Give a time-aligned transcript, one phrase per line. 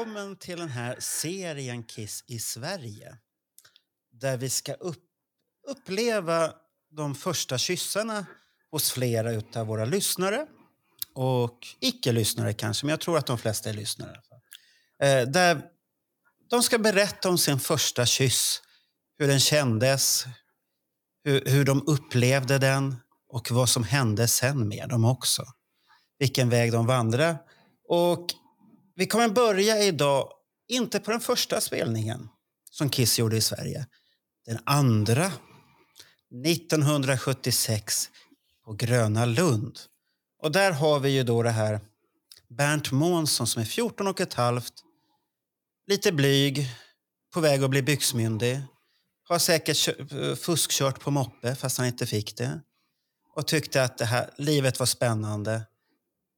[0.00, 3.16] Välkommen till den här serien Kiss i Sverige.
[4.12, 5.02] Där vi ska upp,
[5.68, 6.52] uppleva
[6.90, 8.26] de första kyssarna
[8.70, 10.46] hos flera av våra lyssnare.
[11.14, 14.20] Och icke-lyssnare kanske, men jag tror att de flesta är lyssnare.
[15.02, 15.62] Eh, där
[16.50, 18.62] de ska berätta om sin första kyss.
[19.18, 20.24] Hur den kändes,
[21.24, 22.96] hur, hur de upplevde den
[23.28, 25.44] och vad som hände sen med dem också.
[26.18, 27.38] Vilken väg de vandrade.
[27.88, 28.39] Och
[29.00, 30.32] vi kommer börja idag,
[30.68, 32.28] inte på den första spelningen
[32.70, 33.86] som Kiss gjorde i Sverige.
[34.46, 35.32] Den andra,
[36.46, 38.10] 1976
[38.64, 39.78] på Gröna Lund.
[40.42, 41.80] Och där har vi ju då det här
[42.48, 44.74] Bernt Månsson som är 14 och ett halvt,
[45.86, 46.66] lite blyg,
[47.34, 48.60] på väg att bli byxmyndig.
[49.28, 52.60] Har säkert eh, fuskkört på moppe fast han inte fick det.
[53.36, 55.62] Och tyckte att det här livet var spännande.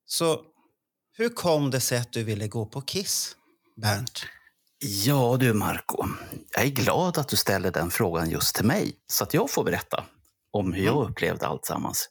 [0.06, 0.51] Så
[1.14, 3.36] hur kom det sig att du ville gå på Kiss,
[3.76, 4.26] Bernt?
[5.04, 6.06] Ja du Marco,
[6.50, 9.64] jag är glad att du ställer den frågan just till mig så att jag får
[9.64, 10.04] berätta
[10.50, 12.08] om hur jag upplevde allt sammans.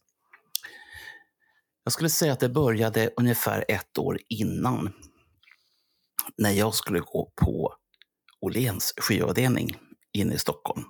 [1.84, 4.94] Jag skulle säga att det började ungefär ett år innan
[6.38, 7.74] när jag skulle gå på
[8.42, 9.76] Åhléns skivavdelning
[10.14, 10.84] inne i Stockholm.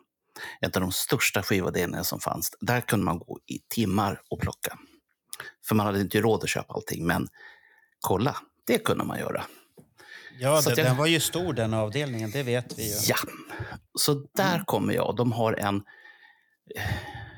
[0.60, 2.52] En av de största skivavdelningarna som fanns.
[2.62, 4.78] Där kunde man gå i timmar och plocka.
[5.68, 7.28] För man hade inte råd att köpa allting, men
[8.02, 9.44] kolla, det kunde man göra.
[10.40, 12.96] Ja, det, jag- den var ju stor den avdelningen, det vet vi ju.
[13.08, 13.16] Ja,
[14.00, 15.16] så där kommer jag.
[15.16, 15.82] De har en,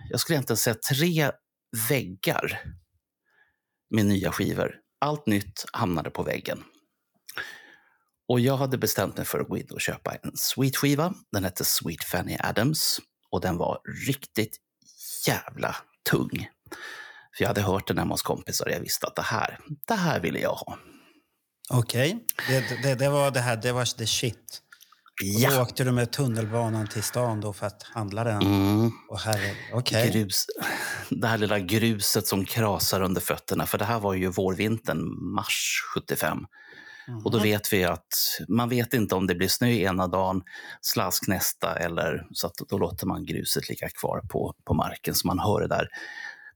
[0.10, 1.32] jag skulle egentligen säga tre
[1.90, 2.62] väggar
[3.90, 4.76] med nya skivor.
[5.02, 6.64] Allt nytt hamnade på väggen.
[8.28, 11.14] Och jag hade bestämt mig för att gå in och köpa en Sweet-skiva.
[11.32, 13.00] Den hette Sweet Fanny Adams
[13.32, 14.58] och den var riktigt
[15.28, 15.76] jävla
[16.10, 16.48] tung.
[17.38, 19.94] För jag hade hört den hemma hos kompisar och jag visste att det här, det
[19.94, 20.78] här ville jag ha.
[21.70, 24.60] Okej, det, det, det var det här, det var the shit.
[25.46, 28.42] Och Då åkte du med tunnelbanan till stan då för att handla den.
[28.42, 28.92] Mm.
[29.10, 30.12] Och herre, okej.
[30.12, 30.46] grus,
[31.10, 33.66] det här lilla gruset som krasar under fötterna.
[33.66, 36.46] För det här var ju vårvintern, mars 75.
[37.24, 38.08] Och då vet vi att
[38.48, 40.42] man vet inte om det blir snö ena dagen,
[40.82, 45.28] slask nästa eller så att då låter man gruset ligga kvar på, på marken så
[45.28, 45.88] man hör det där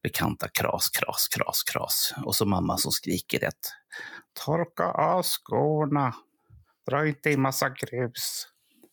[0.07, 2.13] bekanta kras, kras, kras, kras.
[2.25, 3.53] Och så mamma som skriker ett
[4.45, 6.13] Torka av skorna,
[6.89, 8.47] dra inte i massa grus.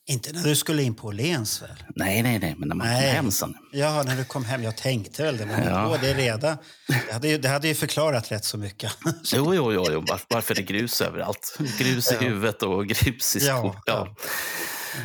[0.07, 1.85] Inte när du skulle in på Åhléns väl?
[1.97, 3.07] Nej, nej, nej, men när man Nej.
[3.07, 3.55] kom hem sen.
[3.73, 4.63] Ja, när du kom hem.
[4.63, 5.99] Jag tänkte väl det, men Ja.
[6.01, 6.57] det är redan.
[6.89, 8.93] Det hade, ju, det hade ju förklarat rätt så mycket.
[9.35, 10.05] Jo, jo, jo, jo.
[10.09, 11.57] Var, varför är det grus överallt?
[11.79, 12.21] Grus i Ja.
[12.21, 13.77] huvudet och grus i Ja, skor.
[13.87, 14.17] Ja.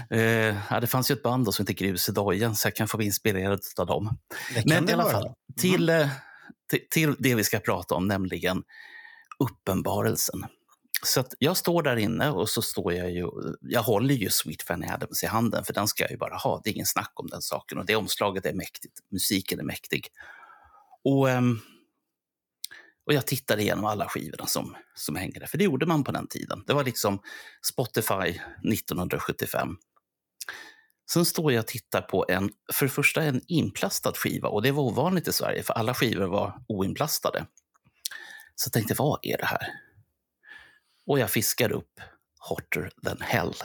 [0.09, 2.75] Eh, ja, det fanns ju ett band då som heter Grus i dojan, så jag
[2.75, 4.17] kan få bli inspirerad av dem.
[4.65, 6.09] Men i alla fall, till, eh,
[6.69, 8.63] till, till det vi ska prata om, nämligen
[9.39, 10.45] uppenbarelsen.
[11.03, 13.29] Så jag står där inne och så står jag ju,
[13.61, 16.61] jag håller ju Sweet Fanny Adams i handen, för den ska jag ju bara ha.
[16.63, 17.77] Det är ingen snack om den saken.
[17.77, 20.07] Och det omslaget är mäktigt, musiken är mäktig.
[21.03, 21.59] Och, ehm,
[23.09, 26.11] och jag tittade igenom alla skivorna som, som hängde där, för det gjorde man på
[26.11, 26.63] den tiden.
[26.67, 27.19] Det var liksom
[27.65, 28.39] Spotify
[28.73, 29.77] 1975.
[31.11, 34.71] Sen står jag och tittar på en, för det första en inplastad skiva och det
[34.71, 37.45] var ovanligt i Sverige för alla skivor var oinplastade.
[38.55, 39.67] Så jag tänkte, vad är det här?
[41.05, 42.01] Och jag fiskar upp
[42.39, 43.55] Hotter than Hell.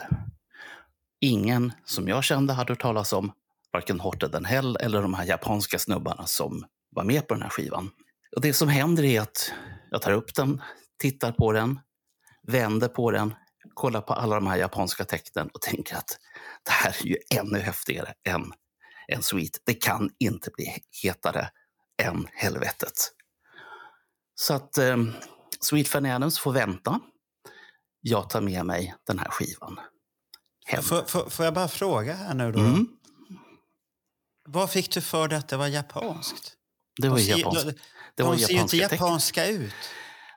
[1.19, 3.31] Ingen som jag kände hade hört talas om
[3.73, 7.49] varken Hotter than Hell eller de här japanska snubbarna som var med på den här
[7.49, 7.91] skivan.
[8.35, 9.53] Och det som händer är att
[9.91, 10.61] jag tar upp den,
[10.99, 11.79] tittar på den,
[12.47, 13.35] vänder på den,
[13.73, 16.19] kollar på alla de här japanska tecknen och tänker att
[16.63, 18.53] det här är ju ännu häftigare än
[19.07, 19.61] en Sweet.
[19.63, 21.49] Det kan inte bli hetare
[22.03, 23.11] än helvetet.
[24.35, 24.97] Så att eh,
[25.59, 26.99] Sweet Fanny Adams får vänta.
[28.01, 29.79] Jag tar med mig den här skivan
[30.65, 30.83] hem.
[30.83, 32.59] Får, får, jag bara fråga här nu då?
[32.59, 32.87] Mm,
[34.47, 36.55] Vad fick du för dig att det var japanskt?
[37.01, 37.79] det var japanskt.
[38.17, 39.61] De- Det var de ser ju inte japanska tecken.
[39.61, 39.73] ut.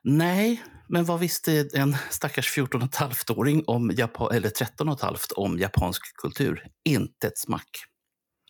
[0.05, 4.95] Nej, men vad visste en stackars 14 och ett halvt-åring om Japan, eller 13 och
[4.95, 6.67] ett halvt om japansk kultur?
[6.85, 7.69] Inte ett smack.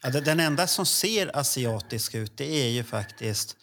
[0.02, 3.56] Ja, den enda som ser asiatisk ut det är ju faktiskt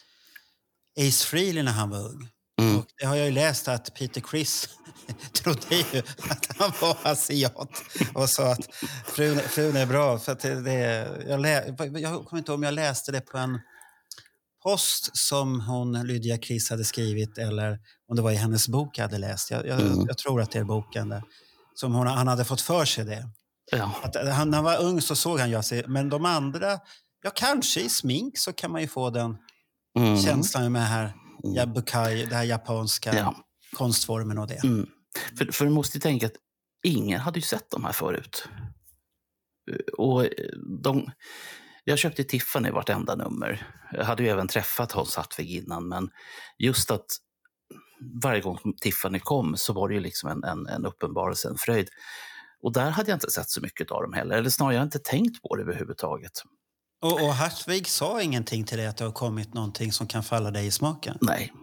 [0.99, 2.29] Ace Frehley när han var ung.
[2.61, 2.77] Mm.
[2.77, 4.69] Och det har jag ju läst att Peter Criss
[5.33, 7.83] trodde ju att han var asiat
[8.13, 8.75] och sa att
[9.05, 10.19] frun, frun är bra.
[10.19, 13.37] För att det, det, jag, lä, jag kommer inte ihåg om jag läste det på
[13.37, 13.59] en
[14.65, 17.79] post som hon, Lydia Criss hade skrivit eller
[18.09, 19.51] om det var i hennes bok jag hade läst.
[19.51, 20.05] Jag, jag, Mm.
[20.07, 21.23] jag tror att det är boken där.
[21.75, 23.29] Som hon, han hade fått för sig det.
[23.71, 23.91] Ja.
[24.03, 26.79] Att eh, han, när han var ung så såg han ju sig, men de andra,
[27.23, 29.37] ja kanske i smink så kan man ju få den
[29.99, 30.17] Mm.
[30.17, 31.13] känslan med här
[31.55, 33.35] yabukai, det här japanska Ja.
[33.73, 34.63] konstformen och det.
[34.63, 34.87] Mm.
[35.37, 36.33] För, för du måste ju tänka att
[36.83, 38.47] ingen hade ju sett de här förut.
[39.97, 40.29] Och eh,
[40.83, 41.11] de,
[41.85, 43.67] jag köpte Tiffany vartenda nummer.
[43.91, 46.09] Jag hade ju även träffat Hans Hartvig innan, men
[46.57, 47.05] just att
[48.23, 51.89] varje gång Tiffany kom så var det ju liksom en, en, en uppenbarelse, en fröjd.
[52.61, 54.99] Och där hade jag inte sett så mycket av dem heller, eller snarare jag inte
[54.99, 56.31] tänkt på det överhuvudtaget.
[57.01, 60.51] Och, och Hartvig sa ingenting till dig att det har kommit någonting som kan falla
[60.51, 61.17] dig i smaken?
[61.21, 61.53] Nej.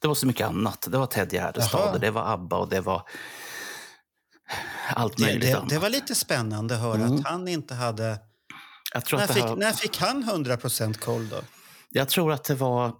[0.00, 0.86] Det var så mycket annat.
[0.90, 3.02] Det var Ted Gärdestad, det var ABBA och det var
[4.94, 5.68] allt Det, möjligt det, annat.
[5.68, 7.14] det var lite spännande att höra Mm.
[7.14, 8.18] att han inte hade...
[8.94, 11.40] När fick, här, när fick han 100% koll då?
[11.92, 12.94] jag tror att det var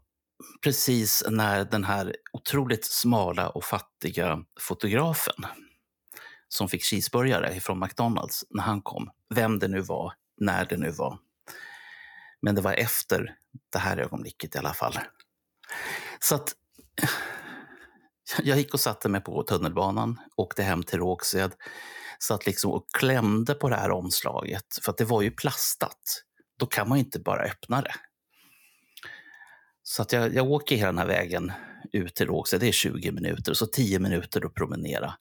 [0.64, 5.34] precis när den här otroligt smala och fattiga fotografen
[6.48, 9.10] som fick cheeseburgare från McDonalds, när han kom.
[9.34, 11.18] Vem det nu var, när det nu var.
[12.42, 13.34] Men det var efter
[13.72, 14.98] det här ögonblicket i alla fall.
[16.20, 16.52] Så att
[18.42, 21.52] jag gick och satte mig på tunnelbanan, åkte hem till Rågsved,
[22.22, 26.22] satt liksom och klämde på det här omslaget, för att det var ju plastat.
[26.58, 27.94] Då kan man ju inte bara öppna det.
[29.82, 31.52] Så att jag, jag åker hela den här vägen
[31.92, 35.14] ut till Rågsved, det är 20 minuter, så 10 minuter att promenera.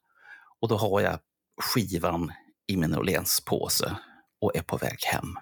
[0.60, 1.18] Och då har jag
[1.60, 2.32] skivan
[2.66, 3.96] i min Åhléns-påse
[4.40, 5.36] och är på väg hem.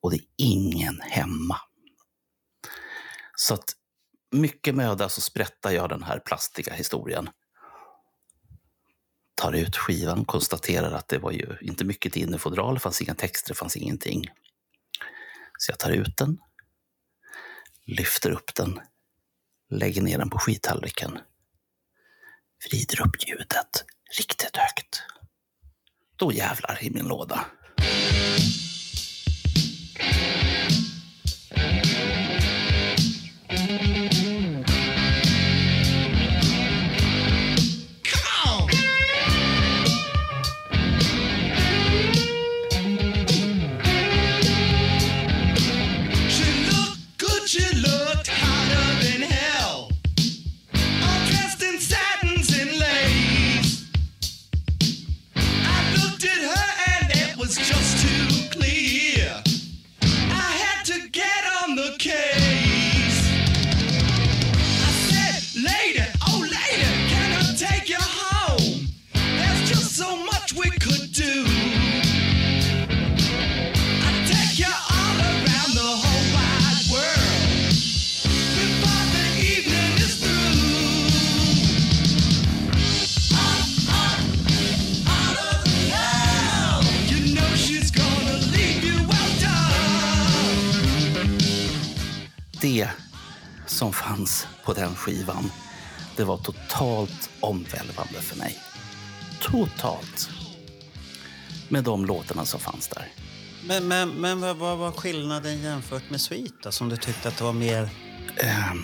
[0.00, 1.56] Och det är ingen hemma.
[3.36, 3.72] Så att
[4.32, 7.28] mycket möda så sprättar jag den här plastiga historien.
[9.36, 13.14] Tar ut skivan, konstaterar att det var ju inte mycket till innefodral, det fanns inga
[13.14, 14.24] texter, det fanns ingenting.
[15.58, 16.38] Så jag tar ut den,
[17.86, 18.80] lyfter upp den,
[19.70, 21.18] lägger ner den på skittallriken,
[22.70, 23.84] vrider upp ljudet
[24.18, 25.02] riktigt högt.
[26.16, 27.46] Då jävlar i min låda.
[92.66, 92.88] Det
[93.66, 95.50] som fanns på den skivan,
[96.16, 98.58] det var totalt omvälvande för mig.
[99.40, 100.28] Totalt.
[101.68, 103.08] Med de låtarna som fanns där.
[103.66, 107.36] Men, men, men vad, vad var skillnaden jämfört med Sweet då, som du tyckte att
[107.36, 107.88] det var mer...
[108.36, 108.82] Ehm,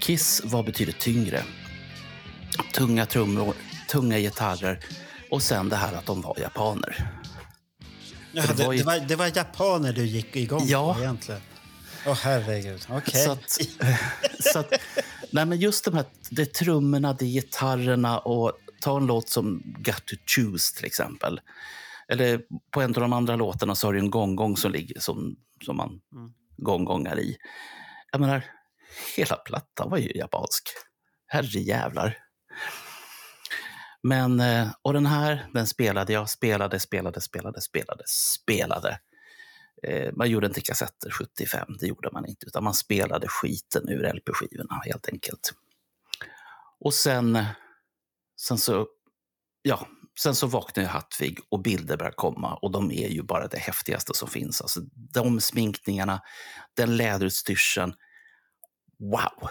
[0.00, 1.44] Kiss var betydligt tyngre.
[2.74, 3.54] Tunga trummor,
[3.88, 4.80] tunga gitarrer
[5.30, 7.10] och sen det här att de var japaner.
[8.32, 10.94] Ja, det det, var ju- det, var, det var japaner du gick igång Ja.
[10.94, 11.40] på egentligen?
[12.06, 13.24] Åh herregud, okej.
[13.24, 13.50] Så att,
[14.52, 14.72] så att,
[15.30, 19.28] nej men just de här det är trummorna, det är gitarrerna och ta en låt
[19.28, 21.40] som Got to choose till exempel.
[22.08, 25.36] Eller på en av de andra låtarna så har du en gonggong som ligger som,
[25.64, 26.32] som man Mm.
[26.56, 27.36] gonggongar i.
[28.12, 28.44] Jag menar,
[29.16, 30.68] hela plattan var ju japansk.
[31.26, 32.18] Herre jävlar.
[34.02, 38.98] Men, eh, och den här, den spelade jag, spelade, spelade, spelade, spelade, spelade.
[39.82, 44.12] Eh, Man gjorde inte kassetter 75, det gjorde man inte, utan man spelade skiten ur
[44.14, 45.52] LP-skivorna helt enkelt.
[46.80, 47.44] Och sen,
[48.40, 48.86] sen så,
[49.62, 49.86] ja,
[50.20, 54.12] sen så vaknade Hattvig och bilder började komma och de är ju bara det häftigaste
[54.14, 54.60] som finns.
[54.60, 56.20] Alltså de sminkningarna,
[56.76, 57.94] den läderutstyrseln.
[58.98, 59.50] Wow!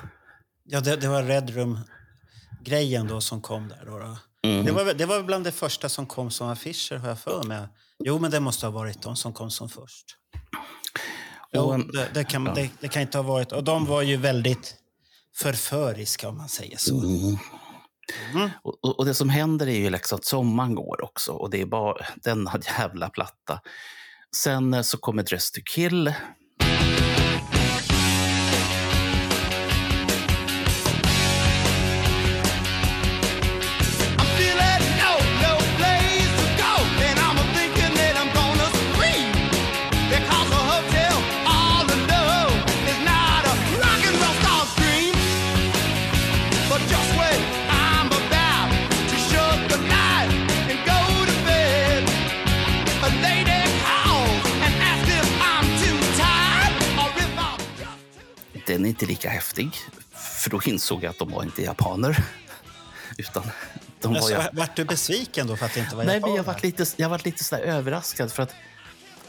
[0.63, 3.85] Ja, det, det var Red Room-grejen då som kom där.
[3.85, 4.17] Då, då.
[4.47, 4.65] Mm.
[4.65, 7.67] Det, var, det var bland det första som kom som affischer, har jag för mig.
[8.03, 10.05] Jo, men det måste ha varit de som kom som först.
[11.53, 13.51] Jo, det, det, kan, det, det kan inte ha varit...
[13.51, 14.75] Och de var ju väldigt
[15.37, 16.99] förföriska om man säger så.
[17.03, 17.37] Mm.
[18.33, 18.49] Mm.
[18.63, 21.65] Och, och- det som händer är ju liksom att sommaren går också och det är
[21.65, 23.61] bara denna jävla platta.
[24.35, 26.13] Sen så kommer Dress to kill.
[59.51, 59.71] Häftig,
[60.11, 62.25] för då insåg jag att de var inte japaner.
[63.17, 63.43] Utan
[63.99, 64.37] de var ju...
[64.53, 66.53] vart du besviken då för att det inte var Nej, men jag japaner?
[66.53, 68.55] varit lite, jag varit lite sådär överraskad för att,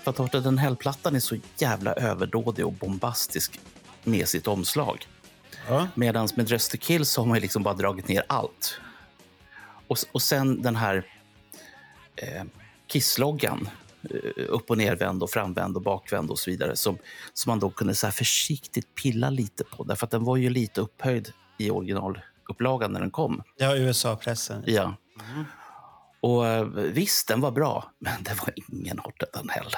[0.03, 3.61] för att Torta den Hell-plattan är så jävla överdådig och bombastisk
[4.05, 5.07] med sitt omslag.
[5.69, 5.89] Ja.
[5.95, 8.81] Medan med Dress to kill så har man ju liksom bara dragit ner allt.
[9.87, 11.07] Och, och sen den här
[12.17, 12.43] eh,
[12.87, 13.69] Kiss-loggan,
[14.49, 16.99] upp och nervänd och framvänd och bakvänd och så vidare, som,
[17.33, 19.85] som man då kunde så försiktigt pilla lite på.
[19.85, 23.43] Därför att den var ju lite upphöjd i originalupplagan när den kom.
[23.57, 24.65] Ja, USA-pressen.
[24.67, 24.95] Ja.
[26.21, 29.71] Och eh, visst, den var bra, men det var ingen Horten den Hell.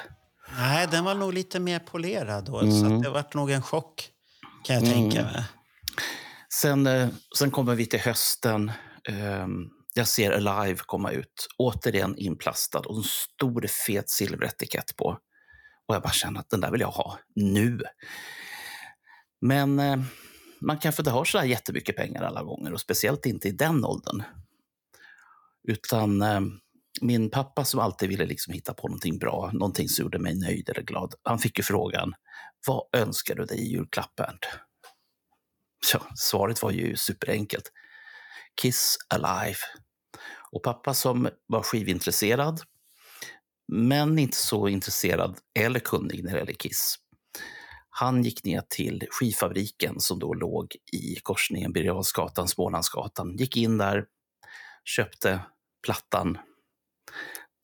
[0.58, 2.60] Nej, den var nog lite mer polerad då.
[2.60, 2.96] Så Mm.
[2.96, 4.08] att det var nog en chock,
[4.64, 5.44] kan jag tänka mig.
[6.52, 8.72] Sen, eh, sen kommer vi till hösten.
[9.08, 11.48] Ehm, jag ser Alive komma ut.
[11.58, 15.18] Återigen inplastad och en stor fet silveretikett på.
[15.86, 17.80] Och jag bara känner att den där vill jag ha nu.
[19.40, 19.96] Men eh,
[20.60, 23.84] man kanske inte har så där jättemycket pengar alla gånger och speciellt inte i den
[23.84, 24.22] åldern.
[25.68, 26.40] Utan eh,
[27.00, 30.68] min pappa som alltid ville liksom hitta på någonting bra, någonting som gjorde mig nöjd
[30.68, 31.14] eller glad.
[31.22, 32.14] Han fick ju frågan,
[32.66, 34.46] vad önskar du dig i julklapp Bernt?
[35.92, 37.72] Ja, svaret var ju superenkelt.
[38.62, 39.58] Kiss Alive.
[40.54, 42.60] Och pappa som var skivintresserad,
[43.72, 46.96] men inte så intresserad eller kunnig när det gäller Kiss.
[47.90, 53.36] Han gick ner till skivfabriken som då låg i korsningen Birger Jarlsgatan, Smålandsgatan.
[53.36, 54.04] Gick in där,
[54.84, 55.40] köpte
[55.86, 56.38] plattan,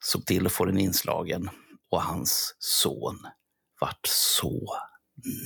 [0.05, 1.51] såg till att få den inslagen
[1.91, 3.19] och hans son
[3.81, 4.77] vart så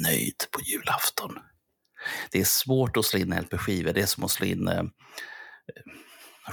[0.02, 1.38] nöjd på julafton.
[2.30, 3.92] Det är svårt att slå in LP-skivor.
[3.92, 4.84] Det är som att slå in eh,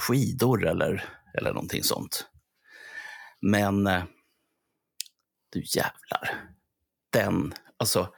[0.00, 1.04] skidor eller,
[1.38, 2.26] eller någonting sånt.
[3.40, 4.04] Men eh,
[5.50, 6.44] du jävlar.
[7.12, 8.14] Den, alltså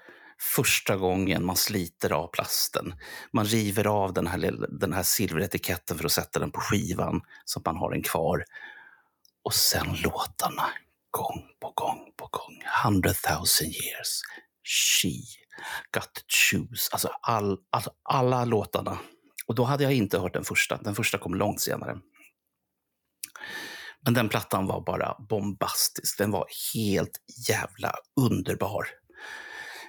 [0.57, 2.95] första gången man sliter av plasten.
[3.33, 4.39] Man river av den här,
[4.81, 8.45] den här silveretiketten för att sätta den på skivan så att man har den kvar.
[9.45, 10.65] Och sen låtarna
[11.11, 12.63] gång på gång på gång.
[12.85, 14.23] Hundred thousand years.
[14.65, 15.11] She
[15.93, 16.89] got to choose.
[16.93, 18.99] Alltså all, all, alla låtarna.
[19.47, 20.77] Och då hade jag inte hört den första.
[20.77, 21.99] Den första kom långt senare.
[24.01, 26.19] Men den plattan var bara bombastisk.
[26.19, 28.87] Den var helt jävla underbar.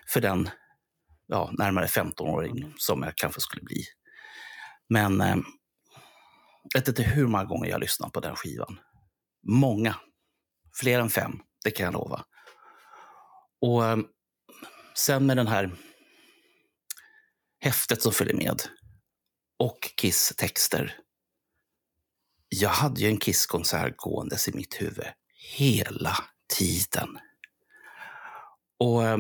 [0.07, 0.50] För den
[1.27, 3.83] ja, närmare 15-åring som jag kanske skulle bli.
[4.89, 5.35] Men eh,
[6.74, 8.79] jag vet inte hur många gånger jag lyssnat på den skivan.
[9.47, 9.95] Många.
[10.79, 11.31] Fler än fem,
[11.63, 12.25] det kan jag lova.
[13.62, 13.97] Och eh,
[14.95, 15.71] sen med den här
[17.59, 18.62] häftet som följer med
[19.59, 20.97] och Kiss texter.
[22.50, 25.05] Jag hade ju en Kiss-konsert gåendes i mitt huvud
[25.57, 26.17] hela
[26.57, 27.19] tiden.
[28.79, 29.17] Och eh,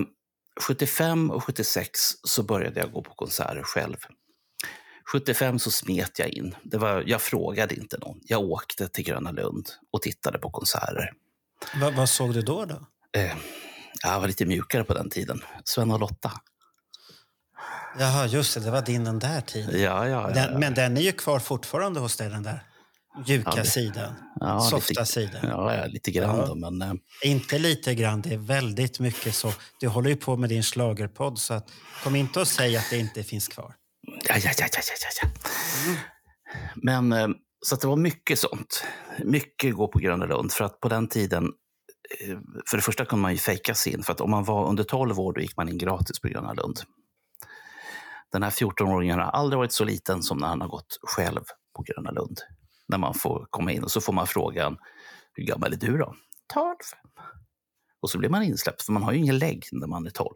[0.61, 3.97] 75 och 76 så började jag gå på konserter själv.
[5.11, 6.55] 75 så smet jag in.
[6.63, 8.19] Det var, jag frågade inte någon.
[8.23, 11.13] Jag åkte till Gröna Lund och tittade på konserter.
[11.81, 12.65] Va, vad såg du då?
[12.65, 12.85] då?
[13.19, 13.35] Eh,
[14.03, 15.41] jag var lite mjukare på den tiden.
[15.63, 16.31] Sven och Lotta.
[17.99, 18.59] Jaha, just det.
[18.59, 19.81] Det var din den där tiden.
[19.81, 20.29] Ja, ja, ja.
[20.47, 22.59] Den, men den är ju kvar fortfarande hos dig, den där
[23.27, 24.13] mjuka Ja, det- sidan.
[24.39, 25.39] ja, Softa lite, sidan.
[25.43, 26.45] Ja, lite grann Ja.
[26.45, 26.93] då, men eh,
[27.23, 29.53] Inte lite grann, det är väldigt mycket så.
[29.79, 31.69] Du håller ju på med din schlagerpodd så att,
[32.03, 33.75] kom inte och säg att det inte finns kvar.
[34.07, 35.29] Ja, ja, ja, ja, ja, ja.
[36.75, 37.27] Men eh,
[37.65, 38.83] så det var mycket sånt.
[39.23, 40.51] Mycket gå på Gröna Lund.
[40.51, 41.43] För att på den tiden,
[42.21, 42.37] eh,
[42.69, 44.03] för det första kunde man ju fejka sig in.
[44.03, 46.53] För att om man var under 12 år då gick man in gratis på Gröna
[46.53, 46.79] Lund.
[48.35, 51.41] Den här 14-åringen har aldrig varit så liten som när han har gått själv
[51.75, 52.39] på Gröna Lund.
[52.87, 54.77] När man får komma in och så får man frågan,
[55.33, 56.15] hur gammal är du då?
[56.53, 56.75] 12.
[58.01, 60.29] Och så blir man insläppt, för man har ju ingen lägg när man är 12.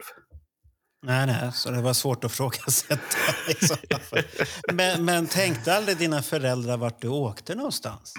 [1.06, 3.00] Nej, nej, så det var svårt att frågasätta.
[4.00, 4.24] fall.
[4.74, 8.14] men, men tänkte aldrig dina föräldrar vart du åkte någonstans?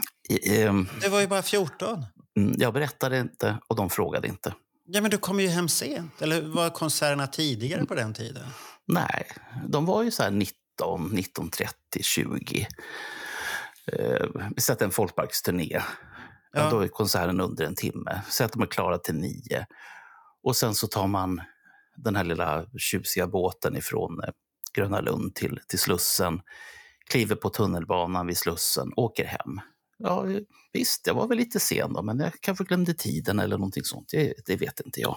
[0.47, 2.05] Ehm, Du var ju bara 14.
[2.37, 4.55] mm, Jag berättade inte och de frågade inte.
[4.87, 6.23] Ja, men du kom ju hem sent.
[6.23, 8.47] Eller var konserterna tidigare på den tiden?
[8.93, 9.27] Nej,
[9.69, 12.67] de var ju så här 19.30, 20.
[13.93, 15.69] Eh, vi sätter en folkparksturné.
[15.73, 15.83] Ja.
[16.53, 16.71] Ja.
[16.71, 18.23] då är konserten under en timme.
[18.29, 19.67] Säg att de är klara till nio.
[20.43, 21.41] Och sen så tar man
[21.97, 24.31] den här lilla tjusiga båten ifrån eh,
[24.75, 26.41] Gröna Lund till, till Slussen.
[27.11, 29.61] Kliver på tunnelbanan vid Slussen, åker hem.
[29.99, 30.27] Ja,
[30.73, 34.09] visst, jag var väl lite sen då, men jag kanske glömde tiden eller någonting sånt.
[34.13, 35.17] Det, det vet inte jag.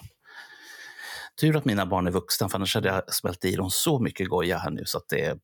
[1.42, 4.30] Tur att mina barn är vuxna, för annars hade jag smält i dem så mycket
[4.30, 5.38] goja här nu så att det,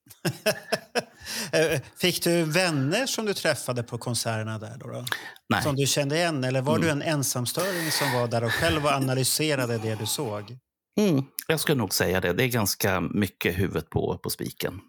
[1.95, 4.77] Fick du vänner som du träffade på konserterna där?
[4.79, 5.05] Då, då?
[5.49, 5.63] nej.
[5.63, 6.43] Som du kände igen?
[6.43, 10.57] Eller var du en ensamstöring som var där och själv analyserade det du såg?
[10.99, 12.33] Mm, jag skulle nog säga det.
[12.33, 14.81] Det är ganska mycket huvudet på, på spiken.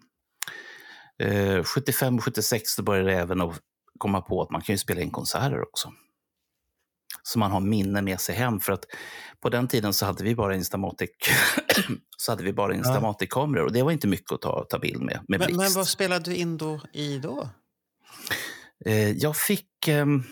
[1.23, 3.59] Eh, 75 76 då började jag även att
[3.97, 5.91] komma på att man kan ju spela in konserter också.
[7.23, 8.59] Så man har minne med sig hem.
[8.59, 8.85] För att
[9.41, 11.09] på den tiden så hade vi bara Instamatic
[12.17, 15.19] så hade vi bara Instamatic-kameror och det var inte mycket att ta, ta bild med,
[15.27, 17.49] med Men, men vad spelade du in då i då?
[18.85, 20.23] Eh, jag fick, ehm,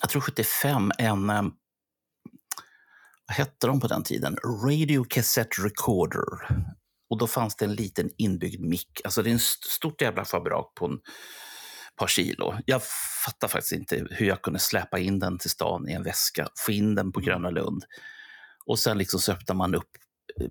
[0.00, 1.52] jag tror 75, en, ehm,
[3.26, 4.36] vad hette de på den tiden?
[4.66, 6.24] Radio Cassette Recorder.
[7.10, 9.00] Och då fanns det en liten inbyggd mick.
[9.04, 10.98] Alltså det är en st- stort jävla fabrik på en
[11.96, 12.58] par kilo.
[12.66, 12.82] Jag
[13.24, 16.72] fattar faktiskt inte hur jag kunde släpa in den till stan i en väska, få
[16.72, 17.84] in den på Gröna Lund.
[18.66, 19.90] Och sen liksom så öppnar man upp
[20.40, 20.46] eh,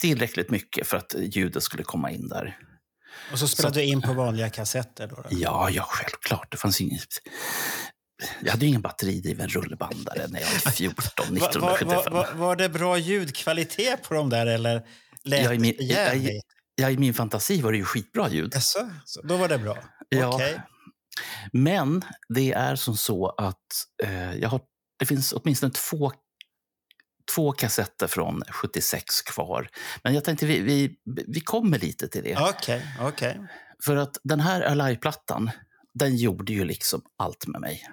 [0.00, 2.58] tillräckligt mycket för att ljudet skulle komma in där.
[3.32, 5.06] Och så spelade du in på vanliga kassetter?
[5.08, 5.24] Då, då?
[5.30, 6.50] Ja, ja, självklart.
[6.50, 7.08] Det fanns inget...
[8.42, 12.12] Jag hade ju ingen batteridriven rullbandare när jag var 14, Va- va- 1975.
[12.12, 14.86] va- va- var det bra ljudkvalitet på dem där eller
[15.24, 16.40] lät i min- det jag-?
[16.74, 18.54] Ja, I min fantasi var det ju skitbra ljud.
[18.54, 18.90] Jaså?
[19.04, 19.78] Så Då var det bra?
[20.08, 20.34] Ja.
[20.34, 20.60] Okej.
[21.52, 24.60] Men det är som så att eh, jag har,
[24.98, 26.12] det finns åtminstone två,
[27.34, 29.68] två kassetter från 76 kvar.
[30.04, 30.96] Men jag tänkte vi, vi,
[31.28, 32.36] vi kommer lite till det.
[32.36, 33.40] Okej, okej.
[33.84, 35.50] För att den här Alive-plattan,
[35.94, 37.88] den gjorde ju liksom allt med mig.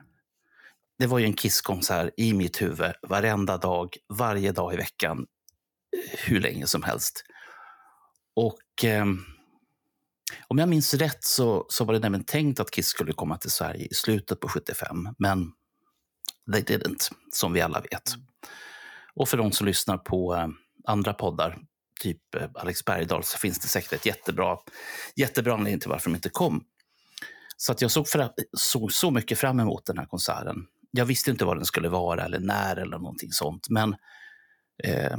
[1.00, 6.20] Det var ju en Kiss-konsert i mitt huvud varenda dag, varje dag i veckan, eh,
[6.20, 7.24] hur länge som helst.
[8.40, 9.06] Och eh,
[10.48, 13.52] om jag minns rätt så, så var det nämligen tänkt att Kiss skulle komma till
[13.52, 15.52] Sverige i slutet på 75, men
[16.52, 18.14] they didn't, som vi alla vet.
[19.16, 20.48] Och för de som lyssnar på eh,
[20.88, 21.60] andra poddar,
[22.02, 24.58] typ eh, Alex Bergdahl, så finns det säkert ett jättebra,
[25.16, 26.64] jättebra anledning till varför de inte kom.
[27.58, 30.56] Så att jag såg fra, så, så mycket fram emot den här konserten.
[30.92, 33.96] Jag visste inte vad den skulle vara eller när eller någonting sånt, men
[34.84, 35.18] eh,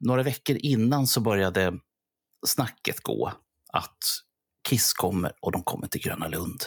[0.00, 1.78] några veckor innan så började
[2.46, 3.32] snacket gå
[3.72, 3.98] att
[4.68, 6.62] Kiss kommer och de kommer till Gröna Lund.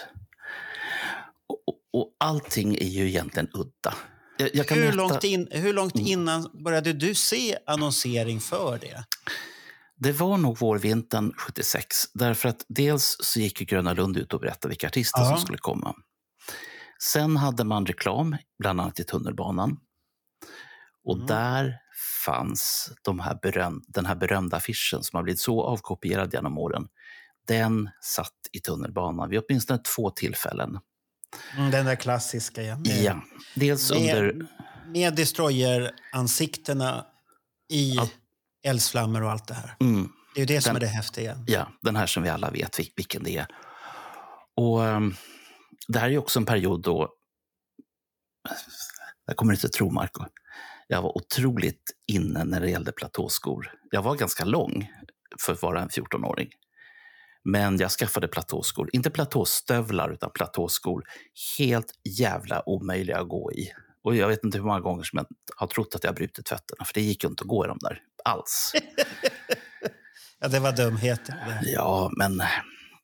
[1.47, 3.93] Och, och, och allting är ju egentligen udda.
[4.37, 6.07] Jag, jag Hur, långt in, hur långt Mm.
[6.07, 9.03] innan började du se annonsering för det?
[9.95, 11.87] Det var nog vårvintern 76.
[12.13, 15.29] Därför att dels så gick ju Gröna Lund ut och berättade vilka artister Ja.
[15.29, 15.95] som skulle komma.
[17.03, 19.77] Sen hade man reklam, bland annat i tunnelbanan.
[21.03, 21.27] Och Mm.
[21.27, 21.77] där
[22.25, 26.87] fanns de här beröm, den här berömda affischen som har blivit så avkopierad genom åren.
[27.47, 30.79] Den satt i tunnelbanan vid åtminstone två tillfällen.
[31.57, 32.77] Mm, den där klassiska, ja.
[32.77, 33.21] Med, Ja,
[33.55, 34.47] dels med, under...
[34.87, 37.05] med destroyer-ansiktena
[37.69, 38.09] i Ja.
[38.63, 39.75] eldsflammor och allt det här.
[39.79, 41.43] Mm, Det är ju det som Den- är det häftiga.
[41.47, 43.47] Ja, den här som vi alla vet vil- vilken det är.
[44.55, 45.15] Och um,
[45.87, 47.09] Det här är också en period då...
[49.25, 50.25] Jag kommer inte tro, Marco.
[50.91, 53.71] Jag var otroligt inne när det gällde platåskor.
[53.91, 54.91] Jag var ganska lång
[55.45, 56.49] för att vara en 14-åring.
[57.43, 58.89] Men jag skaffade platåskor.
[58.93, 61.03] Inte platåstövlar, utan platåskor.
[61.57, 63.71] Helt jävla omöjliga att gå i.
[64.03, 65.25] Och jag vet inte hur många gånger som jag
[65.55, 66.85] har trott att jag har brutit fötterna.
[66.85, 68.71] För det gick ju inte att gå i dem där alls.
[70.43, 71.61] Ja, det var dumheter.
[71.63, 71.71] Det.
[71.71, 72.41] Ja, men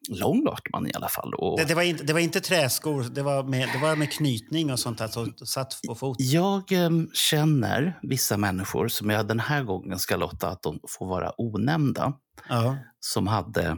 [0.09, 1.33] lång man i alla fall.
[1.33, 4.11] Och Det, det, var inte, det var inte träskor, det var med, det var med
[4.11, 6.17] knytning och sånt där, så det satt på fot.
[6.19, 11.07] jag eh, känner vissa människor som jag den här gången ska låta att de får
[11.07, 12.13] vara onämnda,
[12.49, 12.77] Ja.
[12.99, 13.77] som hade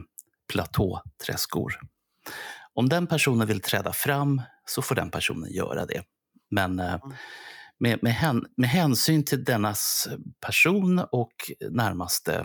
[0.52, 1.72] platåträskor.
[2.74, 6.02] Om den personen vill träda fram så får den personen göra det.
[6.50, 6.96] Men eh,
[7.78, 10.08] med, med, hän, med hänsyn till dennas
[10.46, 11.32] person och
[11.70, 12.44] närmaste eh,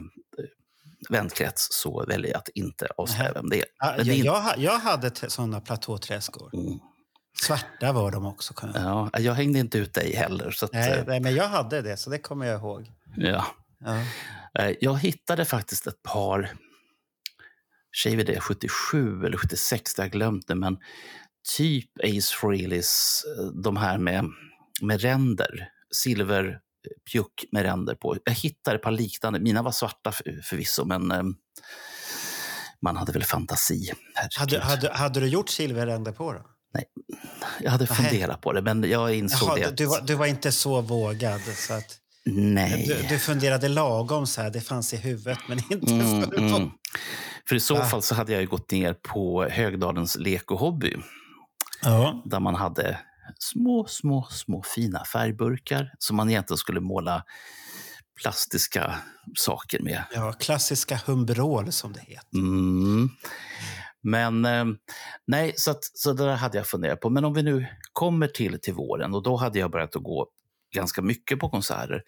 [1.09, 3.65] vänkrets så väljer jag att inte avslöja vem det är.
[3.79, 6.49] Ja, jag, jag, ha- jag hade såna platåträskor.
[6.53, 6.79] Mm.
[7.41, 8.53] Svarta var de också.
[8.53, 9.09] Kan jag.
[9.13, 10.51] Ja, jag hängde inte ut dig heller.
[10.51, 12.91] Så att, Nej, eh, nej, men jag hade det, så det kommer jag ihåg.
[13.17, 13.45] ja.
[13.79, 13.97] Ja.
[14.59, 16.53] Eh, Jag hittade faktiskt ett par,
[18.03, 20.77] det, 77 eller 76, det har jag glömt det, men
[21.57, 24.25] typ Ace Frehley's, eh, de här med,
[24.81, 26.59] med ränder, silver,
[27.11, 28.17] pjuck med ränder på.
[28.25, 29.39] Jag hittade ett par liknande.
[29.39, 31.23] Mina var svarta för, förvisso, men eh,
[32.81, 33.91] man hade väl fantasi.
[34.13, 34.61] Hade, Herregud.
[34.61, 36.41] hade, hade du gjort silverränder på då?
[37.61, 37.97] Jag hade Nej.
[37.97, 39.61] funderat på det, men jag insåg Jaha, det.
[39.61, 41.41] du, att- du, var, du var inte så vågad.
[41.41, 42.85] Så att Nej.
[42.87, 46.69] du, du funderade lagom så här, det fanns i huvudet men inte Mm, för mm.
[47.49, 47.85] För i så Va?
[47.85, 50.95] fall så hade jag ju gått ner på Högdalens lek och hobby.
[51.83, 52.21] Ja.
[52.25, 52.99] Där man hade
[53.39, 57.23] små, små, små fina färgburkar som man egentligen skulle måla
[58.21, 58.95] plastiska
[59.35, 60.03] saker med.
[60.13, 62.37] ja, klassiska humbrol som det heter.
[62.37, 63.09] Mm.
[64.01, 64.65] Men eh,
[65.27, 67.09] nej, så, att, så det där hade jag funderat på.
[67.09, 70.27] Men om vi nu kommer till, till våren och då hade jag börjat att gå
[70.75, 72.03] ganska mycket på konserter.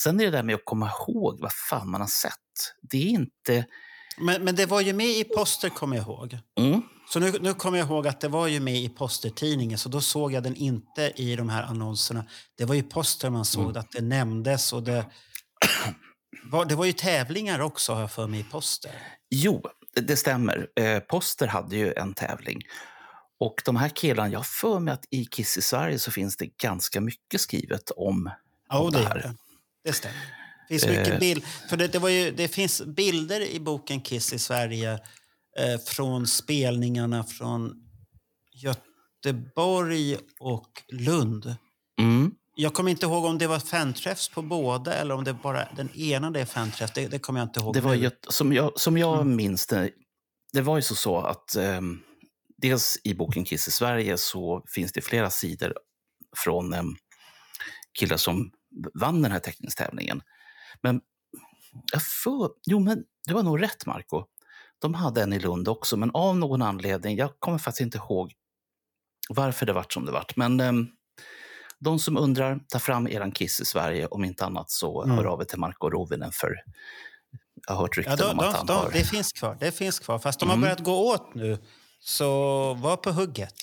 [0.00, 2.32] Sen är det där med att komma ihåg vad fan man har sett.
[2.82, 3.66] Det är inte...
[4.18, 6.38] Men, men det var ju med i poster kommer jag ihåg.
[6.58, 6.82] Mm.
[7.14, 10.00] Så nu, nu kommer jag ihåg att det var ju med i postertidningen så då
[10.00, 12.24] såg jag den inte i de här annonserna.
[12.58, 13.76] Det var ju poster man såg Mm.
[13.76, 15.06] att det nämndes och det
[16.50, 18.90] var, det var ju tävlingar också har jag för mig i poster.
[19.30, 19.62] Jo,
[20.00, 20.66] det- stämmer.
[20.80, 22.60] Eh, Poster hade ju en tävling.
[23.40, 26.36] Och de här killarna, jag har för mig att i Kiss i Sverige så finns
[26.36, 28.30] det ganska mycket skrivet om,
[28.68, 29.16] Ja, om det det, här.
[29.16, 29.34] är det.
[29.84, 30.16] det stämmer.
[30.68, 31.18] Det, finns mycket Eh.
[31.18, 34.98] bild, för det, det, var ju, det finns bilder i boken Kiss i Sverige
[35.58, 37.74] eh, från spelningarna från
[38.52, 41.56] Göteborg och Lund.
[42.00, 42.34] Mm.
[42.56, 45.90] Jag kommer inte ihåg om det var fanträffs på båda eller om det bara den
[45.96, 46.92] ena det är fanträff.
[46.94, 47.74] Det, det kommer jag inte ihåg.
[47.74, 49.36] Det var ju, som jag, som jag Mm.
[49.36, 49.90] minns det,
[50.52, 52.00] det var ju så, så att ehm,
[52.56, 55.74] dels i boken Kiss i Sverige så finns det flera sidor
[56.36, 56.96] från um,
[57.98, 58.50] killar som
[58.94, 60.22] vann den här teckningstävlingen.
[60.82, 61.00] Men
[61.92, 64.24] jag för, jo, men det var nog rätt, Marco.
[64.78, 68.32] De hade en i Lund också, men av någon anledning, jag kommer faktiskt inte ihåg
[69.28, 70.36] varför det vart som det vart.
[70.36, 70.86] Men ehm,
[71.78, 74.06] de som undrar, ta fram eran Kiss i Sverige.
[74.06, 75.16] Om inte annat så Mm.
[75.16, 76.54] hör av er till Marco Rovinen för
[77.66, 78.90] jag har hört Ja, rykten de, om att de, han de, har...
[78.92, 79.56] det finns kvar.
[79.60, 80.18] Det finns kvar.
[80.18, 80.62] Fast de har Mm.
[80.62, 81.58] börjat gå åt nu.
[82.00, 82.24] Så
[82.74, 83.54] var på hugget.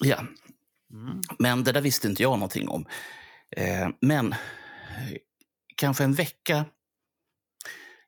[0.00, 0.18] Ja,
[0.92, 1.20] Mm.
[1.38, 2.86] men det där visste inte jag någonting om.
[3.56, 4.34] Eh, men
[5.76, 6.64] kanske en vecka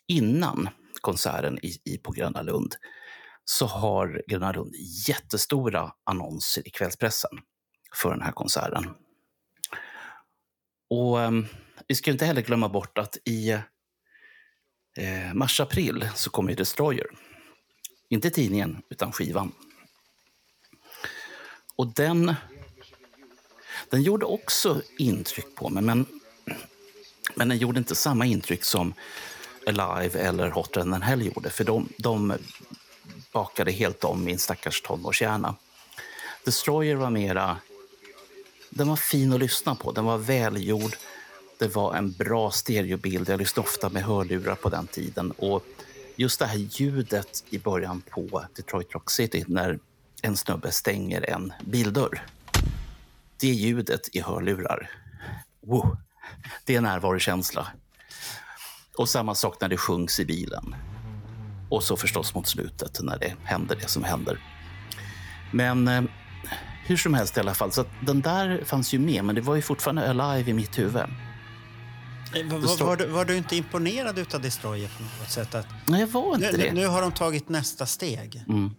[0.06, 0.68] innan
[1.02, 2.74] konserten i, i, på Gröna Lund
[3.44, 4.74] så har Gröna Lund
[5.08, 7.30] jättestora annonser i kvällspressen
[7.94, 8.94] för den här konserten.
[10.90, 11.46] Och ehm,
[11.88, 13.50] vi ska inte heller glömma bort att i
[14.96, 17.06] eh, mars-april så kommer ju Destroyer.
[18.08, 19.52] Inte tidningen, utan skivan.
[21.76, 22.34] Och den,
[23.90, 26.06] den gjorde också intryck på mig, men,
[27.34, 28.94] men den gjorde inte samma intryck som
[29.66, 32.34] Alive eller Hotter than Hell gjorde, för de, de
[33.32, 35.54] bakade helt om min stackars tonårshjärna.
[36.44, 37.56] Destroyer var mera...
[38.70, 40.96] Den var fin att lyssna på, den var välgjord.
[41.58, 43.28] Det var en bra stereobild.
[43.28, 45.30] Jag lyssnade ofta med hörlurar på den tiden.
[45.30, 45.66] Och
[46.16, 49.78] just det här ljudet i början på Detroit Rock City när
[50.22, 52.26] en snubbe stänger en bildörr.
[53.36, 54.90] Det ljudet i hörlurar.
[55.60, 55.96] Wow.
[56.64, 57.68] Det är närvarokänsla.
[58.96, 60.74] Och samma sak när det sjungs i bilen.
[61.68, 64.38] Och så förstås mot slutet när det händer det som händer.
[65.52, 66.02] Men eh,
[66.86, 69.54] hur som helst i alla fall, så den där fanns ju med, men det var
[69.54, 70.96] ju fortfarande alive i mitt huvud.
[70.96, 75.54] Eh, Var, var, du, var du inte imponerad av Destroyer på något sätt?
[75.54, 76.72] Att Nej, jag var inte nu, det.
[76.72, 78.44] nu har de tagit nästa steg.
[78.48, 78.70] Mm.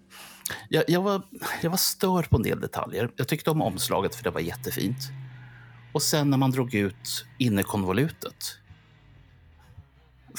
[0.70, 1.22] Jag, jag, var,
[1.62, 3.12] jag var störd på en del detaljer.
[3.16, 4.98] Jag tyckte om omslaget för det var jättefint.
[5.94, 8.58] Och sen när man drog ut innerkonvolutet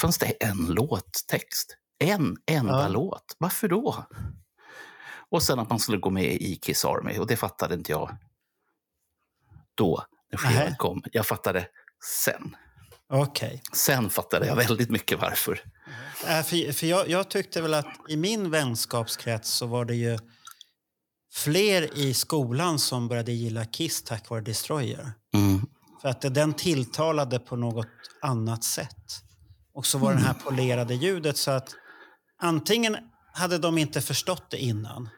[0.01, 1.77] fanns det en låttext.
[1.99, 2.89] En enda Ja.
[2.89, 3.37] låt.
[3.39, 4.05] Varför då?
[5.31, 8.17] Och sen att man skulle gå med i Kiss Army och det fattade inte jag
[9.75, 11.03] då när skivan kom.
[11.13, 11.67] Jag fattade
[12.25, 12.57] sen.
[13.09, 13.63] Okej.
[13.73, 15.61] Sen fattade jag väldigt mycket varför.
[16.27, 20.19] Äh, för för jag, jag tyckte väl att i min vänskapskrets så var det ju
[21.33, 25.13] fler i skolan som började gilla Kiss tack vare Destroyer.
[25.35, 25.67] Mm.
[26.03, 27.87] För att den tilltalade på något
[28.23, 29.21] annat sätt.
[29.75, 31.75] Och så var det här polerade ljudet så att
[32.43, 32.97] antingen
[33.33, 35.09] hade de inte förstått det innan.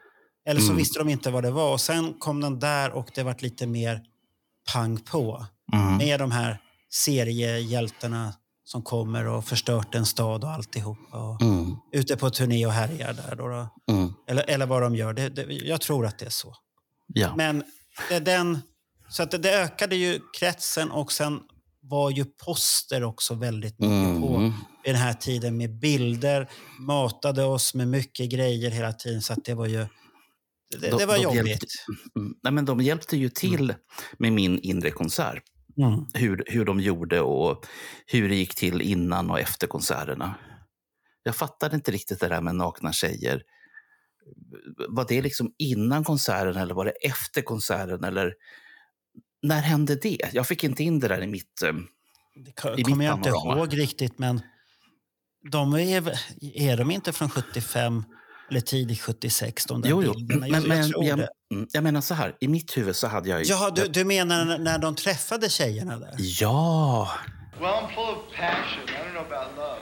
[0.47, 0.77] Eller så Mm.
[0.77, 1.73] visste de inte vad det var.
[1.73, 4.01] Och sen kom den där och det vart lite mer
[4.73, 5.45] pang på.
[5.73, 5.97] Mm.
[5.97, 6.61] Med de här
[7.37, 11.17] seriehjältarna som kommer och förstört en stad och alltihopa.
[11.17, 11.75] Och Mm.
[11.91, 13.35] ute på turné och härjar där.
[13.35, 13.93] Då, då.
[13.93, 14.13] Mm.
[14.27, 15.13] Eller, eller vad de gör.
[15.13, 16.55] Det, det, jag tror att det är så.
[17.07, 17.35] Ja.
[17.35, 17.63] Men
[18.09, 18.59] det, den,
[19.09, 21.39] så att det, det ökade ju kretsen och sen
[21.89, 24.43] var ju poster också väldigt mycket på Mm.
[24.83, 29.21] vid den här tiden med bilder, matade oss med mycket grejer hela tiden.
[29.21, 29.77] Så att det var ju
[30.81, 31.45] det, De- det var de jobbigt.
[31.47, 31.67] hjälpte-
[32.19, 32.33] Mm.
[32.43, 33.73] Nej, men de hjälpte ju till
[34.19, 35.43] med min inre konsert.
[35.77, 36.05] Mm.
[36.13, 37.65] hur, hur de gjorde och
[38.05, 40.35] hur det gick till innan och efter konserterna.
[41.23, 43.41] Jag fattade inte riktigt det där med nakna tjejer.
[44.89, 48.03] Var det liksom innan konserten eller var det efter konserten?
[48.03, 48.33] Eller
[49.47, 50.17] när hände det?
[50.33, 51.61] Jag fick inte in det där i mitt...
[51.61, 51.73] eh,
[52.35, 53.59] Det I kommer mitt jag inte panorama.
[53.61, 54.41] ihåg riktigt, men
[55.51, 56.19] de är,
[56.55, 58.03] är de inte från 75
[58.49, 60.13] eller tidigt 76, de där Jo, jo.
[60.13, 60.39] bilderna?
[60.39, 63.29] Men, Jag, men, jag jag, mm, jag menar så här, i mitt huvud så hade
[63.29, 63.45] jag ju...
[63.49, 66.15] Jaha, du, du menar när- de träffade tjejerna där?
[66.17, 67.09] Ja!
[67.59, 68.83] Well, I'm full of passion.
[68.87, 69.79] I don't know about love.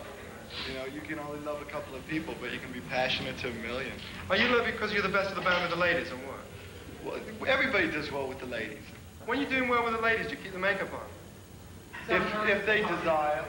[0.68, 3.36] You know, you can only love a couple of people, but you can be passionate
[3.42, 3.96] to a million.
[4.30, 6.42] Are you love because you're the best of the band with the ladies, or what?
[7.06, 8.86] Well, everybody does well with the ladies.
[9.26, 11.02] When you're doing well with the ladies, you keep the makeup on.
[12.08, 13.44] If, if they desire.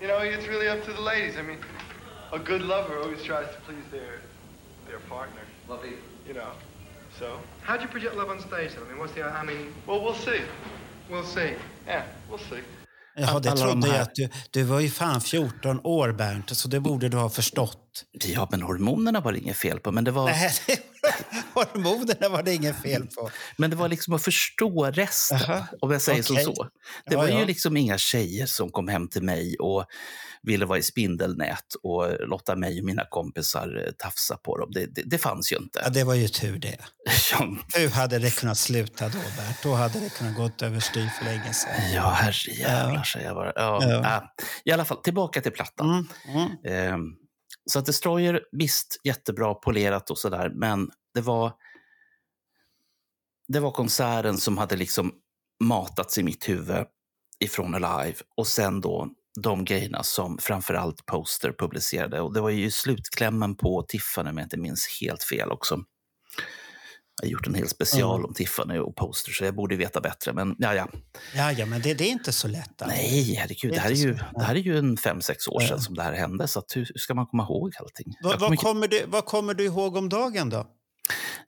[0.00, 1.38] You know, it's really up to the ladies.
[1.38, 1.58] I mean,
[2.32, 4.20] a good lover always tries to please their
[4.86, 5.40] their partner.
[5.68, 5.94] Lovey.
[6.28, 6.50] You know,
[7.18, 8.74] so How do you project love on stage?
[8.74, 8.84] Then?
[8.84, 9.24] I mean, what's the?
[9.24, 10.40] I mean, well, we'll see.
[11.10, 11.54] we'll see.
[11.86, 12.60] Yeah, we'll see.
[13.16, 14.28] Jaha, det alla de trodde jag här- att du...
[14.50, 18.04] Du var ju fan 14 år, Bernt, så det borde du ha förstått.
[18.24, 19.92] ja, men hormonerna var det inget fel på.
[19.92, 20.52] Men det var, Nej,
[21.54, 23.30] hormonerna var det inget fel på.
[23.56, 26.62] men det var liksom att förstå resten, Aha, om jag säger som så.
[27.06, 27.38] Det Ja, var ja.
[27.40, 29.84] ju liksom inga tjejer som kom hem till mig och
[30.46, 34.70] ville vara i spindelnät och låta mig och mina kompisar eh, tafsa på dem.
[34.72, 35.80] Det, det, det fanns ju inte.
[35.84, 36.78] Ja, det var ju tur det.
[37.32, 39.62] Ja, Hur hade det kunnat sluta då, Bert?
[39.62, 41.92] Då hade det kunnat gått överstyr för länge sedan.
[41.94, 43.52] Ja, herrejävlar, säger jag bara.
[43.56, 44.16] Ja, Ja.
[44.16, 44.22] äh,
[44.64, 45.90] I alla fall, tillbaka till plattan.
[45.90, 46.48] Mm, mm.
[46.94, 47.00] Ehm,
[47.70, 51.52] så att Destroyer, visst, jättebra polerat och sådär, men det var,
[53.48, 55.12] det var konserten som hade liksom
[55.64, 56.84] matats i mitt huvud
[57.40, 59.08] ifrån Alive och sen då
[59.40, 62.20] de grejerna som framförallt Poster publicerade.
[62.20, 65.78] Och det var ju slutklämmen på Tiffany om jag inte minns helt fel också.
[67.22, 68.26] Jag har gjort en hel special Ja.
[68.28, 70.32] om Tiffany och Poster så jag borde veta bättre.
[70.32, 70.88] Men ja, ja.
[71.34, 72.82] Ja, ja, men det, det är inte så lätt.
[72.82, 72.96] alltså.
[72.96, 73.72] Nej, herregud.
[73.72, 75.68] Det Det är här är ju, det här är ju en fem, sex år Ja.
[75.68, 76.48] sedan som det här hände.
[76.48, 78.14] Så hur hur ska man komma ihåg allting?
[78.22, 80.56] Vad, Jag vad, kommer- kommer du, vad kommer du ihåg om dagen då?
[80.56, 80.66] Hur,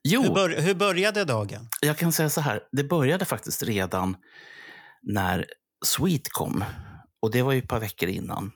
[0.05, 1.68] Jo, bör, hur började dagen?
[1.81, 2.61] jag kan säga så här.
[2.72, 4.16] Det började faktiskt redan
[5.03, 5.46] när
[5.87, 6.64] Sweet kom.
[7.26, 8.52] Och det var ju ett par veckor innan.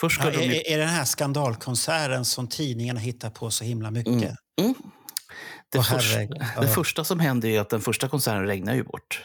[0.00, 0.54] Först Ja, är, de ju...
[0.54, 4.12] är det den här skandalkonserten som tidningarna hittar på så himla mycket?
[4.12, 4.34] Mm.
[4.60, 4.74] Mm.
[5.72, 6.44] Det, Åh, först, herregud.
[6.60, 9.24] det första som hände är att den första konserten regnar ju bort.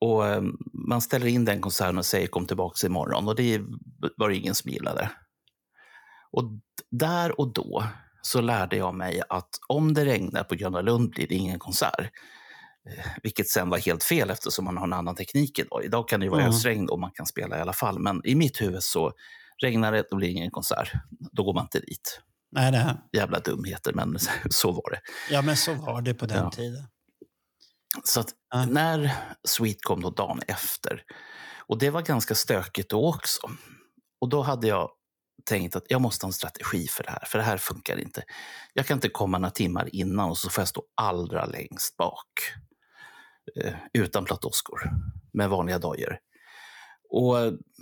[0.00, 0.42] Och eh,
[0.88, 3.28] man ställer in den konserten och säger kom tillbaka imorgon.
[3.28, 3.60] Och det
[4.16, 5.10] var det ingen som gillade.
[6.30, 6.44] Och
[6.90, 7.84] där och då
[8.22, 12.10] så lärde jag mig att om det regnar på Gröna Lund blir det ingen konsert.
[13.22, 15.84] Vilket sen var helt fel eftersom man har en annan teknik idag.
[15.84, 16.52] Idag kan det vara Mm.
[16.54, 17.98] ösregn och man kan spela i alla fall.
[17.98, 19.12] Men i mitt huvud så
[19.62, 20.92] regnar det, då blir det ingen konsert.
[21.32, 22.20] Då går man inte dit.
[22.52, 22.94] Nej, nej.
[23.12, 24.18] Jävla dumheter, men
[24.50, 25.00] så var det.
[25.30, 26.50] Ja, men så var det på den Ja.
[26.50, 26.84] tiden.
[28.04, 28.64] Så att Ja.
[28.66, 29.10] när
[29.48, 31.02] Sweet kom då dagen efter,
[31.66, 33.50] och det var ganska stökigt då också.
[34.20, 34.90] Och då hade jag
[35.44, 38.22] tänkt att jag måste ha en strategi för det här, för det här funkar inte.
[38.72, 42.28] Jag kan inte komma några timmar innan och så får jag stå allra längst bak.
[43.56, 44.90] Eh, utan platåskor,
[45.32, 46.18] med vanliga dojor.
[47.10, 47.36] Och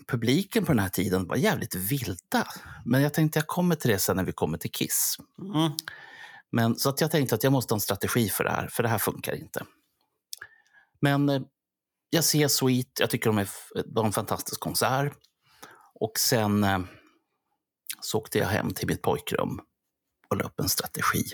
[0.08, 2.46] publiken på den här tiden var jävligt vilda.
[2.84, 5.16] Men jag tänkte jag kommer till det sen när vi kommer till Kiss.
[5.38, 5.72] Mm.
[6.52, 8.82] Men, så att jag tänkte att jag måste ha en strategi för det här, för
[8.82, 9.64] det här funkar inte.
[11.00, 11.42] Men eh,
[12.10, 13.48] jag ser Sweet, jag tycker de är,
[13.86, 15.12] de har en fantastisk konsert.
[15.94, 16.78] Och sen eh,
[18.00, 19.60] så åkte jag hem till mitt pojkrum
[20.28, 21.24] och la upp en strategi.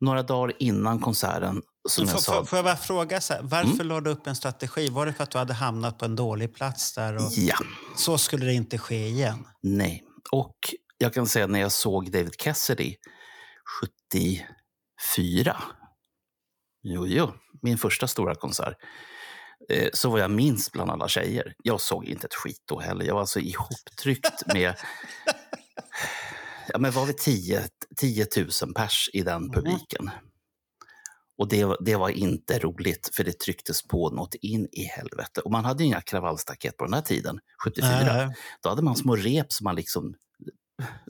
[0.00, 3.84] Några dagar innan konserten, som Får, jag sa, får, jag bara fråga, så här, varför
[3.84, 4.88] la du upp en strategi?
[4.88, 7.16] Var det för att du hade hamnat på en dålig plats där?
[7.16, 7.56] Och ja,
[7.96, 9.46] Så skulle det inte ske igen?
[9.62, 10.04] nej.
[10.32, 10.56] Och
[10.98, 12.96] jag kan säga när jag såg David Cassidy
[13.80, 15.56] 74,
[16.82, 17.32] jo, jo,
[17.62, 18.74] min första stora konsert,
[19.70, 21.54] eh, så var jag minst bland alla tjejer.
[21.64, 23.04] Jag såg inte ett skit då heller.
[23.04, 24.74] Jag var alltså ihoptryckt med
[26.72, 27.62] ja, men var vi 10,
[27.96, 30.10] 10 000 pers i den publiken.
[31.38, 35.40] Och det, det var inte roligt, för det trycktes på något in i helvete.
[35.40, 37.90] Och man hade ju inga kravallstaket på den här tiden, 74.
[37.90, 38.34] Nej.
[38.62, 40.14] Då hade man små rep som man liksom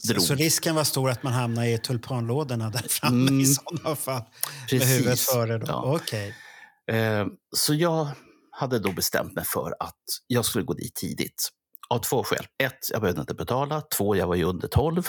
[0.08, 0.22] drog.
[0.22, 3.40] så risken var stor att man hamnade i tulpanlådorna där framme Mm.
[3.40, 4.22] i sådana fall?
[4.22, 4.98] Med Precis.
[4.98, 5.66] huvudet före då?
[5.68, 5.94] Ja.
[5.96, 6.34] Okej.
[6.90, 8.08] Eh, så jag
[8.50, 9.94] hade då bestämt mig för att
[10.26, 11.48] jag skulle gå dit tidigt.
[11.90, 12.46] Av två skäl.
[12.62, 13.80] Ett, jag behövde inte betala.
[13.80, 15.08] Två, jag var ju under 12.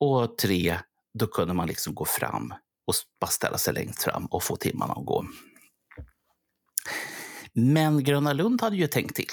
[0.00, 0.78] Och tre,
[1.18, 2.54] då kunde man liksom gå fram
[2.86, 5.24] och bara ställa sig längst fram och få timmarna att gå.
[7.54, 9.30] Men Gröna Lund hade ju tänkt till.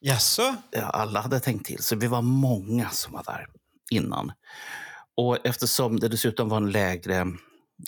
[0.00, 0.56] Jaså?
[0.70, 3.46] Ja, alla hade tänkt till, så vi var många som var där
[3.90, 4.32] innan.
[5.16, 7.26] Och eftersom det dessutom var en lägre...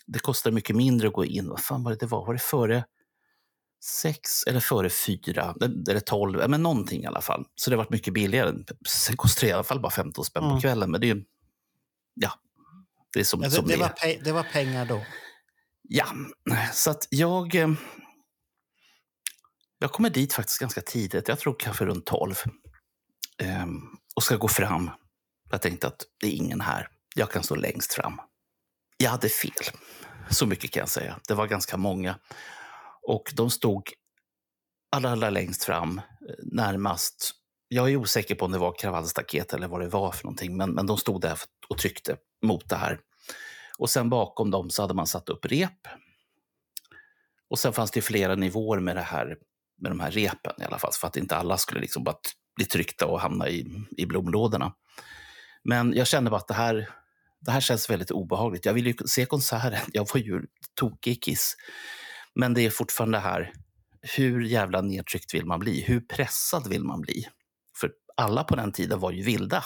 [0.07, 1.49] Det kostade mycket mindre att gå in.
[1.49, 2.27] Vad fan var det det var?
[2.27, 2.85] Var det före
[4.03, 5.55] sex eller före fyra,
[5.89, 7.45] eller tolv, men någonting i alla fall.
[7.55, 8.53] Så det varit mycket billigare.
[8.89, 10.57] Sen kostar det i alla fall bara 15 spänn Mm.
[10.57, 11.25] på kvällen, men det är ju...
[12.15, 12.33] Ja,
[13.13, 15.05] det är som, Ja, det, som det, det var pe- det var pengar då.
[15.83, 16.07] Ja,
[16.73, 17.55] så att jag...
[17.55, 17.69] eh,
[19.79, 22.35] Jag kommer dit faktiskt ganska tidigt, jag tror kanske runt 12.
[23.39, 23.81] Ehm,
[24.17, 24.91] och ska gå fram.
[25.51, 26.89] Jag tänkte att det är ingen här.
[27.17, 28.21] Jag kan stå längst fram.
[28.97, 29.53] Jag hade fel.
[30.31, 31.21] Så mycket kan jag säga.
[31.29, 32.19] Det var ganska många.
[33.03, 33.83] Och de stod
[34.97, 36.05] allra, allra längst fram, eh,
[36.53, 37.33] närmast.
[37.69, 40.71] Jag är osäker på om det var kravallstaket eller vad det var för någonting, men,
[40.71, 43.01] men de stod där och tryckte mot det här.
[43.79, 45.89] Och sen bakom dem så hade man satt upp rep.
[47.51, 49.37] Och sen fanns det flera nivåer med det här
[49.83, 52.17] med de här repen i alla fall, för att inte alla skulle liksom bara
[52.57, 54.75] bli tryckta och hamna i, i blomlådorna.
[55.65, 56.91] Men jag kände bara att det här,
[57.41, 58.65] det här känns väldigt obehagligt.
[58.65, 59.81] Jag ville ju se konserten.
[59.93, 60.43] Jag var ju
[60.75, 61.57] tokig i Kiss.
[62.35, 63.53] Men det är fortfarande här,
[64.17, 65.81] hur jävla nedtryckt vill man bli?
[65.83, 67.29] Hur pressad vill man bli?
[68.17, 69.65] Alla på den tiden var ju vilda.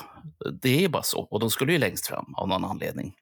[0.63, 1.21] Det är bara så.
[1.21, 3.15] Och de skulle ju längst fram av någon anledning.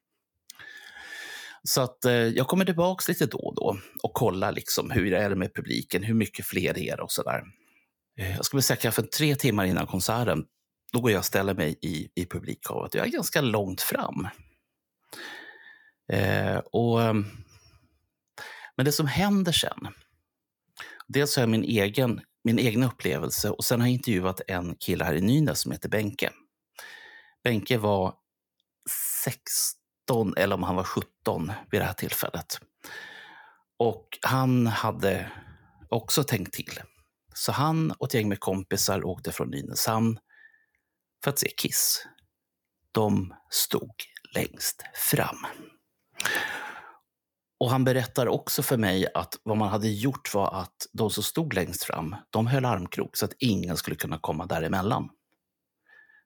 [1.62, 5.18] Så att eh, jag kommer tillbaka lite då och då och kollar liksom hur det
[5.18, 7.42] är med publiken, hur mycket fler det är och sådär.
[8.18, 10.44] Eh, jag skulle säga kanske tre timmar innan konserten,
[10.92, 12.94] då går jag och ställer mig i, i publikhavet.
[12.94, 14.28] Jag är ganska långt fram.
[16.12, 17.26] Eh, och, ehm,
[18.76, 19.88] men det som händer sen,
[21.08, 25.04] dels har jag min egen, min egna upplevelse och sen har jag intervjuat en kille
[25.04, 26.30] här i Nynäs som heter Benke.
[27.44, 28.14] Benke var
[29.24, 32.60] 16 eller om han var 17 vid det här tillfället.
[33.78, 35.32] Och han hade
[35.88, 36.80] också tänkt till.
[37.34, 40.18] Så han och ett gäng med kompisar åkte från Nynäshamn
[41.24, 42.06] för att se Kiss.
[42.92, 43.94] De stod
[44.34, 45.46] längst fram.
[47.58, 51.22] Och han berättar också för mig att vad man hade gjort var att de som
[51.22, 55.08] stod längst fram, de höll armkrok så att ingen skulle kunna komma däremellan.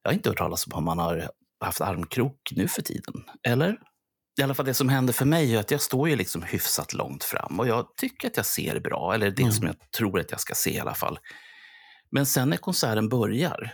[0.03, 1.31] Jag har inte hört talas om om man har
[1.65, 3.15] haft armkrok nu för tiden.
[3.43, 3.79] Eller?
[4.41, 6.93] I alla fall det som händer för mig är att jag står ju liksom hyfsat
[6.93, 9.53] långt fram och jag tycker att jag ser bra, eller det Mm.
[9.53, 11.19] som jag tror att jag ska se i alla fall.
[12.11, 13.73] Men sen när konserten börjar,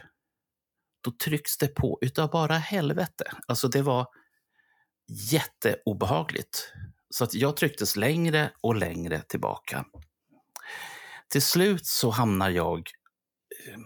[1.05, 3.25] då trycks det på utav bara helvete.
[3.47, 4.07] Alltså det var
[5.31, 6.73] jätteobehagligt.
[7.11, 9.85] Så att jag trycktes längre och längre tillbaka.
[11.29, 13.81] Till slut så hamnar jag eh,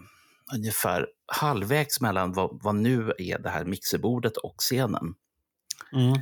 [0.55, 5.15] ungefär halvvägs mellan vad, vad nu är det här mixerbordet och scenen.
[5.93, 6.19] Mm.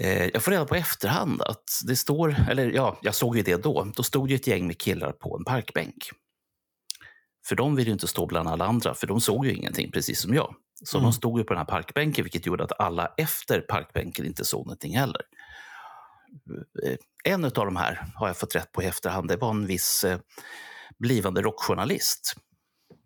[0.00, 3.62] Eh, jag får reda på efterhand att det står, eller ja, jag såg ju det
[3.62, 6.10] då, då stod ju ett gäng med killar på en parkbänk.
[7.46, 10.20] För de ville ju inte stå bland alla andra, för de såg ju ingenting, precis
[10.20, 10.54] som jag.
[10.84, 11.04] Så Mm.
[11.10, 14.66] de stod ju på den här parkbänken, vilket gjorde att alla efter parkbänken inte såg
[14.66, 15.22] någonting heller.
[16.84, 16.96] Eh,
[17.32, 19.28] En av de här har jag fått rätt på i efterhand.
[19.28, 20.18] Det var en viss eh,
[20.98, 22.34] blivande rockjournalist.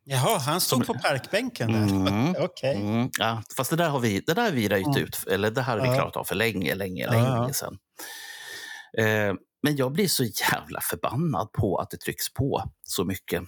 [0.04, 1.82] Jaha, han stod på parkbänken där.
[2.08, 2.34] Mm.
[2.40, 2.76] Okej.
[2.76, 5.02] Mm, ja, fast det där har vi, det där har vi röjt Mm.
[5.02, 7.10] ut, eller det här har vi klarat av för länge, länge, ja.
[7.12, 7.78] länge sedan.
[8.98, 13.42] Eh, men jag blir så jävla förbannad på att det trycks på så mycket.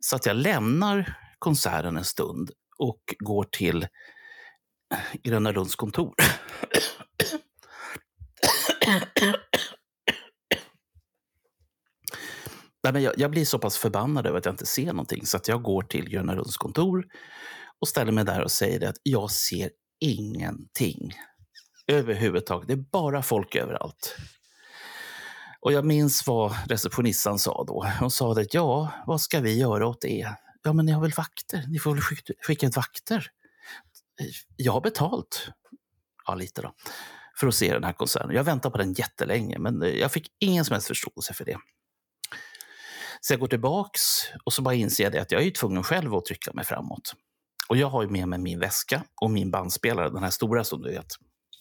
[0.00, 6.14] Så att jag lämnar konserten en stund och går till eh, Gröna Lunds kontor.
[12.84, 15.36] Nej, men jag, jag blir så pass förbannad över att jag inte ser någonting så
[15.36, 17.06] att jag går till Gröna Lunds kontor
[17.80, 21.12] och ställer mig där och säger att jag ser ingenting
[21.86, 22.68] överhuvudtaget.
[22.68, 24.16] Det är bara folk överallt.
[25.60, 27.86] Och jag minns vad receptionistan sa då.
[28.00, 30.28] Hon sa att ja, vad ska vi göra åt det?
[30.68, 31.64] Ja, men ni har väl vakter?
[31.68, 32.02] Ni får väl
[32.40, 33.30] skicka, ut vakter?
[34.56, 35.48] Jag har betalt.
[36.26, 36.74] Ja, lite då.
[37.40, 38.30] För att se den här konserten.
[38.30, 41.58] Jag väntar på den jättelänge, men jag fick ingen som helst förståelse för det.
[43.20, 44.00] Så jag går tillbaks
[44.44, 46.64] och så bara inser jag det att jag är ju tvungen själv att trycka mig
[46.64, 47.14] framåt.
[47.68, 50.82] Och jag har ju med mig min väska och min bandspelare, den här stora som
[50.82, 51.12] du vet.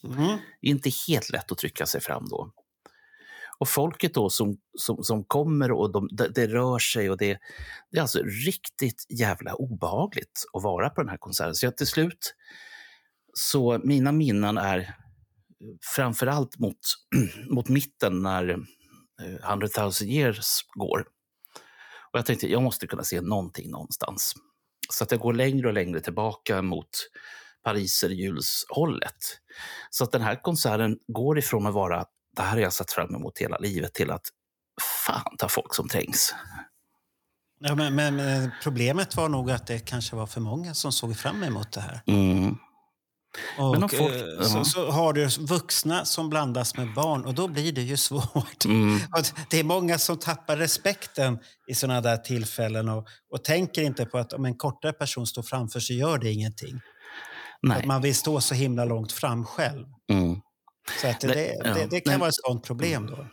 [0.04, 0.38] Mm.
[0.62, 2.52] Det är inte helt lätt att trycka sig fram då.
[3.60, 7.40] Och folket då som, som, som kommer och de, det, det rör sig och det,
[7.92, 11.56] det är alltså riktigt jävla obehagligt att vara på den här konserten.
[11.56, 12.36] Så jag till slut,
[13.34, 14.96] så mina minnen är
[15.96, 16.80] framförallt mot,
[17.50, 18.50] mot mitten när
[19.22, 21.00] eh, 100 000 years går.
[22.12, 24.34] Och jag tänkte, jag måste kunna se någonting någonstans.
[24.90, 26.90] Så att jag går längre och längre tillbaka mot
[27.64, 29.40] Pariserhjulshållet.
[29.90, 32.06] Så att den här konserten går ifrån att vara
[32.38, 34.26] det här har jag sett fram emot hela livet till att
[35.06, 36.36] fan ta folk som trängs.
[37.60, 41.18] Ja, men, men, men problemet var nog att det kanske var för många som såg
[41.18, 42.02] fram emot det här.
[42.08, 42.58] Mm.
[43.58, 47.72] Och, folk- eh, så, så har du vuxna som blandas med barn och då blir
[47.72, 48.66] det ju svårt.
[48.66, 49.00] Mm.
[49.50, 54.18] Det är många som tappar respekten i sådana där tillfällen och, och tänker inte på
[54.18, 56.82] att om en kortare person står framför så gör det ingenting.
[57.62, 57.78] Nej.
[57.78, 59.86] Att man vill stå så himla långt fram själv.
[60.12, 60.42] Mm.
[61.02, 61.74] Så att det, det, ja.
[61.74, 62.20] det, det kan Nej.
[62.20, 63.28] vara ett sådant problem då.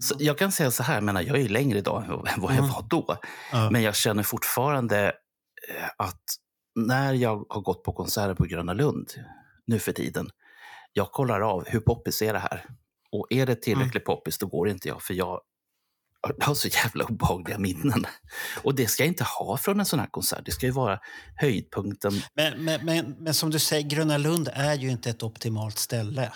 [0.00, 2.70] Så jag kan säga så här, menar, jag är längre idag än vad jag Mm.
[2.70, 3.16] var då.
[3.70, 5.06] Men jag känner fortfarande
[5.68, 6.22] eh, att
[6.74, 9.10] när jag har gått på konserter på Gröna Lund
[9.66, 10.30] nu för tiden,
[10.92, 12.64] jag kollar av hur poppis är det här.
[13.12, 14.16] Och är det tillräckligt Mm.
[14.16, 15.40] poppis, då går inte jag, för jag
[16.40, 18.04] har så jävla obehagliga minnen.
[18.62, 20.42] Och det ska jag inte ha från en sån här konsert.
[20.44, 20.98] Det ska ju vara
[21.36, 22.12] höjdpunkten.
[22.34, 26.32] Men, men, men, men som du säger, Gröna Lund är ju inte ett optimalt ställe.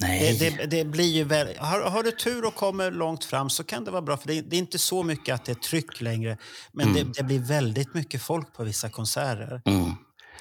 [0.00, 3.50] Nej, Det, det, det blir ju väl, har, har du tur och kommer långt fram
[3.50, 4.16] så kan det vara bra.
[4.16, 6.38] För det, är- det är inte så mycket att det är tryck längre.
[6.72, 7.12] Men Mm.
[7.16, 9.62] det, blir väldigt mycket folk på vissa konserter.
[9.66, 9.92] Mm.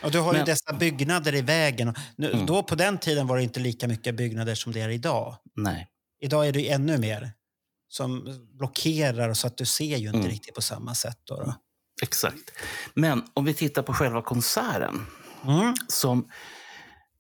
[0.04, 1.96] Och du har ju Men- dessa byggnader i vägen.
[2.16, 2.46] Nu, Mm.
[2.46, 5.38] Då på den tiden var det inte lika mycket byggnader som det är idag.
[5.56, 5.88] nej.
[6.20, 7.32] Idag är det ju ännu mer
[7.90, 10.30] som blockerar så att du ser ju inte Mm.
[10.32, 11.18] riktigt på samma sätt.
[11.24, 11.54] Då, då.
[12.02, 12.52] Exakt.
[12.94, 15.06] Men om vi tittar på själva konserten.
[15.48, 15.74] Mm.
[15.88, 16.30] som...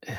[0.07, 0.13] eh,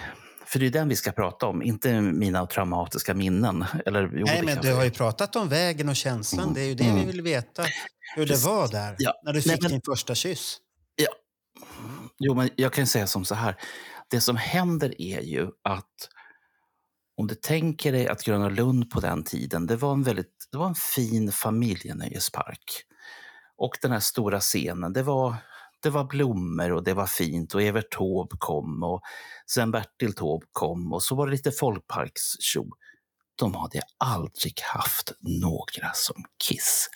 [0.53, 3.65] För det är den vi ska prata om, inte mina traumatiska minnen.
[3.87, 6.43] Eller, jo, Nej, det men du har ju pratat om vägen och känslan.
[6.43, 6.55] Mm.
[6.55, 7.07] Det är ju det vi Mm.
[7.07, 7.63] vill veta.
[8.17, 8.47] Hur det Precis.
[8.47, 9.13] var där, Ja.
[9.25, 10.59] när du Nej, fick men- din första kyss.
[12.19, 13.57] Jo, men jag kan säga som så här.
[14.11, 16.09] Det som händer är ju att
[17.17, 20.59] om du tänker dig att Gröna Lund på den tiden, det var en väldigt det
[20.59, 22.83] var en fin familjenöjespark.
[23.57, 25.35] Och den här stora scenen, det var,
[25.83, 29.01] det var blommor och det var fint och Evert Taube kom och
[29.51, 32.67] sen Bertil Taube kom och så var det lite folkparkstjo.
[33.35, 36.89] De hade aldrig haft några som Kiss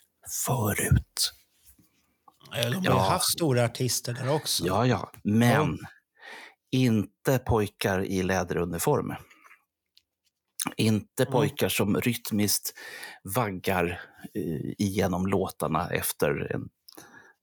[0.45, 1.33] förut.
[2.53, 2.99] De har Ja.
[2.99, 4.67] haft stora artister där också.
[4.67, 5.79] Ja, ja, men
[6.71, 9.15] inte pojkar i läderuniform.
[10.77, 11.33] Inte Mm.
[11.33, 12.73] pojkar som rytmiskt
[13.37, 14.01] vaggar
[14.35, 16.69] eh, igenom låtarna efter, en,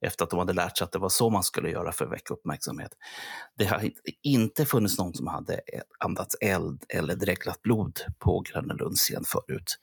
[0.06, 2.12] efter att de hade lärt sig att det var så man skulle göra för att
[2.12, 2.90] väcka uppmärksamhet.
[3.58, 3.90] Det har
[4.22, 5.60] inte- funnits någon som hade
[5.98, 9.78] andats eld eller dreglat blod på Gröna Lunds scen förut.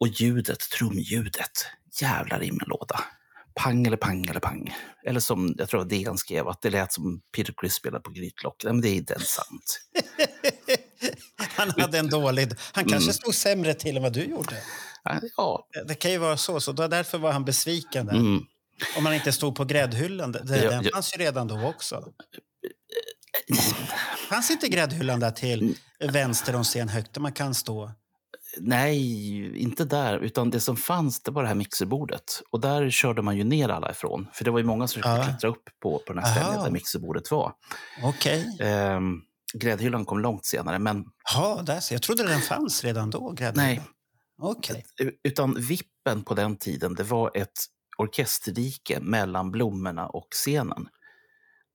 [0.00, 1.66] Och ljudet, trumljudet,
[2.00, 3.00] jävlar i min låda.
[3.54, 4.74] Pang eller pang eller pang.
[5.04, 8.64] Eller som jag tror DN skrev, att det lät som Peter Criss spelade på grytlock.
[8.64, 9.80] Nej, men det är inte ens sant.
[11.56, 12.48] Han hade en dålig...
[12.72, 13.14] Han kanske Mm.
[13.14, 14.62] stod sämre till än vad du gjorde.
[15.36, 16.60] Ja, Det kan ju vara så.
[16.60, 18.14] så därför var han besviken där.
[18.14, 18.42] mm.
[18.96, 20.32] Om han inte stod på gräddhyllan.
[20.32, 22.04] Det, Ja, den fanns ju redan då också.
[24.28, 25.76] Fanns inte gräddhyllan där till
[26.12, 27.90] vänster om scen högt där man kan stå?
[28.60, 30.18] Nej, inte där.
[30.18, 32.42] Utan det som fanns, det var det här mixerbordet.
[32.50, 34.26] Och där körde man ju ner alla ifrån.
[34.32, 35.24] För det var ju många som försökte Ja.
[35.28, 36.64] klättra upp på, på den här stället Aha.
[36.64, 37.52] där mixerbordet var.
[38.02, 38.56] Okej.
[38.60, 39.20] Ehm,
[39.54, 41.04] gräddhyllan kom långt senare, men
[41.34, 41.96] Ja, där ser jag.
[41.96, 43.66] jag trodde den fanns redan då, gräddhyllan.
[43.66, 43.80] nej.
[44.42, 44.84] Okej.
[45.24, 47.64] Utan vippen på den tiden, det var ett
[47.98, 50.88] orkesterrike mellan blommorna och scenen.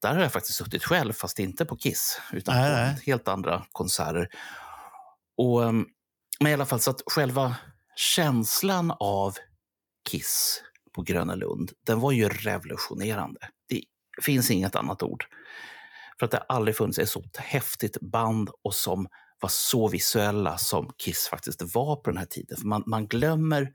[0.02, 3.02] Där har jag faktiskt suttit själv, fast inte på Kiss, utan Nej, på nej.
[3.06, 4.30] helt andra konserter.
[5.38, 5.86] Och, ehm,
[6.40, 7.56] men i alla fall, så att själva
[7.96, 9.38] känslan av
[10.10, 10.64] Kiss
[10.96, 13.40] på Gröna Lund, den var ju revolutionerande.
[13.70, 13.84] Det
[14.22, 15.26] finns inget annat ord.
[16.20, 19.08] För att det aldrig funnits ett så häftigt band och som
[19.40, 22.58] var så visuella som Kiss faktiskt var på den här tiden.
[22.58, 23.72] För man, man, glömmer,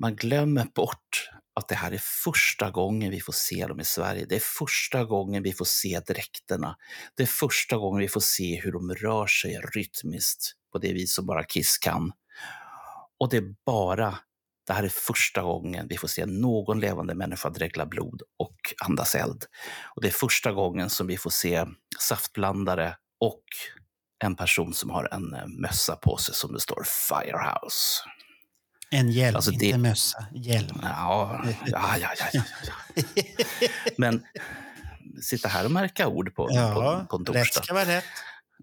[0.00, 4.26] man glömmer bort att det här är första gången vi får se dem i Sverige.
[4.28, 6.76] Det är första gången vi får se dräkterna.
[7.16, 11.14] Det är första gången vi får se hur de rör sig rytmiskt på det vis
[11.14, 12.12] som bara Kiss kan.
[13.20, 14.18] Och det är bara,
[14.66, 19.14] det här är första gången vi får se någon levande människa dregla blod och andas
[19.14, 19.44] eld.
[19.94, 21.66] Och det är första gången som vi får se
[21.98, 23.44] saftblandare och
[24.24, 28.02] en person som har en eh, mössa på sig som det står Firehouse.
[28.90, 30.26] En hjälm, Alltså, det- inte mössa.
[30.34, 30.80] Hjälm.
[30.82, 32.42] Ja, ja, ja, ja, ja.
[33.98, 34.22] Men
[35.22, 36.74] sitta här och märka ord på, Ja,
[37.08, 37.62] på, på en rätt torsdag.
[37.64, 38.04] ska vara rätt.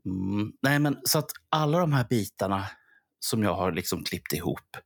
[0.05, 2.65] Mm, nej, men så att alla de här bitarna
[3.19, 4.77] som jag har liksom klippt ihop.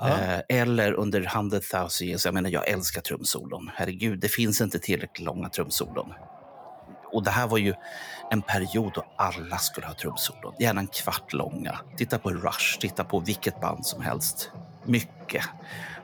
[0.00, 0.08] Ja.
[0.18, 2.24] Eh, eller under 100 000 years.
[2.24, 3.70] Jag menar, jag älskar trumsolon.
[3.74, 6.12] Herregud, det finns inte tillräckligt långa trumsolon.
[7.12, 7.74] Och det här var ju
[8.30, 10.54] en period då alla skulle ha trumsolon.
[10.58, 11.78] Gärna en kvart långa.
[11.96, 14.50] Titta på Rush, titta på vilket band som helst.
[14.84, 15.44] Mycket.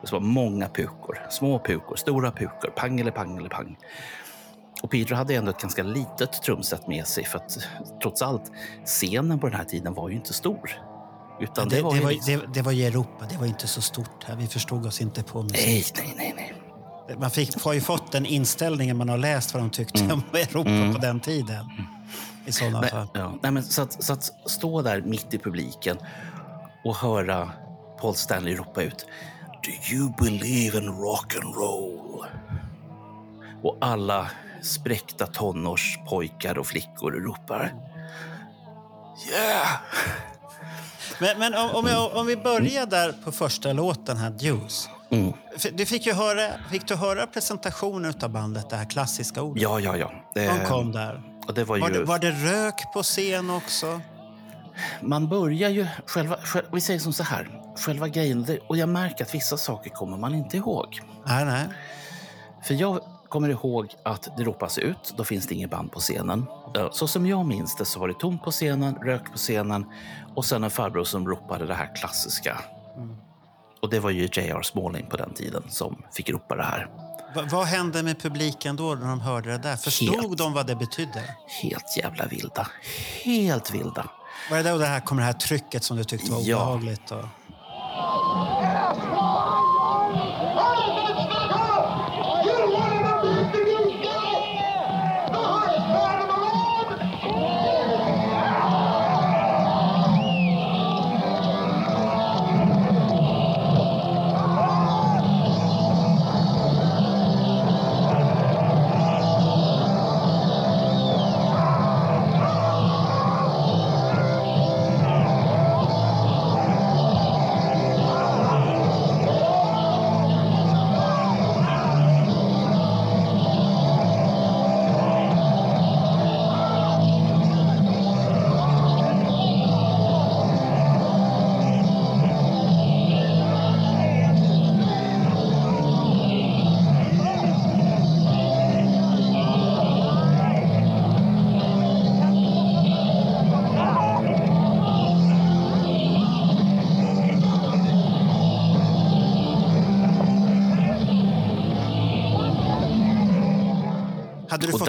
[0.03, 1.27] Det var många pukor.
[1.31, 2.71] Små pukor, stora pukor.
[2.77, 3.77] Pang eller pang eller pang.
[4.83, 7.59] Och Pedro hade ändå ett ganska litet trumset med sig för att
[8.03, 8.53] trots allt,
[8.85, 10.71] scenen på den här tiden var ju inte stor.
[11.41, 12.39] Utan det, det, var det, var, liksom...
[12.39, 14.37] det, det var i Europa, det var inte så stort här.
[14.37, 15.93] Vi förstod oss inte på musik.
[15.97, 16.58] Nej, nej, nej, nej.
[17.17, 20.13] Man fick, har ju fått den inställningen man har läst vad de tyckte Mm.
[20.13, 20.95] om Europa Mm.
[20.95, 21.67] på den tiden.
[22.47, 23.07] i sådana Nej, fall.
[23.15, 23.35] ja.
[23.43, 25.97] Nej, men så, att, så att stå där mitt i publiken
[26.85, 27.51] och höra
[28.01, 29.07] Paul Stanley ropa ut
[29.65, 32.25] Do you believe in rock and roll?
[33.63, 34.31] Och alla
[34.63, 37.75] spräckta tonårspojkar och flickor ropar
[39.33, 39.69] Yeah!
[41.21, 44.89] Men, men om, om, jag, om vi börjar där på första låten här, Juice.
[45.11, 45.33] Mm.
[45.73, 49.63] Du fick ju höra, fick du höra presentationen av bandet, det här klassiska ordet?
[49.63, 50.13] Ja, ja, ja.
[50.35, 51.23] De kom där.
[51.47, 54.01] och det var ju, Var det, var det rök på scen också?
[55.01, 55.87] Man börjar ju...
[56.07, 57.61] Själva, själv, vi säger som så här.
[57.77, 61.01] Själva grejen, och jag märker att vissa saker kommer man inte ihåg.
[61.27, 61.69] Nej, nej.
[62.63, 66.47] För jag kommer ihåg att det ropas ut, då finns det inget band på scenen.
[66.93, 69.87] Så som jag minns det så var det tomt på scenen, rök på scenen
[70.35, 72.59] och sen en farbror som ropade det här klassiska.
[73.81, 74.63] Och det var ju J.R.
[74.63, 76.89] Smalling på den tiden som fick ropa det här.
[77.35, 79.77] Va, vad hände med publiken då när de hörde det där?
[79.77, 80.39] Förstod Helt.
[80.39, 81.23] de vad det betydde?
[81.63, 82.69] Helt jävla vilda.
[83.25, 84.11] Helt vilda.
[84.51, 86.57] Var det då det här kom det här trycket som du tyckte var Ja.
[86.57, 87.11] obehagligt?
[87.11, 87.25] Och...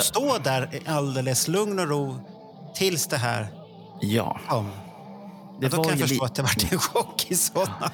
[0.09, 2.15] stå där i alldeles lugn och ro
[2.75, 3.47] tills det här
[4.01, 4.65] Ja, kom?
[5.59, 7.91] det Ja, då var, kan ju jag förstå att det var en chock i sådana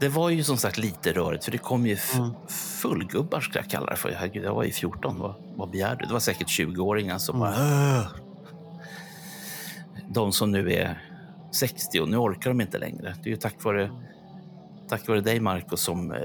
[0.00, 2.30] det var ju som sagt lite rörigt för det kom ju Mm.
[2.48, 4.10] fullgubbar skulle jag kalla det för.
[4.12, 6.06] Herregud, jag var ju 14, vad, vad begär du?
[6.06, 7.50] Det var säkert 20-åringar som Mm.
[7.54, 8.06] bara...
[10.08, 11.02] De som nu är
[11.52, 13.14] 60 och nu orkar de inte längre.
[13.22, 13.90] Det är ju tack vare,
[14.88, 16.18] tack vare dig, Marco, som eh,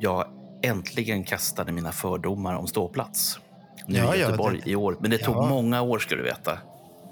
[0.00, 0.24] jag
[0.62, 3.38] äntligen kastade mina fördomar om ståplats.
[3.86, 4.96] Nu Ja, i ja, Göteborg det- i år.
[5.00, 5.48] Men det tog Ja.
[5.48, 6.58] många år, ska du veta.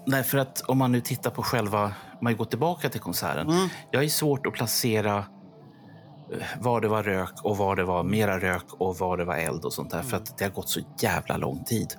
[0.07, 1.93] Nej, för att om man nu tittar på själva...
[2.23, 3.49] Man går tillbaka till konserten.
[3.51, 3.69] Mm.
[3.91, 5.17] Jag är svårt att placera
[6.33, 9.37] eh, var det var rök och var det var mera rök och var det var
[9.37, 10.03] eld och sånt där.
[10.03, 11.95] För att det har gått så jävla lång tid.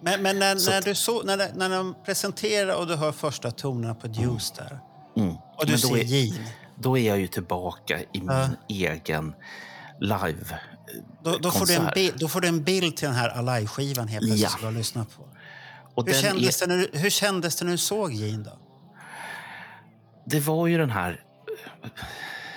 [0.00, 3.50] Men, men när, Så när, du så, när, när de presenterar och du hör första
[3.50, 4.80] tonerna på Juice där
[5.16, 5.34] Mm.
[5.56, 6.46] och du ser är- Gene,
[6.78, 9.34] Då är jag ju tillbaka i min egen
[10.00, 10.58] live.
[11.24, 14.08] Då, då, får du en bild, då får du en bild till den här Alive-skivan
[14.08, 14.48] helt plötsligt Ja.
[14.48, 15.28] som du har lyssnat på.
[15.94, 18.58] Och Hur kändes, är, det när du, hur kändes det när du såg Gene då?
[20.26, 21.24] det var ju den här,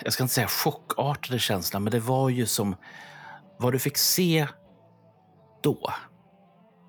[0.04, 2.76] jag ska inte säga chockartade känslan, men det var ju som
[3.60, 4.48] vad du fick se
[5.64, 5.94] då,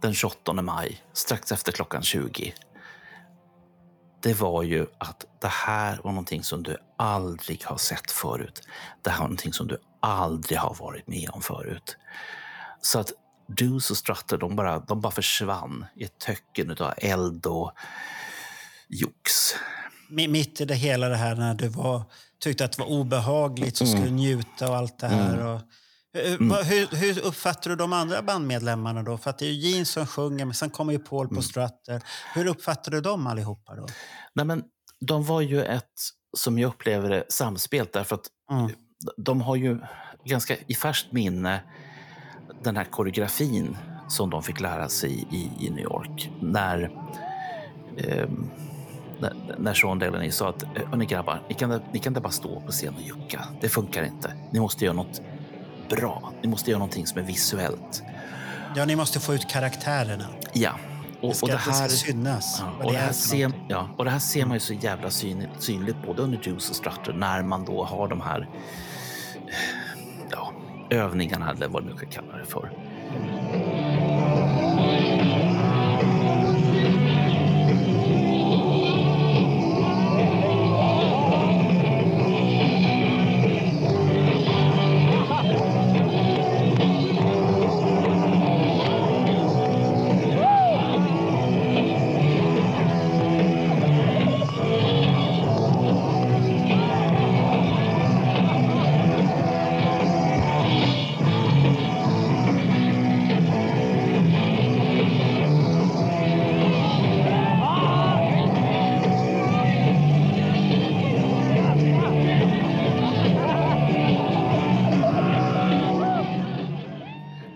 [0.02, 2.54] den 28 maj, strax efter klockan 20.
[4.22, 8.62] Det var ju att det här var någonting som du aldrig har sett förut.
[9.02, 11.96] Det här var någonting som du aldrig har varit med om förut.
[12.82, 13.12] Så att
[13.48, 17.72] Deuce och Strutter, de bara, de bara försvann i ett töcken av eld och
[18.88, 19.32] jox.
[20.10, 22.02] Mi- Mitt i det hela det här när du var,
[22.40, 23.92] tyckte att det var obehagligt så Mm.
[23.96, 25.46] skulle du njuta och allt det här.
[25.46, 25.60] Och,
[26.12, 29.18] hur, vad- hur, hur uppfattar du de andra bandmedlemmarna då?
[29.18, 31.36] För att det är ju Gene som sjunger, men sen kommer ju Paul Mm.
[31.36, 32.02] på Strutter.
[32.34, 33.86] Hur uppfattar du dem allihopa då?
[34.34, 34.62] Nej, men
[35.00, 35.92] de var ju ett,
[36.36, 37.86] som jag upplever det, samspel.
[37.92, 38.70] Därför att Mm.
[39.16, 39.78] De har ju
[40.24, 41.60] ganska i färskt minne
[42.62, 43.76] den här koreografin
[44.08, 46.30] som de fick lära sig i, i New York.
[46.40, 46.90] När,
[47.98, 48.50] ehm,
[49.20, 52.60] när, när Sean Delaney sa att "Hörni grabbar, ni kan, ni kan inte bara stå
[52.60, 53.44] på scen och jucka.
[53.60, 54.32] Det funkar inte.
[54.50, 55.20] Ni måste göra något
[55.90, 56.32] bra.
[56.42, 58.02] Ni måste göra någonting som är visuellt.
[58.76, 60.24] Ja, ni måste få ut karaktärerna.
[60.52, 60.72] Ja.
[61.20, 62.62] Och, Det ska, och det det ska här, synas.
[62.62, 64.72] Ja, och, det det är här ser, ja, och det här ser man ju så
[64.74, 68.48] jävla syn, synligt både under Juice och Strutter när man då har de här
[70.30, 70.52] ja,
[70.90, 72.70] övningarna eller vad du nu ska kalla det för.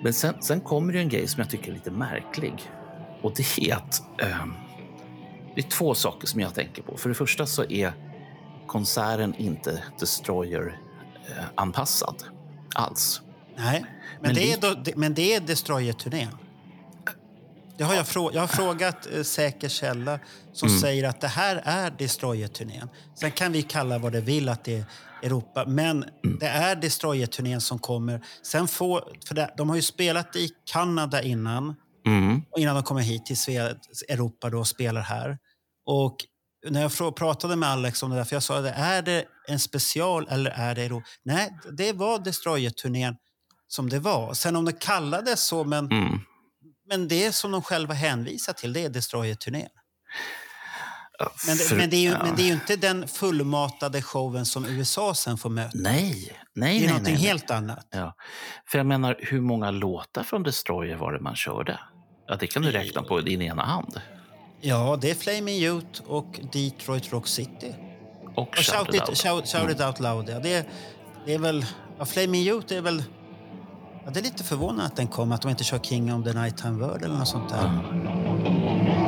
[0.09, 2.71] Men sen, sen kommer det en grej som jag tycker är lite märklig.
[3.23, 4.55] Och det är att ehm,
[5.55, 6.97] det är två saker som jag tänker på.
[6.97, 7.93] För det första så är
[8.67, 12.25] konserten inte Destroyer-anpassad
[12.75, 13.23] alls.
[13.57, 13.89] Nej, men,
[14.21, 16.37] Men det, är då, det, men det är Destroyer-turnén.
[17.79, 20.19] Det har jag, frå, jag har frågat eh, säker källa
[20.53, 20.81] som Mm.
[20.81, 22.89] säger att det här är Destroyer-turnén.
[23.15, 24.85] Sen kan vi kalla vad det vill att det är
[25.23, 26.39] Europa, men Mm.
[26.39, 28.25] det är Destroyer-turnén som kommer.
[28.43, 31.75] Sen får, för det, de har ju spelat i Kanada innan,
[32.07, 32.43] Mm.
[32.51, 33.37] och innan de kommer hit till
[34.09, 35.39] Europa då och spelar här.
[35.87, 36.17] Och
[36.69, 39.59] när jag pratade med Alex om det där, för jag sa det, är det en
[39.59, 41.07] special eller är det Europa?
[41.25, 43.17] Nej, det var Destroyer-turnén
[43.69, 44.35] som det var.
[44.35, 46.21] Sen om det kallades så, men, Mm.
[46.89, 49.69] men det som de själva hänvisar till, det är Destroyer-turnén.
[51.47, 52.19] Men, det- men, det är ju, ja.
[52.25, 55.71] men det är ju inte den fullmatade showen som USA sen får möta.
[55.75, 57.01] Nej, nej, Det är nej.
[57.03, 57.23] nej, nej.
[57.23, 57.87] helt annat.
[57.91, 58.15] Ja.
[58.71, 61.81] För jag menar, hur många låtar från Destroyer var det man körde?
[62.29, 64.01] Ja, det kan du räkna på i din ena hand.
[64.61, 67.75] Ja, det är Flaming Youth och Detroit Rock City.
[68.35, 69.19] Och Och shout, It Out.
[69.19, 70.29] shout, shout it out loud.
[70.29, 70.67] Ja, det,
[71.27, 71.67] det är väl...
[71.99, 73.05] Ja, Flaming Youth är väl...
[74.05, 76.33] Ja, det är lite förvånande att den kom, att de inte kör King of the
[76.33, 77.63] Nighttime World eller något sånt där.
[77.63, 79.08] Det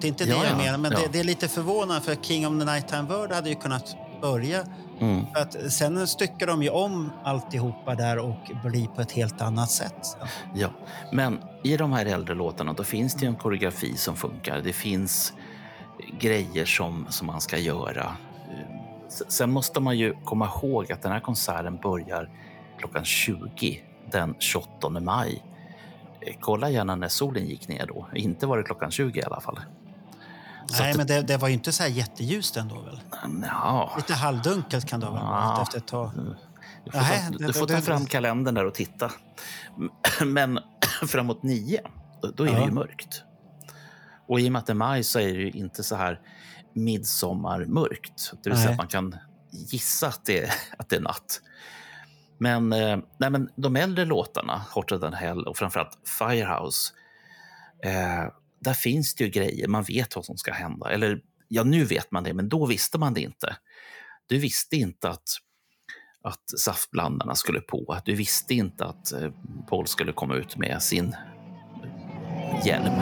[0.00, 0.78] det är inte det Ja, jag ja, menar.
[0.78, 0.98] Men ja.
[0.98, 4.64] det, det är lite förvånande för King of the Nighttime World hade ju kunnat börja.
[5.00, 5.26] Mm.
[5.34, 9.70] För att sen styckar de ju om alltihopa där och blir på ett helt annat
[9.70, 10.16] sätt.
[10.54, 10.68] Ja,
[11.12, 14.60] men i de här äldre låtarna då finns det ju en koreografi som funkar.
[14.60, 15.32] Det finns
[16.20, 18.16] grejer som, som man ska göra.
[19.28, 22.30] Sen måste man ju komma ihåg att den här konserten börjar
[22.78, 25.44] klockan 20 den 28 maj.
[26.20, 28.08] Eh, Kolla gärna när solen gick ner då.
[28.14, 29.58] Inte var det klockan 20 i alla fall.
[30.78, 33.00] Nej, men det, det var ju inte så här jätteljust ändå väl?
[33.42, 36.10] Ja, Lite halvdunkelt kan det ha varit efter ett tag.
[36.84, 37.04] du får, ta,
[37.38, 39.10] det- du får det- ta fram kalendern där och titta.
[40.26, 40.58] Men
[41.08, 41.80] framåt nio,
[42.34, 42.64] då, är det Ja.
[42.64, 43.22] ju mörkt.
[44.28, 46.20] Och i och med att det är maj så är det ju inte så här
[46.74, 48.32] midsommarmörkt.
[48.42, 49.16] Det vill säga att man kan
[49.50, 51.40] gissa att det, att det är natt.
[52.38, 56.92] Men, eh, nej, men de äldre låtarna, Hotter than Hell och framförallt Firehouse,
[57.84, 58.24] eh,
[58.60, 59.68] där finns det ju grejer.
[59.68, 60.90] Man vet vad som ska hända.
[60.90, 63.56] Eller ja, nu vet man det, men då visste man det inte.
[64.26, 65.28] Du visste inte att,
[66.22, 68.00] att saftblandarna skulle på.
[68.04, 69.30] Du visste inte att eh,
[69.68, 71.16] Paul skulle komma ut med sin
[72.64, 72.94] hjälm.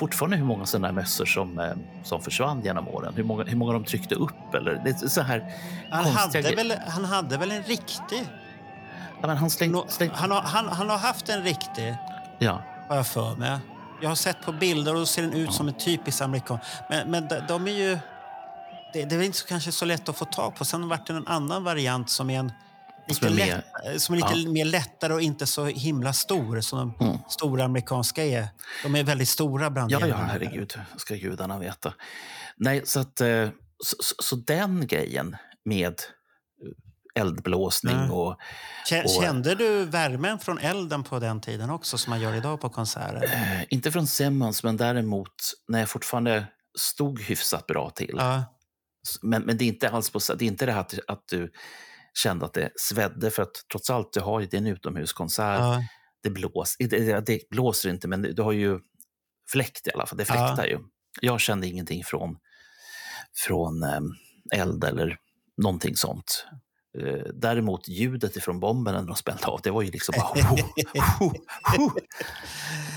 [0.00, 1.72] Fortfarande hur många sådana här mössor som, eh,
[2.02, 3.12] som försvann genom åren.
[3.16, 4.54] Hur många, hur många de tryckte upp.
[4.54, 5.52] Eller, det är så här
[5.90, 8.28] Han konstiga hade, väl, han hade väl en riktig...
[9.20, 11.96] Ja, men han släng, släng, Han har, han, han har haft en riktig,
[12.38, 12.62] ja.
[12.88, 13.58] har jag för mig.
[14.02, 16.58] Jag har sett på bilder och då ser den ut som en typisk amerikan.
[16.90, 17.98] Men, men de, de är ju...
[18.92, 20.64] Det, det är inte så, kanske så lätt att få tag på.
[20.64, 22.52] Sen har det varit en annan variant som är en
[23.14, 23.46] lite, Som är
[23.92, 24.50] lätt, som är lite ja.
[24.52, 28.48] mer lättare och inte så himla stor som de stora amerikanska är.
[28.82, 30.12] De är väldigt stora Ja, brandhjälmarna.
[30.22, 30.74] ja, herregud.
[30.96, 31.94] ska gudarna veta.
[32.56, 33.20] Nej, så att...
[33.20, 33.48] eh,
[33.84, 35.94] Så, så, den grejen med
[37.14, 38.10] eldblåsning Nej.
[38.10, 38.26] och
[39.04, 42.68] Och- Kände du värmen från elden på den tiden också, som man gör idag på
[42.68, 43.24] konserter?
[43.34, 45.34] eh, inte från Simmons, men däremot
[45.68, 46.46] när jag fortfarande
[46.78, 48.14] stod hyfsat bra till.
[48.18, 48.44] Ja,
[49.22, 51.52] Men, men det är inte alls på, det är inte det här att, att du
[52.14, 55.58] kände att det svedde, för att trots allt, du har ju, det är en utomhuskonsert.
[55.60, 55.82] ja,
[56.22, 58.78] Det, blås, det, det, det blåser inte, men du har ju
[59.52, 60.18] fläkt i alla fall.
[60.18, 60.34] Det Ja.
[60.34, 60.78] fläktar ju.
[61.20, 62.36] Jag kände ingenting från,
[63.46, 64.00] från eh,
[64.60, 65.16] eld eller
[65.62, 66.46] någonting sånt.
[66.98, 70.42] Eh, däremot ljudet ifrån bomben när de spände av, det var ju liksom bara...
[70.44, 70.56] ho,
[71.18, 71.32] ho,
[71.76, 71.90] ho.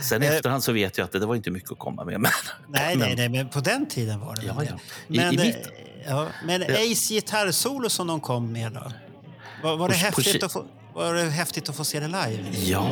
[0.09, 0.35] Sen i Eh.
[0.35, 2.19] efterhand så vet jag att det, det var inte mycket att komma med.
[2.21, 2.31] Men,
[2.67, 4.79] nej, men, nej, nej, men på den tiden var det Ja, ja.
[5.07, 5.13] det.
[5.15, 5.69] I- Men, i eh, mitt-
[6.07, 8.91] ja, men Ace gitarrsolo som de kom med då?
[9.63, 12.43] Var, var, det På- häftigt att få, var det häftigt att få se det live?
[12.53, 12.87] Ja,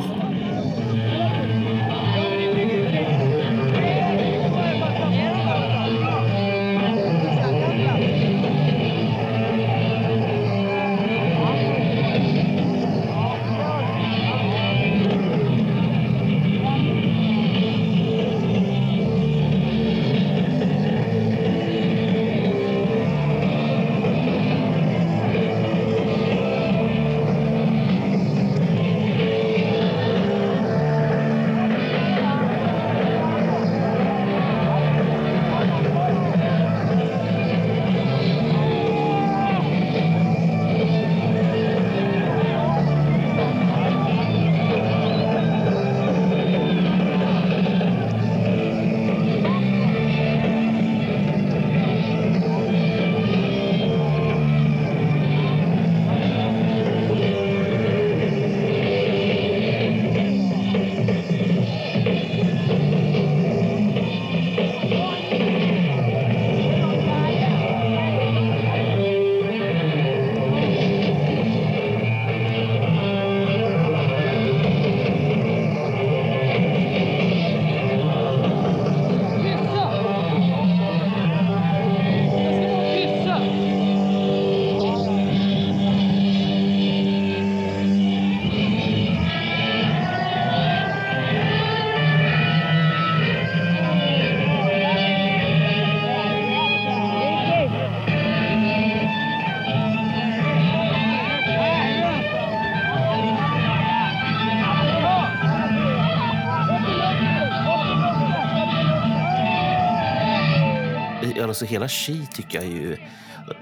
[111.52, 112.96] alltså hela She tycker jag ju,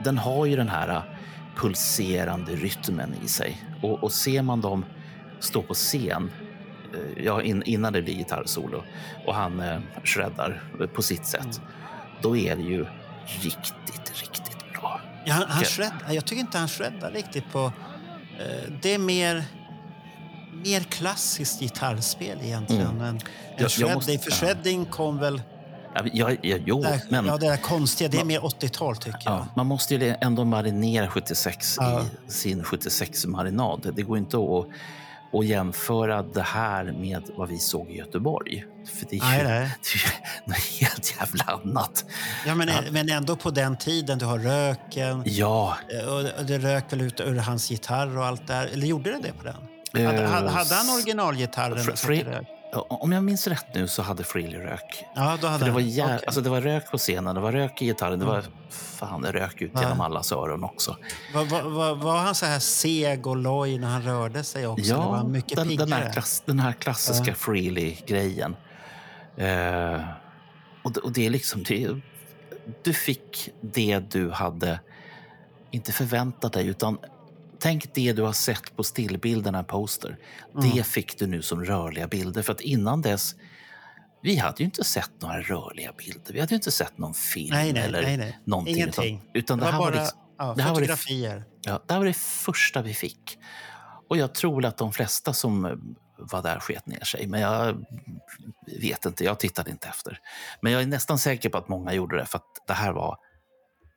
[0.04, 1.02] den har ju den här
[1.56, 3.62] pulserande rytmen i sig.
[3.82, 4.84] Och, och ser man dem
[5.40, 6.30] stå på scen,
[6.94, 8.82] eh, ja, in, innan det blir gitarrsolo,
[9.26, 10.62] och han eh, shreddar
[10.94, 11.60] på sitt sätt,
[12.22, 12.86] då är det ju
[13.42, 15.00] riktigt, riktigt bra.
[15.24, 17.72] Ja, han, han shreddar, jag tycker inte han shreddar riktigt på...
[18.40, 19.44] Eh, det är mer,
[20.64, 22.86] mer klassiskt gitarrspel egentligen.
[22.86, 23.00] Mm.
[23.02, 23.20] än än
[23.56, 23.94] Jag- jag shredding.
[23.94, 25.42] måste- För shredding kom väl...
[25.94, 28.08] Ja, ja, ja, jo, Där, men Ja, det där konstiga.
[28.10, 29.32] Det är Ma- mer 80-tal tycker jag.
[29.34, 32.02] ja, man måste ju ändå marinera 76 Ja.
[32.28, 33.92] i sin 76-marinad.
[33.96, 34.66] Det går inte att,
[35.40, 38.64] att jämföra det här med vad vi såg i Göteborg.
[38.98, 39.70] För det är Nej, ju, nej.
[40.44, 42.04] Det är något helt jävla annat.
[42.46, 44.18] Ja, men, men ändå på den tiden.
[44.18, 45.22] Du har röken.
[45.26, 48.66] Ja, eh, Och det rök väl ut ur hans gitarr och allt där.
[48.66, 49.54] Eller gjorde det det på den?
[50.06, 51.78] Hade, Eh, hade han originalgitarren?
[51.78, 55.04] Fre- om jag minns rätt nu så hade Frehley rök.
[55.14, 55.90] Ja, då hade För det, var han.
[55.90, 56.20] jä- Okej.
[56.26, 59.32] alltså det var rök på scenen, det var rök i gitarren, det var fan det
[59.32, 59.82] rök ut Ja.
[59.82, 60.96] genom allas öron också.
[61.34, 64.96] var, var, var, var han så här seg och loj när han rörde sig också?
[64.96, 67.34] Var Ja, han mycket den, den, här klass, den här klassiska Ja.
[67.34, 68.56] Frehley-grejen.
[69.36, 70.00] Eh,
[70.82, 71.62] och, det- och det är liksom...
[71.62, 71.88] Det,
[72.82, 74.80] du fick det du hade
[75.70, 76.98] inte förväntat dig, utan
[77.60, 80.18] tänk det du har sett på stillbilderna poster.
[80.54, 80.70] Mm.
[80.70, 82.42] Det fick du nu som rörliga bilder.
[82.42, 83.34] För att innan dess,
[84.22, 86.32] vi hade ju inte sett några rörliga bilder.
[86.32, 88.38] Vi hade ju inte sett någon film Nej, nej, eller nej, nej.
[88.44, 88.74] någonting.
[88.76, 89.22] Ingenting.
[89.34, 91.44] Utan, Det det, var här bara var liksom, ja, det här var det- fotografier.
[91.62, 93.38] Ja, det här var det första vi fick.
[94.08, 95.80] Och jag tror att de flesta som
[96.18, 97.26] var där sket ner sig.
[97.26, 97.84] Men jag
[98.80, 100.18] vet inte, jag tittade inte efter.
[100.60, 103.16] Men jag är nästan säker på att många gjorde det för att det här var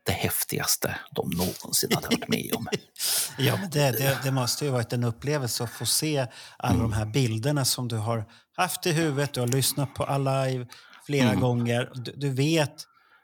[0.05, 2.67] det häftigaste de någonsin hade varit med om.
[3.37, 6.27] Ja, men det, det, det måste ju varit en upplevelse att få se
[6.57, 6.81] alla Mm.
[6.81, 8.25] de här bilderna som du har
[8.57, 9.33] haft i huvudet.
[9.33, 10.67] Du har lyssnat på Alive
[11.05, 11.39] flera Mm.
[11.41, 11.91] gånger.
[11.95, 12.73] Du, du vet,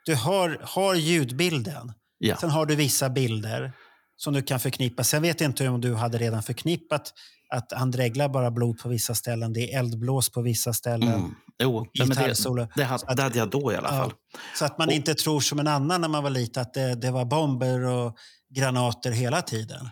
[0.04, 1.92] du har, har ljudbilden.
[2.18, 3.72] Ja, Sen har du vissa bilder
[4.16, 5.04] som du kan förknippa.
[5.04, 7.12] Sen vet jag inte om du hade redan förknippat
[7.54, 9.52] att han dreglar bara blod på vissa ställen.
[9.52, 11.08] Det är eldblås på vissa ställen.
[11.14, 11.34] mm.
[11.60, 12.66] Jo, men det, Gitarrsolo.
[12.74, 14.02] det, hade, det hade jag då i alla Ja.
[14.02, 14.12] fall.
[14.58, 16.94] Så att man Och- inte tror som en annan när man var liten att det,
[16.94, 18.16] det var bomber och
[18.54, 19.88] granater hela tiden.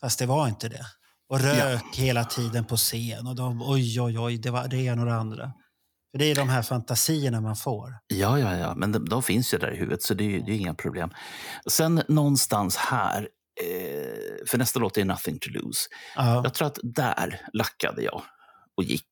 [0.00, 0.86] fast det var inte det.
[1.28, 3.26] Och rök hela tiden på scen.
[3.26, 5.52] Och de, oj, oj, oj, det var det ena och det andra.
[6.12, 7.98] För det är de här fantasierna man får.
[8.06, 10.40] Ja, ja, ja, men de, de finns ju där i huvudet så det är, ju-
[10.42, 11.10] det är inga problem.
[11.70, 13.28] Sen någonstans här,
[13.62, 15.80] eh, för nästa låt är Nothing to lose.
[16.16, 16.40] Ja.
[16.44, 18.22] Jag tror att där lackade jag
[18.76, 19.10] och gick.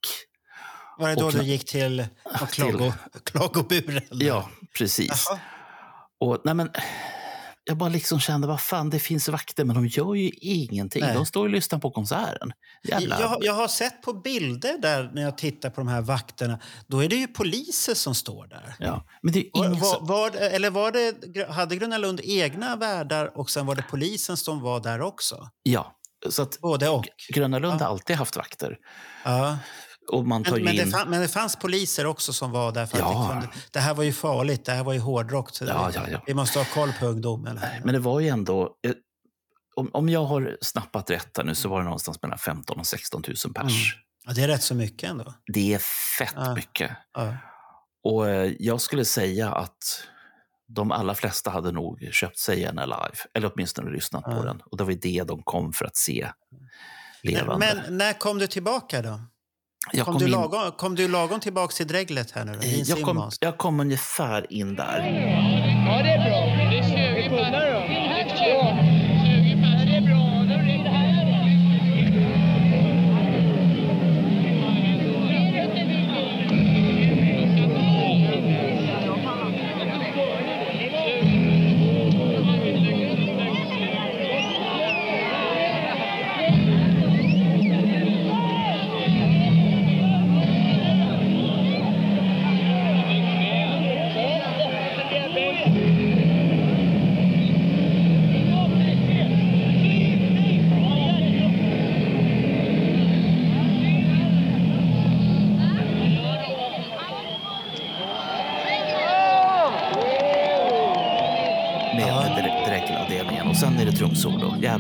[1.01, 2.07] Var det då och du gick till
[2.51, 2.93] klago,
[3.25, 4.03] klagoburen?
[4.11, 5.27] Ja, precis.
[5.29, 5.39] Jaha.
[6.21, 6.71] Och, nej, men,
[7.65, 11.03] jag bara liksom kände, vad fan, det finns vakter, men de gör ju ingenting.
[11.03, 11.15] Nej.
[11.15, 12.53] De står och lyssnar på konserten.
[12.83, 13.21] Jävla...
[13.21, 16.61] Jag, jag har sett på bilder där när jag tittar på de här vakterna.
[16.87, 18.75] Då är det ju poliser som står där.
[18.79, 19.07] Ja.
[19.23, 23.51] Men det är ingen var, var, eller var det, hade Gröna Lund egna värdar och
[23.51, 25.49] sen var det polisen som var där också?
[25.63, 25.97] Ja,
[26.29, 27.09] så att Både och.
[27.35, 27.85] Gröna Lund Ja.
[27.85, 28.77] har alltid haft vakter.
[29.25, 29.59] Ja.
[30.13, 32.87] Och man tar Men, men, det fann, men det fanns poliser också som var där.
[32.87, 33.29] För att Ja.
[33.35, 35.51] det, kunde, det här var ju farligt, det här var ju hårdrock.
[35.61, 36.23] Ja, det, ja, ja.
[36.27, 37.59] Vi måste ha koll på ungdomen.
[37.59, 37.81] Här.
[37.85, 38.63] Men det var ju ändå...
[38.87, 38.93] eh,
[39.77, 43.23] Om, om jag har snappat rätt nu så var det någonstans mellan 15 och 16
[43.45, 43.97] 000 pers.
[44.27, 45.35] Ja, det är rätt så mycket ändå.
[45.53, 45.79] Det är
[46.19, 46.55] fett Ja.
[46.55, 46.91] mycket.
[47.15, 47.37] Ja.
[48.05, 50.05] Och eh, jag skulle säga att
[50.69, 54.43] de allra flesta hade nog köpt sig en Alive, eller åtminstone lyssnat på Ja.
[54.43, 54.61] den.
[54.71, 56.31] Och det var det de kom för att se
[57.23, 57.67] levande.
[57.85, 59.21] Men när kom du tillbaka då?
[59.93, 62.53] Jag, Kom, kom du, in, lagom, kom du lagom tillbaka till dreglet här nu?
[62.53, 62.63] Då?
[62.63, 64.99] eh, jag, kom, jag kom ungefär in där.
[65.87, 66.71] Ja, det är bra.
[66.71, 67.70] Det är 20 pundare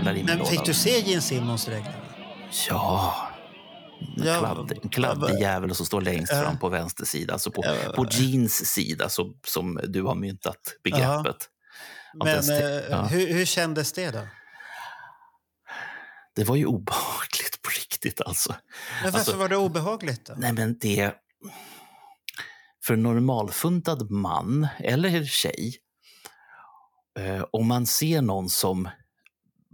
[0.05, 0.09] trumsolo.
[0.09, 0.51] Jävlar i min Men låda.
[0.51, 1.95] fick du se Gene Simmons dreglet?
[2.69, 3.15] Ja.
[4.17, 7.33] En Ja, kladdig, kladdig jävel som står längst fram på vänster sida.
[7.33, 7.63] Alltså på,
[7.97, 11.37] på jeans sida så, som du har myntat begreppet.
[12.25, 13.03] Men eh, ja.
[13.03, 14.21] hur, hur kändes det då?
[16.37, 18.55] Det var ju obehagligt på riktigt alltså.
[19.03, 20.35] Men varför Alltså- var det obehagligt då?
[20.37, 21.15] Nej men det...
[22.85, 25.75] För en normalfuntad man eller tjej,
[27.19, 28.89] eh, om man ser någon som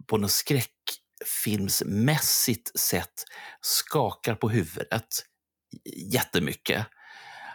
[0.06, 3.24] på något skräckfilmsmässigt sätt
[3.60, 5.06] skakar på huvudet
[6.12, 6.86] jättemycket,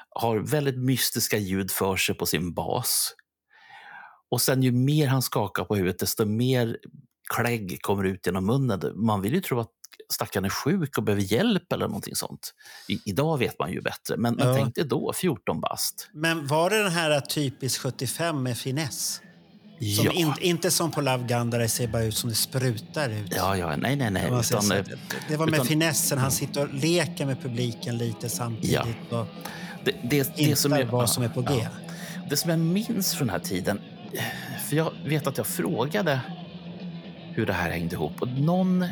[0.09, 3.15] har väldigt mystiska ljud för sig på sin bas.
[4.31, 6.77] Och sen ju mer han skakar på huvudet, desto mer
[7.33, 8.81] klägg kommer ut genom munnen.
[8.95, 9.71] Man vill ju tro att
[10.13, 12.53] stackaren är sjuk och behöver hjälp eller någonting sånt.
[12.87, 14.55] I, idag vet man ju bättre, men, Ja.
[14.55, 16.09] tänk dig då, 14 bast.
[16.13, 19.21] Men var det den här typisk 75 med finess?
[19.81, 20.11] Som Ja.
[20.11, 23.33] in, inte som på Love Gun där det ser bara ut som det sprutar ut.
[23.35, 24.25] ja, ja, nej, nej, nej.
[24.25, 24.55] Utan, så.
[24.73, 24.95] eh, det,
[25.27, 29.11] det var med utan- finessen, han sitter och leker med publiken lite samtidigt.
[29.11, 29.27] Och
[29.83, 31.47] det, det, det som jag, vad som är på G.
[31.63, 31.67] ja.
[32.29, 33.81] Det som jag minns från den här tiden,
[34.69, 36.19] för jag vet att jag frågade
[37.33, 38.21] hur det här hängde ihop.
[38.21, 38.85] Och någon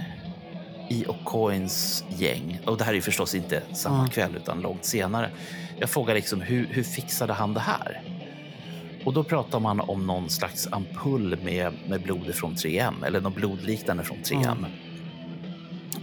[0.90, 4.10] i O'Coins gäng, och det här är förstås inte samma Mm.
[4.10, 5.30] kväll utan långt senare.
[5.80, 8.02] Jag frågade liksom hur, hur fixade han det här?
[9.06, 13.36] Och då pratar man om någon slags ampull med, med blod från 3M, eller något
[13.36, 14.58] blodliknande från 3M.
[14.58, 14.72] Mm.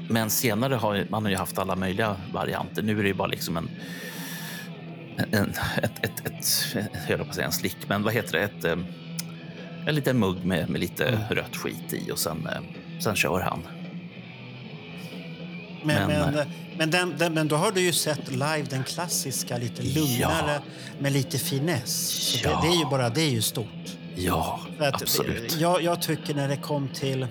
[0.08, 2.82] Men senare har man har ju haft alla möjliga varianter.
[2.82, 3.68] Nu är det ju bara liksom en
[5.16, 6.76] en, ett, ett, ett,
[7.08, 8.44] jag på att säga en slick, men vad heter det?
[8.44, 8.78] Ett, eh,
[9.86, 11.20] en liten mugg med, med lite Mm.
[11.30, 13.62] rött skit i och sen, eh, sen kör han.
[15.86, 16.46] Men, Men- men,
[16.78, 20.60] men, den, den, men då har du ju sett live den klassiska, lite lugnare,
[20.98, 22.34] med lite finess.
[22.44, 22.50] Ja.
[22.62, 23.66] det, det är ju bara det är ju stort.
[24.16, 25.56] Ja, att absolut.
[25.60, 27.26] Jag, jag tycker när det kom till...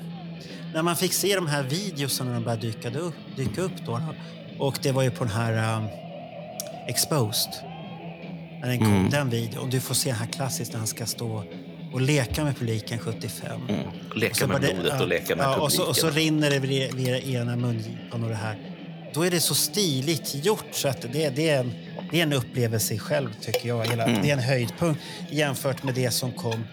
[0.74, 3.92] När man fick se de här videorna när de började dyka upp, dyka upp då,
[3.92, 4.16] då.
[4.66, 5.88] Och det var ju på den här um,
[6.88, 7.52] Exposed.
[8.62, 9.10] När den kom, Mm.
[9.10, 9.70] den videon.
[9.70, 11.44] Du får se den här klassiskt när han ska stå
[11.96, 13.62] och leka med publiken 75.
[13.70, 13.80] Mm.
[14.16, 15.62] Leka med bara det- blodet och leka med ja, publiken.
[15.64, 18.58] och, så, och så rinner det vid, vid ena mungipan och det här.
[19.14, 21.74] Då är det så stiligt gjort så att det, det, är, en,
[22.12, 23.86] det är en upplevelse i själv tycker jag.
[23.88, 24.22] Hela, Mm.
[24.22, 26.64] Det är en höjdpunkt jämfört med det som kom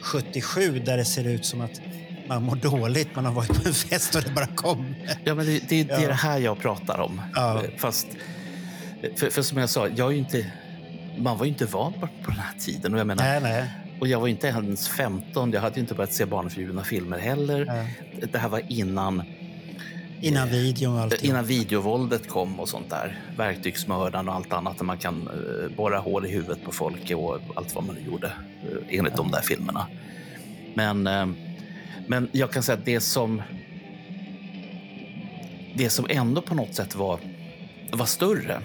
[0.00, 1.80] 77 där det ser ut som att
[2.28, 3.08] man mår dåligt.
[3.16, 4.94] Man har varit på en fest och det bara kommer.
[5.24, 6.08] Ja, men det, det, det är Ja.
[6.08, 7.20] det här jag pratar om.
[7.34, 7.62] Ja.
[7.78, 8.06] Fast,
[9.16, 10.46] för, för som jag sa, jag är inte,
[11.18, 12.94] man var ju inte van på, på den här tiden.
[12.94, 13.64] Och jag menar, Nej, nej.
[14.00, 15.52] Och jag var inte ens 15.
[15.52, 17.64] Jag hade inte börjat se barnförbjudna filmer heller.
[17.64, 18.00] Nej.
[18.32, 19.22] Det här var innan,
[20.20, 21.30] Innan videon och allting.
[21.30, 23.20] innan videovåldet kom och sånt där.
[23.36, 27.38] Verktygsmördaren och allt annat där man kan uh, borra hål i huvudet på folk och
[27.54, 29.86] allt vad man nu gjorde uh, enligt de där filmerna.
[30.74, 31.26] Men, eh,
[32.06, 33.42] men jag kan säga att det som
[35.74, 37.20] det som ändå på något sätt var,
[37.92, 38.60] var större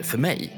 [0.00, 0.52] för mig,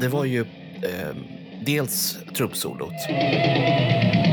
[0.00, 0.40] det var ju
[0.82, 1.16] eh,
[1.64, 4.23] dels truppsolot.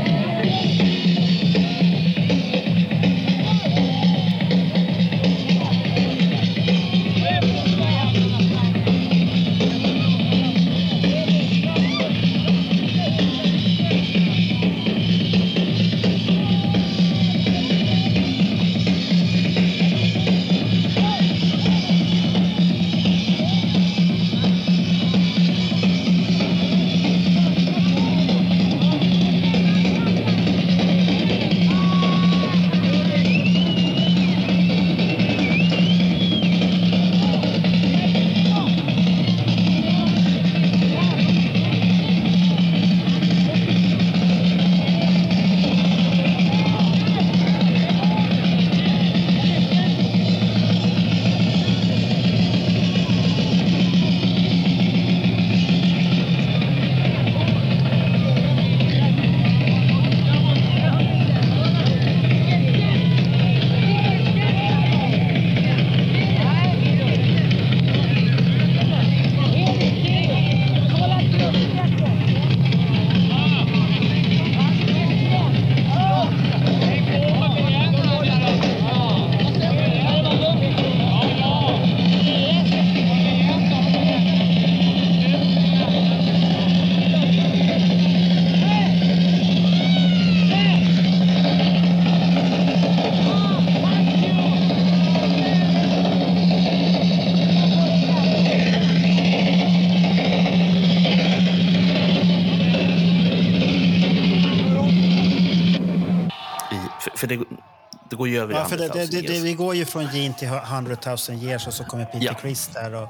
[108.22, 110.06] Går ju över Ja, för det, det, 100 det, 000 det, vi går ju från
[110.12, 112.34] Gene till 100 000 years och så kommer Peter Ja.
[112.34, 113.02] Criss där och,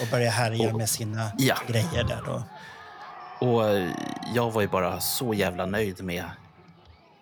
[0.00, 1.56] och börjar härja Och- med sina ja.
[1.68, 2.42] grejer där då.
[3.46, 3.90] Och eh,
[4.34, 6.24] jag var ju bara så jävla nöjd med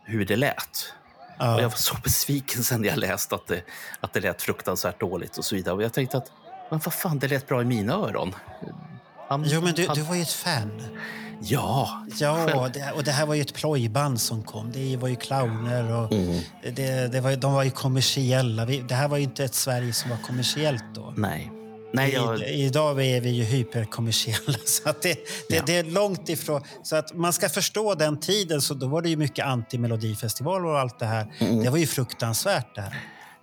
[0.04, 0.92] hur det lät.
[1.38, 1.54] Ja.
[1.54, 3.62] Och jag var så besviken sen jag läste att det,
[4.00, 5.74] att det lät fruktansvärt dåligt och så vidare.
[5.74, 6.32] Och jag tänkte att,
[6.70, 8.34] men vad fan, det lät bra i mina öron.
[9.28, 10.82] Han, Jo, men du, han, du var ju ett fan.
[11.42, 14.72] Ja, Ja, själv- det, och det här var ju ett plojband som kom.
[14.72, 16.40] Det var ju clowner och Mm.
[16.74, 18.64] det, det var, de var ju kommersiella.
[18.64, 21.14] Vi, det här var ju inte ett Sverige som var kommersiellt då.
[21.16, 21.52] nej.
[21.92, 24.58] Nej, jag, I, idag är vi ju hyperkommersiella.
[24.64, 25.14] Så att det,
[25.48, 25.62] det, Ja.
[25.66, 26.62] det är långt ifrån.
[26.82, 30.78] Så att man ska förstå den tiden, så då var det ju mycket anti-melodifestival och
[30.78, 31.32] allt det här.
[31.38, 31.62] Mm.
[31.64, 32.94] Det var ju fruktansvärt det här.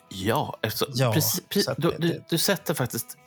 [0.09, 3.17] ja, alltså, Ja, precis, precis, att du, det- du, du sätter faktiskt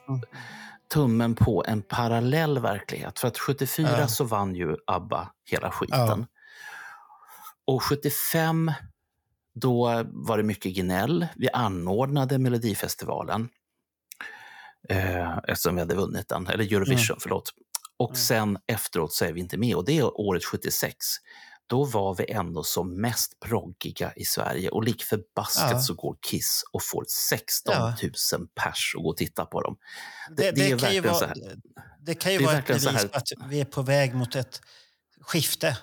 [0.94, 3.18] tummen på en parallell verklighet.
[3.18, 4.08] För att 74 Ja.
[4.08, 6.26] så vann ju ABBA hela skiten.
[7.66, 8.72] Och 75,
[9.54, 11.26] då var det mycket gnäll.
[11.36, 13.48] Vi anordnade Melodifestivalen.
[14.88, 17.50] Eh, eftersom vi hade vunnit den, eller Eurovision, förlåt.
[17.96, 19.74] Och sen efteråt så är vi inte med.
[19.76, 20.96] Och det är året 76.
[21.70, 25.80] Då var vi ändå som mest proggiga i Sverige och lik förbaskat Ja.
[25.80, 27.94] så går Kiss och får 16 Ja.
[28.38, 29.76] 000 pers och gå och titta på dem.
[30.36, 31.56] Det, det, är kan ju verkligen så vara, här.
[32.00, 34.14] det kan ju Det är vara ett så bevis på att vi är på väg
[34.14, 34.60] mot ett
[35.20, 35.78] skifte.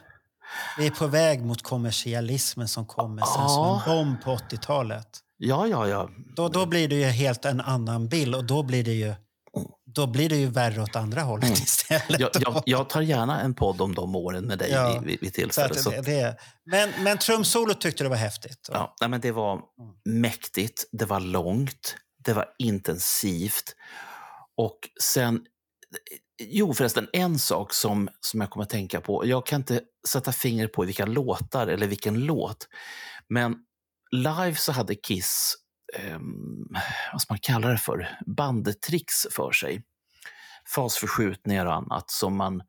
[0.77, 3.81] Vi är på väg mot kommersialismen som kommer sen Ja.
[3.85, 5.07] som en bomb på 80-talet.
[5.37, 6.09] Ja, ja, ja.
[6.35, 9.13] Då, då blir det ju helt en annan bild och då blir det ju,
[9.95, 12.09] då blir det ju värre åt andra hållet istället.
[12.09, 12.21] Mm.
[12.21, 12.39] Jag, då.
[12.43, 15.75] jag, jag tar gärna en podd om de åren med dig Ja, vid, vid, tillfälle.
[15.75, 18.69] Så det, det, men, men trumsolot tyckte du var häftigt?
[18.71, 19.61] Ja, nej, men det var
[20.05, 23.75] mäktigt, det var långt, det var intensivt.
[24.57, 25.41] Och sen,
[26.43, 29.25] jo förresten, en sak som, som jag kommer att tänka på.
[29.25, 32.67] Jag kan inte sätta fingret på vilka låtar eller vilken låt.
[33.29, 33.55] Men
[34.11, 35.55] live så hade Kiss,
[35.95, 36.75] ehm,
[37.11, 39.83] vad ska man kalla det för, bandtricks för sig.
[40.75, 42.63] Fasförskjutningar och annat som man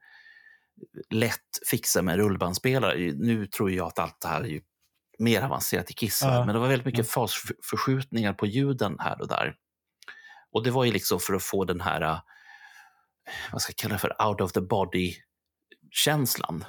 [1.11, 3.13] lätt fixar med rullbandspelare.
[3.15, 4.61] Nu tror jag att allt det här är ju
[5.19, 6.45] mer avancerat i Kiss, Ja.
[6.45, 9.55] men det var väldigt mycket fasförskjutningar på ljuden här och där.
[10.53, 12.19] Och det var ju liksom för att få den här, eh,
[13.53, 16.65] vad ska jag kalla det för, out of the body-känslan.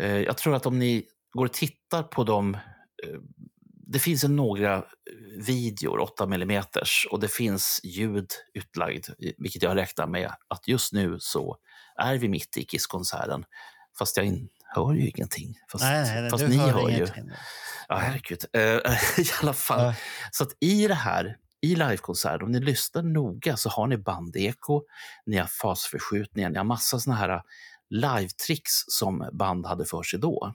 [0.00, 2.60] Eh, Jag tror att om ni går och tittar på dem, eh,
[3.92, 4.84] det finns några
[5.46, 6.62] videor, 8 mm,
[7.10, 9.06] och det finns ljud utlagd,
[9.38, 11.56] vilket jag räknar med att just nu så
[11.96, 13.44] är vi mitt i Kiss-konserten.
[13.98, 15.54] Fast jag in, hör ju ingenting.
[15.72, 16.96] Fast, Nej, nej, fast ni hör, hör ju.
[16.96, 17.30] ingenting.
[17.88, 18.44] Ja, herregud.
[18.52, 18.60] Eh,
[19.18, 19.84] I alla fall.
[19.84, 19.94] Ja.
[20.32, 24.82] Så att i det här, i livekonsert, om ni lyssnar noga så har ni bandeko,
[25.26, 27.42] ni har fasförskjutningar, ni har massa såna här
[27.90, 30.54] live-tricks som band hade för sig då.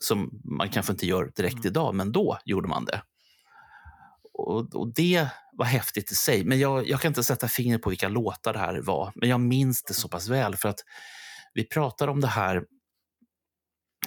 [0.00, 1.66] Som man kanske inte gör direkt Mm.
[1.66, 3.02] idag, men då gjorde man det.
[4.32, 6.44] Och, och det var häftigt i sig.
[6.44, 9.12] Men jag, jag kan inte sätta fingret på vilka låtar det här var.
[9.14, 10.80] Men jag minns det så pass väl för att
[11.54, 12.64] vi pratade om det här,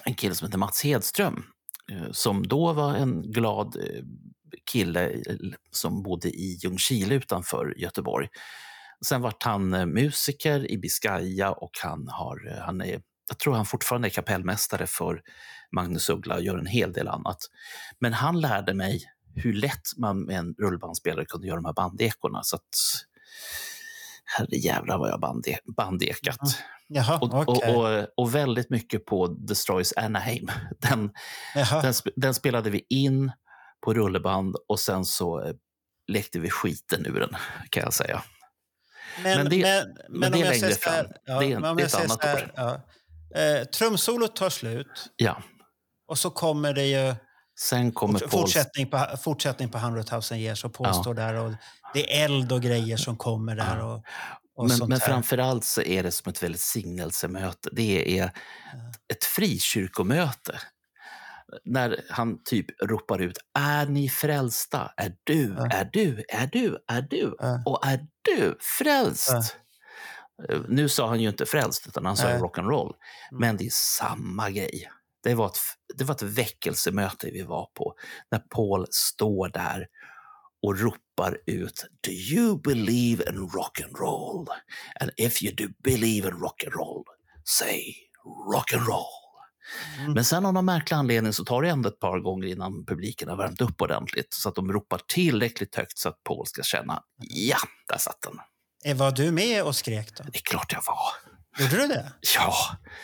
[0.05, 1.43] en kille som heter Mats Hedström,
[1.91, 4.03] eh, som då var en glad eh,
[4.71, 5.35] kille eh,
[5.71, 8.27] som bodde i Ljungskile utanför Göteborg.
[9.05, 14.07] Sen vart han musiker i Biscaya och han, har, han är, jag tror han fortfarande
[14.07, 15.21] är kapellmästare för
[15.71, 17.37] Magnus Uggla och gör en hel del annat.
[17.99, 19.03] Men han lärde mig
[19.35, 22.43] hur lätt man med en rullbandspelare kunde göra de här bandekorna.
[22.43, 22.69] Så att,
[24.37, 26.37] herrejävlar vad jag bande, bandekat.
[26.87, 27.75] Jaha, Och, okej.
[27.75, 30.47] och, och, och väldigt mycket på Destroys Anaheim.
[30.79, 31.11] Den,
[31.81, 33.31] den, den spelade vi in
[33.85, 35.53] på rullband och sen så eh,
[36.07, 37.35] lekte vi skiten ur den,
[37.69, 38.23] kan jag säga.
[39.23, 41.05] Men, men det- men, men det är längre fram.
[41.25, 42.81] Ja, Det är- det är ett annat här, ja.
[43.35, 45.43] Eh, Trumsolot tar slut Ja.
[46.07, 47.15] och så kommer det ju
[47.59, 48.31] Sen kommer Pauls...
[48.31, 51.13] fortsättning på, fortsättning på 100 000 years och Paul Ja.
[51.13, 51.53] där och
[51.93, 53.79] det är eld och grejer som kommer där.
[53.83, 54.03] Och,
[54.55, 57.69] och Men, men framför allt så är det som ett väldigt signelsemöte.
[57.71, 58.25] Det är
[59.13, 60.59] ett frikyrkomöte.
[61.65, 64.91] När han typ ropar ut, är ni frälsta?
[64.97, 65.67] Är du, Ja.
[65.71, 67.35] är du, är du, är du?
[67.39, 67.63] Ja.
[67.65, 69.57] Och är du frälst?
[70.49, 72.39] Eh, Nu sa han ju inte frälst, utan han sa Nej.
[72.39, 72.93] rock'n'roll.
[73.31, 73.41] Mm.
[73.41, 74.89] Men det är samma grej.
[75.23, 75.57] Det var, ett,
[75.95, 77.93] det var ett väckelsemöte vi var på,
[78.31, 79.87] när Paul står där
[80.61, 84.47] och ropar ut Do you believe in rock and roll?
[84.99, 87.03] And if you do believe in rock and roll,
[87.43, 87.93] say
[88.53, 89.05] rock and roll.
[89.99, 90.13] Mm.
[90.13, 93.29] Men sen av någon märklig anledning så tar det ändå ett par gånger innan publiken
[93.29, 97.03] har värmt upp ordentligt så att de ropar tillräckligt högt så att Paul ska känna
[97.17, 98.39] ja, där satt den.
[98.85, 100.23] Eh, Var du med och skrek då?
[100.23, 101.29] Det är klart jag var.
[101.59, 102.11] Gjorde du det?
[102.35, 102.53] Ja,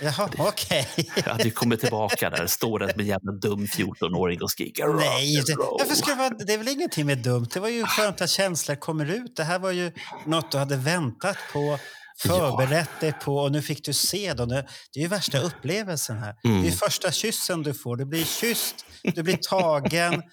[0.02, 0.88] Jaha, okej.
[1.26, 5.42] hade ju kommit tillbaka där, står där som en jävla dum 14-åring och skriker Nej,
[5.48, 5.76] det, roll.
[5.80, 7.48] varför ska det, vara, det är väl ingenting med dumt?
[7.54, 9.36] Det var ju skönt att känslor kommer ut.
[9.36, 9.92] Det här var ju
[10.26, 11.80] något du hade väntat på,
[12.20, 14.34] förberett dig på och nu fick du se.
[14.34, 16.36] Det det är ju värsta upplevelsen här.
[16.44, 16.62] Mm.
[16.62, 17.98] Det är första kyssen du får.
[17.98, 20.24] Du blir kysst, du blir tagen,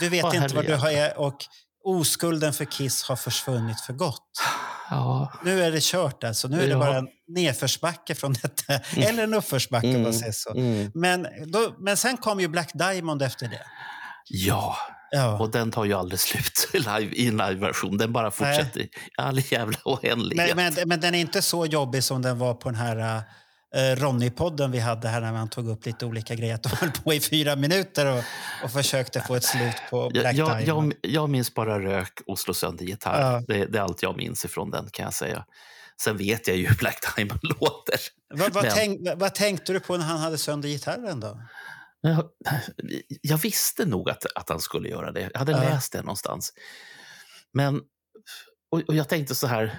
[0.00, 1.36] du vet Åh, inte vad du har och
[1.84, 4.30] oskulden för Kiss har försvunnit för gott.
[4.90, 6.48] Ja, Nu är det kört alltså.
[6.48, 6.78] Nu är det Ja.
[6.78, 8.74] bara en nedförsbacke från detta.
[8.96, 10.50] Eller en uppförsbacke om man säger så.
[10.50, 10.90] mm.
[10.94, 13.62] Men, då, men sen kom ju Black Diamond efter det.
[14.28, 14.76] ja,
[15.12, 15.38] Ja.
[15.38, 17.98] och den tar ju aldrig slut live, i en live-version.
[17.98, 20.56] Den bara fortsätter i all jävla oändlighet.
[20.56, 23.22] Men, men, men den är inte så jobbig som den var på den här uh,
[23.74, 26.54] Ronny-podden vi hade här när man tog upp lite olika grejer.
[26.54, 28.24] Att de höll på i fyra minuter och,
[28.64, 30.94] och försökte få ett slut på Black jag, Diamond.
[31.02, 33.20] jag, jag minns bara rök och slå sönder gitarr.
[33.20, 33.42] Ja.
[33.48, 35.44] Det, det är allt jag minns ifrån den kan jag säga.
[36.02, 37.96] Sen vet jag ju hur Black Diamond låter.
[38.34, 41.42] vad, vad, men- tänk, vad, vad tänkte du på när han hade sönder gitarren då?
[42.02, 42.24] Jag,
[43.22, 45.30] jag visste nog att, att han skulle göra det.
[45.32, 45.58] Jag hade Ja.
[45.58, 46.52] läst det någonstans.
[47.52, 47.80] Men,
[48.70, 49.78] och, och jag tänkte så här,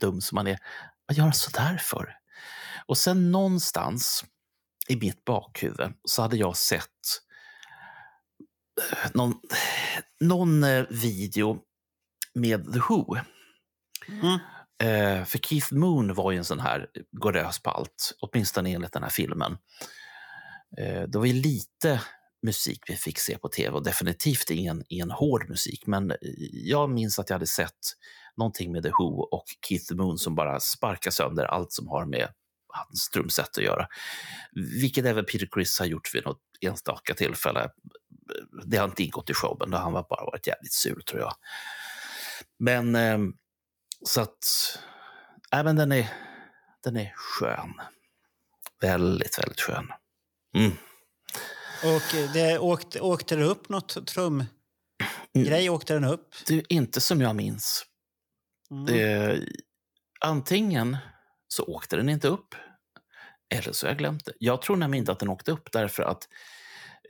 [0.00, 0.58] dum som man är,
[1.06, 2.14] vad gör han så där för?
[2.88, 4.24] Och sen någonstans
[4.88, 6.82] i mitt bakhuvud så hade jag sett
[8.92, 9.34] eh, någon,
[10.20, 11.58] någon eh, video
[12.34, 13.16] med The Who.
[14.08, 14.38] Mm.
[14.82, 18.92] Eh, för Keith Moon var ju en sån här går lös på allt, åtminstone enligt
[18.92, 19.58] den här filmen.
[20.78, 22.00] Eh, det var ju lite
[22.42, 25.86] musik vi fick se på tv och definitivt ingen, ingen hård musik.
[25.86, 26.16] Men eh,
[26.52, 27.72] jag minns att jag hade sett
[28.36, 32.28] någonting med The Who och Keith Moon som bara sparkar sönder allt som har med
[32.76, 33.88] hans trumset att göra.
[34.80, 37.70] Vilket även Peter Criss har gjort vid något enstaka tillfälle.
[38.64, 41.34] Det har inte ingått i showen, då han var bara varit jävligt sur tror jag.
[42.58, 43.18] Men eh,
[44.06, 44.38] så att,
[45.52, 46.08] äh, men den är,
[46.84, 47.72] den är skön.
[48.80, 49.92] Väldigt, väldigt skön.
[50.56, 50.72] Mm.
[51.84, 55.70] Och eh, det åkte, åkte det upp något trumgrej?
[55.70, 56.34] Åkte den upp?
[56.46, 57.84] Du, inte som jag minns.
[58.70, 58.94] Mm.
[58.94, 59.38] Eh,
[60.20, 60.96] antingen
[61.48, 62.54] så åkte den inte upp,
[63.54, 64.32] eller så har jag glömt det.
[64.38, 66.22] Jag tror nämligen inte att den åkte upp därför att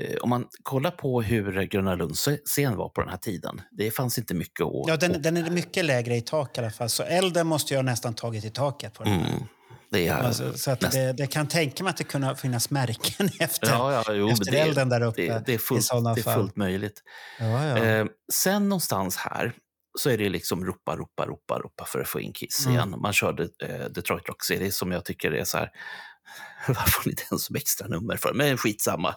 [0.01, 3.91] eh, om man kollar på hur Gröna Lunds scen var på den här tiden, det
[3.91, 4.85] fanns inte mycket att...
[4.89, 6.89] Ja, den, den är mycket lägre i tak i alla fall.
[6.89, 9.13] Så elden måste jag nästan tagit i taket på den.
[9.13, 9.43] mm,
[9.91, 12.71] det är Alltså, så att näst- det, det kan tänka mig att det kunde finnas
[12.71, 15.23] märken efter, Ja, ja, jo, efter det, elden där uppe.
[15.23, 17.03] det, det, är fullt, det är fullt möjligt.
[17.39, 17.79] Ja.
[17.79, 19.53] Eh, sen någonstans här
[19.99, 22.73] så är det liksom ropa, ropa, ropa, ropa för att få in Kiss Mm.
[22.77, 22.95] igen.
[23.03, 25.71] Man körde eh, Detroit Rock City som jag tycker är så här
[26.69, 28.35] Varför har ni den som extra nummer för?
[28.35, 29.15] Men skitsamma.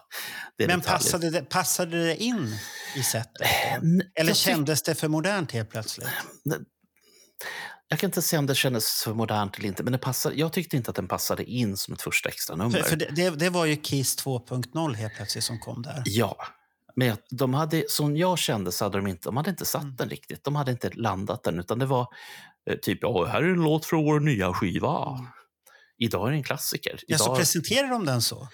[0.58, 0.98] Det Men detaljer.
[0.98, 2.56] passade det, passade det in
[2.96, 3.46] i sättet?
[3.82, 6.08] N- Eller jag kändes det för modernt helt plötsligt?
[7.88, 10.52] Jag kan inte säga om det kändes för modernt eller inte, men det passade, jag
[10.52, 12.78] tyckte inte att den passade in som ett första extra nummer.
[12.82, 16.02] För, för det, det, det var ju Kiss 2.0 helt plötsligt som kom där.
[16.06, 16.36] Ja,
[17.08, 19.96] men de hade, som jag kände så hade de inte, de hade inte satt Mm.
[19.96, 20.44] den riktigt.
[20.44, 22.06] De hade inte landat den, utan det var
[22.70, 25.08] eh, typ, ja, här är en låt från vår nya skiva.
[25.18, 25.26] Mm.
[25.98, 27.00] Idag är det en klassiker.
[27.06, 27.36] Ja, så Idag...
[27.38, 28.48] presenterade de den så?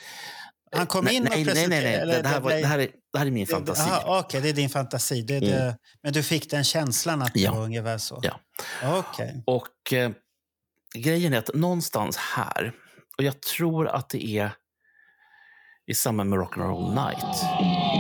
[0.77, 1.85] Han kom nej, in nej, och nej, presenterade...
[1.85, 2.01] nej, nej.
[2.01, 3.91] eller Det, här var, det, här är, det här är min fantasi.
[4.05, 5.23] Okej, det är din fantasi.
[5.23, 5.51] Det, Mm.
[5.51, 7.55] det, men du fick den känslan att det Ja.
[7.55, 8.21] var ungefär så?
[8.23, 8.41] Ja.
[8.85, 9.43] Okej.
[9.47, 10.11] Och eh,
[10.95, 12.73] grejen är att någonstans här,
[13.19, 14.51] och jag tror att det är
[15.87, 17.96] i samband med Rock'n'Roll Night.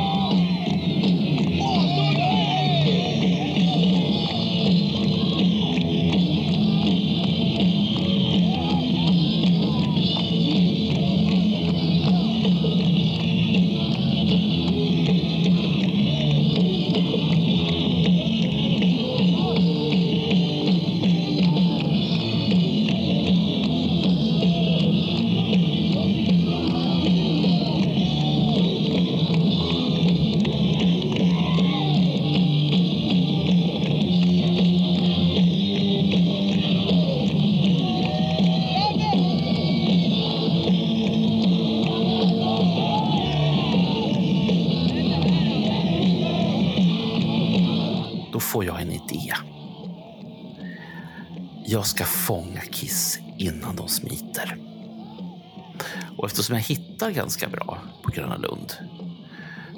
[56.46, 58.72] Som jag hittar ganska bra på Gröna Lund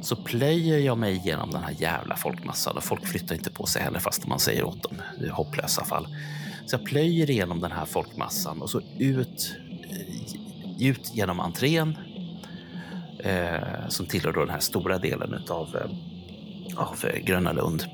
[0.03, 3.82] så plöjer jag mig igenom den här jävla folkmassan och folk flyttar inte på sig
[3.82, 5.03] heller fast man säger åt dem.
[5.19, 6.07] Det är hopplösa fall.
[6.66, 9.57] Så jag plöjer igenom den här folkmassan och så ut,
[9.90, 11.99] eh, ut genom entrén
[13.19, 17.85] eh, som tillhör då den här stora delen utav, eh, av eh, Gröna Lund.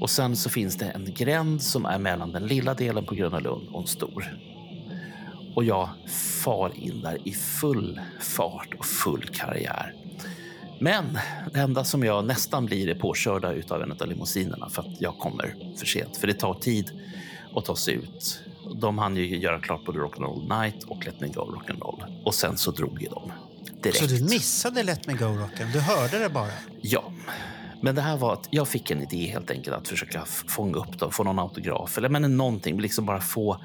[0.00, 3.38] Och sen så finns det en gränd som är mellan den lilla delen på Gröna
[3.38, 4.38] Lund och en stor.
[5.58, 5.88] Och jag
[6.44, 9.94] far in där i full fart och full karriär.
[10.80, 11.18] Men
[11.52, 15.18] det enda som jag nästan blir är påkörda utav en av limousinerna för att jag
[15.18, 16.16] kommer för sent.
[16.16, 16.90] För det tar tid
[17.54, 18.40] att ta sig ut.
[18.74, 22.22] De hann ju göra klart både Rock'n'Roll Night och Let Me Go Rock'n'Roll.
[22.24, 23.32] Och sen så drog ju de
[23.82, 23.98] direkt.
[23.98, 25.72] Så du missade Let Me Go Rocken?
[25.72, 26.50] Du hörde det bara?
[26.80, 27.12] Ja,
[27.82, 30.98] men det här var att jag fick en idé helt enkelt att försöka fånga upp
[30.98, 33.60] dem, få någon autograf eller men någonting, liksom bara få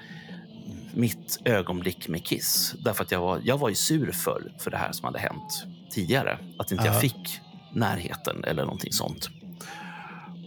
[0.94, 2.76] mitt ögonblick med Kiss.
[2.80, 5.66] Därför att jag var, jag var ju sur för, för det här som hade hänt
[5.92, 6.38] tidigare.
[6.60, 6.92] Att inte Ja.
[6.92, 7.40] jag fick
[7.74, 9.30] närheten eller någonting sånt.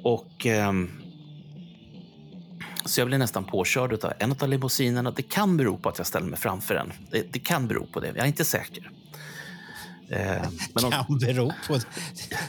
[0.04, 0.46] Och...
[0.46, 1.02] ehm,
[2.84, 5.10] så jag blev nästan påkörd av en av limousinerna.
[5.10, 6.92] Det kan bero på att jag ställde mig framför den.
[7.10, 8.06] Det, det kan bero på det.
[8.06, 8.90] Jag är inte säker.
[10.10, 10.18] Eh,
[10.74, 11.84] men de- Kan bero på det.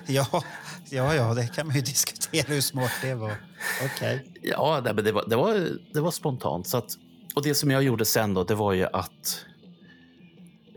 [0.07, 0.43] Ja,
[0.89, 3.33] ja, ja, det kan man ju diskutera hur smart det var.
[3.85, 4.25] Okej.
[4.41, 6.67] Ja, nej, men det var, det var, det var spontant.
[6.67, 6.97] Så att,
[7.37, 9.45] och det som jag gjorde sen då, det var ju att...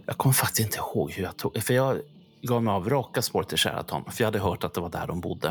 [0.07, 1.63] Jag kommer faktiskt inte ihåg hur jag tog...
[1.63, 2.01] För jag
[2.43, 5.07] gav mig av raka spår till Sheraton, för jag hade hört att det var där
[5.07, 5.49] de bodde.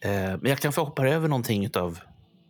[0.00, 2.00] Eh, men jag kan få hoppa över någonting utav...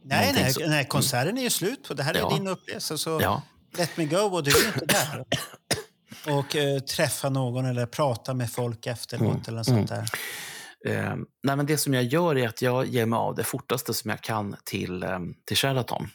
[0.04, 1.88] Nej, någonting nej, nej, konserten är ju slut.
[1.88, 1.94] På.
[1.94, 2.30] Det här är Ja.
[2.34, 2.98] din upplevelse.
[2.98, 3.42] Så Ja,
[3.78, 5.24] Let Me Go och du är inte där.
[6.38, 10.04] Och eh, träffa någon eller prata med folk efteråt eller något sånt där.
[10.86, 13.94] Eh, nej, men det som jag gör är att jag ger mig av det fortaste
[13.94, 16.08] som jag kan till, eh, till Sheraton.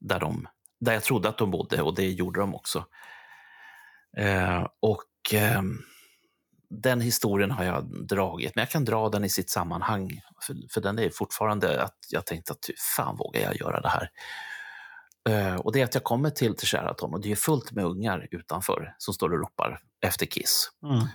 [0.00, 0.48] Där, de,
[0.80, 2.84] där jag trodde att de bodde och det gjorde de också.
[4.16, 5.62] Eh, och eh,
[6.70, 10.20] den historien har jag dragit, men jag kan dra den i sitt sammanhang.
[10.46, 13.88] För, för den är fortfarande att jag tänkte att "Fy fan vågar jag göra det
[13.88, 14.10] här?
[15.28, 17.84] Eh, och det är att jag kommer till, till Sheraton och det är fullt med
[17.84, 20.70] ungar utanför som står och ropar efter Kiss.
[20.82, 21.06] Mm.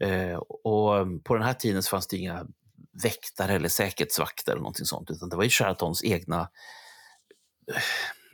[0.00, 2.46] Eh, och på den här tiden så fanns det inga
[3.02, 6.48] väktare eller säkerhetsvakter eller någonting sånt, utan det var ju Sheratons egna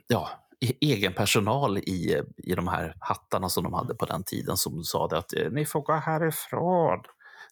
[0.07, 0.29] ja,
[0.59, 4.83] e- egen personal i, i de här hattarna som de hade på den tiden som
[4.83, 7.03] sa att eh, ni får gå härifrån.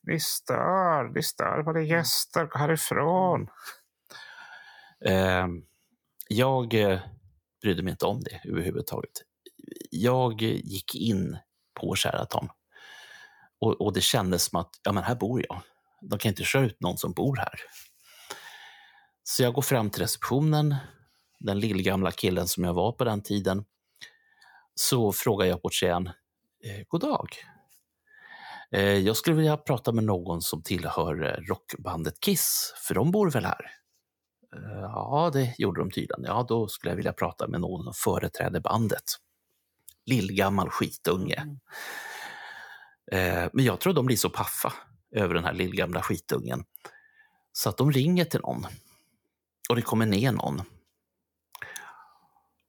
[0.04, 3.48] Ni stör, ni stör våra gäster, gå härifrån.
[5.06, 5.48] Eh,
[6.28, 7.00] jag eh,
[7.62, 9.12] brydde mig inte om det överhuvudtaget.
[9.92, 11.38] Jag gick in
[11.80, 12.50] på Sheraton
[13.62, 15.62] och, och det kändes som att ja, men här bor jag.
[16.02, 17.60] De kan inte köra ut någon som bor här.
[19.24, 20.76] Så jag går fram till receptionen,
[21.44, 23.66] den lillgamla killen som jag var på den tiden.
[24.76, 26.08] Så frågar jag portieren,
[26.64, 27.28] eh, god dag.
[28.72, 33.32] Eh, jag skulle vilja prata med någon som tillhör eh, rockbandet Kiss, för de bor
[33.32, 33.72] väl här?
[34.82, 36.24] Ja, det gjorde de tydligen.
[36.24, 39.04] Ja, då skulle jag vilja prata med någon som företräder bandet.
[40.06, 41.58] lillgammal skitunge.
[43.12, 44.74] Eh, men jag tror de blir så paffa
[45.12, 46.64] över den här lillgamla skitungen
[47.52, 48.66] så att de ringer till någon.
[49.70, 50.62] Och det kommer ner någon.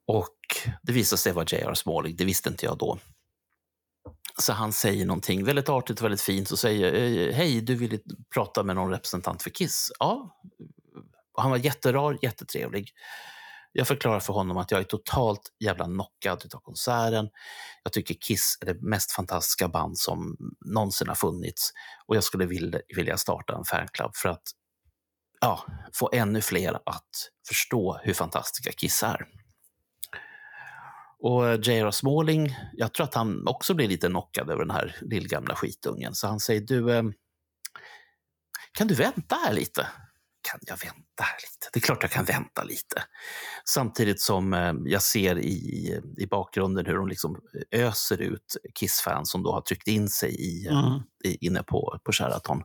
[0.07, 0.37] Och
[0.83, 1.75] det visade sig vara J.R.
[1.75, 2.99] Smalling, det visste inte jag då.
[4.39, 8.01] Så han säger någonting väldigt artigt och väldigt fint och säger eh, hej, du vill
[8.35, 9.93] prata med någon representant för Kiss?
[9.99, 10.41] Ja.
[11.37, 12.91] Och han var jätterar, jättetrevlig.
[13.73, 17.29] Jag förklarar för honom att jag är totalt jävla knockad av konserten.
[17.83, 21.73] Jag tycker Kiss är det mest fantastiska band som någonsin har funnits
[22.07, 24.43] och jag skulle vilja, vilja starta en fanclub för att
[25.41, 25.65] ja,
[25.95, 27.11] få ännu fler att
[27.49, 29.27] förstå hur fantastiska Kiss är.
[31.27, 31.91] Och J.R.
[31.91, 36.15] Smalling, jag tror att han också blir lite knockad över den här lillgamla skitungen.
[36.15, 37.03] Så han säger, du, eh,
[38.73, 39.87] kan du vänta här lite?
[40.51, 41.69] Kan jag vänta här lite?
[41.73, 43.03] Det är klart jag kan vänta lite.
[43.65, 47.41] Samtidigt som eh, jag ser i, i bakgrunden hur de liksom
[47.71, 51.01] öser ut Kiss-fans som då har tryckt in sig i, eh, Mm.
[51.25, 52.63] i, inne på, på Sheraton.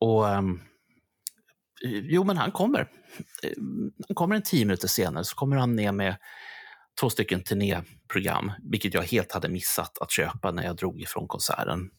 [0.00, 0.60] Och ehm,
[1.84, 2.80] jo, men han kommer.
[3.42, 3.50] Eh,
[4.08, 6.16] Han kommer en tio minuter senare så kommer han ner med
[7.00, 11.90] två stycken turnéprogram, vilket jag helt hade missat att köpa när jag drog ifrån konserten.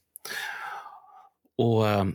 [1.58, 2.06] Och eh,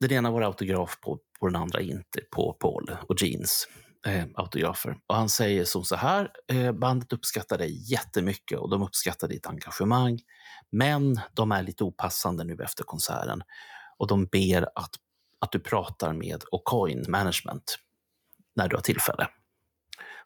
[0.00, 3.68] den ena var autograf på, på den andra inte, på Paul och Jeans
[4.06, 4.96] eh, autografer.
[5.06, 9.46] Och han säger som så här, eh, bandet uppskattar dig jättemycket och de uppskattar ditt
[9.46, 10.18] engagemang,
[10.72, 13.42] men de är lite opassande nu efter konserten
[13.98, 14.90] och de ber att,
[15.40, 17.78] att du pratar med O'Coin Management
[18.56, 19.28] när du har tillfälle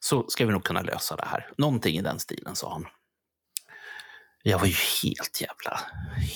[0.01, 1.51] så ska vi nog kunna lösa det här.
[1.59, 2.87] Någonting i den stilen, sa han.
[4.43, 5.81] Jag var ju helt jävla,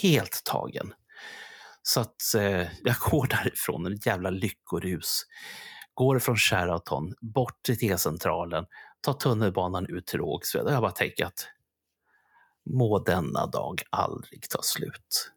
[0.03, 0.95] helt tagen.
[1.83, 5.23] Så att eh, jag går därifrån, ett jävla lyckorus.
[5.95, 8.65] Går från Sheraton bort till T-centralen,
[9.01, 10.65] tar tunnelbanan ut till Rågsved.
[10.65, 11.49] Och Jag bara tänker att
[12.71, 15.31] må denna dag aldrig ta slut.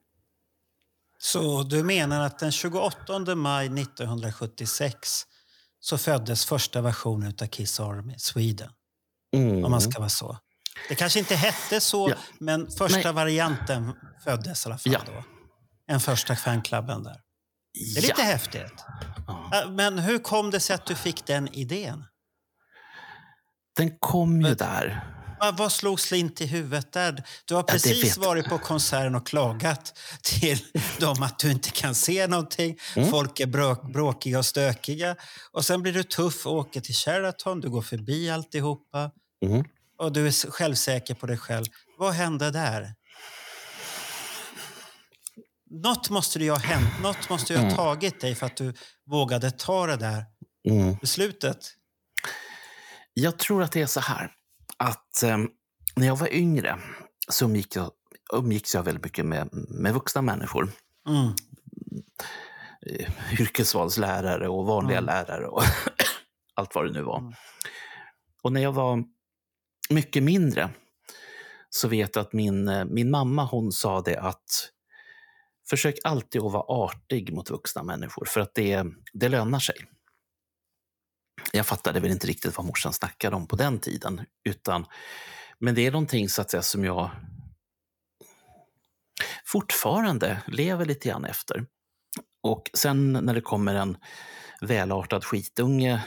[1.19, 5.23] Så du menar att den 28 maj 1976
[5.89, 8.69] så föddes första versionen av Kiss Army Sweden,
[9.35, 9.65] Mm.
[9.65, 10.37] om man ska vara så.
[10.89, 12.15] Det kanske inte hette så, Ja.
[12.39, 13.13] men första Nej.
[13.13, 13.93] varianten
[14.23, 14.99] föddes i alla fall Ja.
[15.05, 15.23] då.
[15.93, 17.21] En första fanklubben där.
[17.93, 18.23] Det är lite Ja.
[18.25, 18.73] häftigt.
[19.27, 19.61] Ja.
[19.63, 22.05] Äh, Men hur kom det sig att du fick den idén?
[23.75, 25.03] Den kom ju där.
[25.39, 27.23] Vad, vad slog slint i huvudet där?
[27.45, 30.59] Du har precis vet- varit på konserten och klagat till
[30.99, 32.77] dem att du inte kan se någonting.
[32.95, 33.09] Mm.
[33.09, 35.15] Folk är bråk, bråkiga och stökiga.
[35.51, 37.59] Och sen blir du tuff och åker till Sheraton.
[37.61, 39.11] Du går förbi alltihopa.
[39.45, 39.63] Mm.
[39.97, 41.65] Och du är självsäker på dig själv.
[41.97, 42.93] Vad hände där?
[45.69, 46.89] Något måste ju ha hänt.
[47.01, 48.73] Något måste ju ha tagit dig för att du
[49.05, 50.25] vågade ta det där
[50.69, 50.95] Mm.
[51.01, 51.57] beslutet.
[53.13, 54.31] Jag tror att det är så här
[54.77, 55.37] att eh,
[55.95, 56.79] när jag var yngre
[57.29, 57.91] så umgick jag,
[58.33, 60.69] umgicks jag väldigt mycket med, med vuxna människor.
[61.07, 61.33] Mm.
[62.85, 65.63] Eh, yrkesvalslärare och vanliga lärare och
[66.53, 67.19] allt vad det nu var.
[67.19, 67.33] Mm.
[68.43, 69.03] Och när jag var
[69.89, 70.69] mycket mindre
[71.69, 74.71] så vet jag att min, eh, min mamma hon sa det att
[75.69, 79.75] försök alltid att vara artig mot vuxna människor för att det, det lönar sig.
[81.51, 84.21] Jag fattade väl inte riktigt vad morsan snackade om på den tiden.
[84.49, 84.85] Utan,
[85.59, 87.11] men det är någonting så att säga, som jag
[89.45, 91.65] fortfarande lever lite grann efter.
[92.43, 93.97] Och sen när det kommer en
[94.61, 96.03] välartad skitunge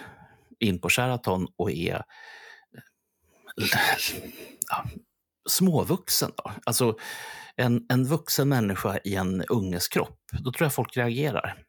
[0.59, 2.03] in på Sheraton och är
[4.69, 4.85] ja,
[5.49, 6.53] småvuxen, då.
[6.67, 6.99] alltså
[7.57, 11.65] en, en vuxen människa i en unges kropp, då tror jag folk reagerar.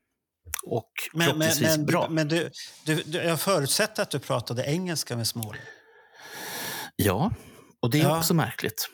[0.66, 2.08] Och Men, men, förhoppningsvis men, bra.
[2.10, 2.50] men du,
[2.86, 5.62] du, du, jag förutsätter att du pratade engelska med Småling.
[6.96, 7.32] Ja,
[7.82, 8.18] och det är Ja.
[8.18, 8.90] också märkligt.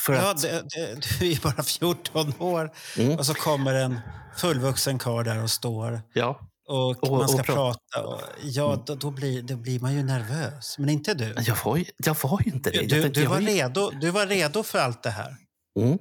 [0.00, 3.18] För Ja, att, det, det, du är bara 14 år Mm.
[3.18, 4.00] och så kommer en
[4.36, 8.06] fullvuxen karl där och står ja, och, Och- man ska och pra- prata.
[8.06, 10.78] Och, ja, då, då, blir, då blir man ju nervös.
[10.78, 11.34] Men inte du.
[11.46, 12.80] jag var ju, jag var ju inte det.
[12.82, 15.36] Du, tänkte, du, var ju- redo, du var redo för allt det här.
[15.80, 15.98] Mm.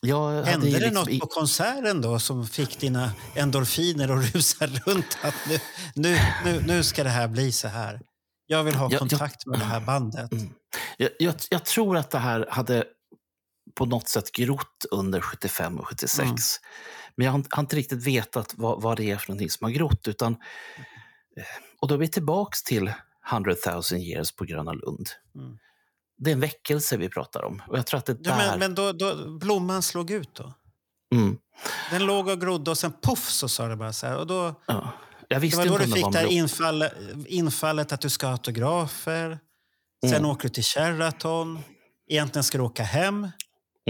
[0.00, 5.18] Jag Hände det liksom något på konserten då som fick dina endorfiner att rusa runt?
[5.22, 5.58] Att nu,
[5.94, 8.00] nu, nu, nu ska det här bli så här.
[8.46, 10.32] Jag vill ha Jag- jag- kontakt med det här bandet.
[10.32, 10.48] Mm.
[10.96, 12.84] Jag, jag, jag tror att det här hade
[13.74, 16.20] på något sätt grott under 75 och 76.
[16.20, 16.36] Mm.
[17.16, 19.64] Men jag har, inte- har inte riktigt vetat vad, vad det är för någonting som
[19.64, 20.08] har grott.
[20.08, 20.32] Utan,
[21.36, 21.44] eh,
[21.80, 22.92] och då är vi tillbaks till
[23.30, 25.08] 100 000 years på Gröna Lund.
[25.34, 25.58] Mm.
[26.20, 27.62] Det är en väckelse vi pratar om.
[27.68, 28.36] Och jag tror att det Ja, där...
[28.36, 30.54] men men då, då, blomman slog ut då?
[31.14, 31.36] mm,
[31.90, 34.16] Den låg och grodde och sen poff så sa det bara så här.
[34.16, 34.92] Och då, ja.
[35.28, 36.84] Jag det visste var då du det fick det infall,
[37.26, 39.38] infallet att du ska ha autografer.
[40.04, 40.30] Sen Mm.
[40.30, 41.58] åker du till Sheraton.
[42.10, 43.28] Egentligen ska du åka hem.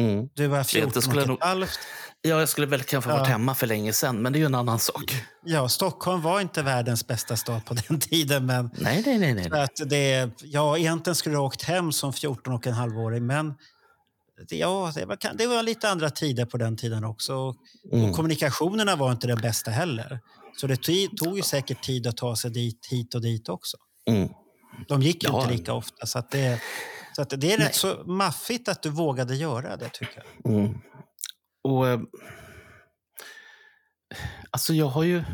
[0.09, 0.29] Mm.
[0.35, 1.79] Du var 14 Egentligen skulle och ett nog- halvt.
[2.23, 3.33] Ja, jag skulle väl kanske ha varit Ja.
[3.33, 5.15] hemma för länge sedan, men det är ju en annan sak.
[5.45, 8.47] Ja, Stockholm var inte världens bästa stad på den tiden.
[8.47, 9.35] Men Nej, nej, nej.
[9.51, 9.61] nej.
[9.63, 13.27] att det, ja, egentligen skulle du ha åkt hem som 14 och en halvåring.
[13.27, 13.55] Men
[14.49, 17.35] det, ja, det, var, det var lite andra tider på den tiden också.
[17.35, 17.57] Och
[17.93, 18.11] Mm.
[18.11, 20.21] Och kommunikationerna var inte den bästa heller.
[20.57, 23.77] Så det tog, tog ju säkert tid att ta sig dit, hit och dit också.
[24.09, 24.29] Mm.
[24.89, 25.43] De gick ju Ja.
[25.43, 26.07] inte lika ofta.
[26.07, 26.61] Så, att det,
[27.25, 27.67] så det är Nej.
[27.67, 30.53] rätt så maffigt att du vågade göra det, tycker jag.
[30.53, 30.81] Mm.
[31.65, 31.89] Och...
[31.89, 32.01] eh,
[34.51, 35.25] Alltså, jag har ju...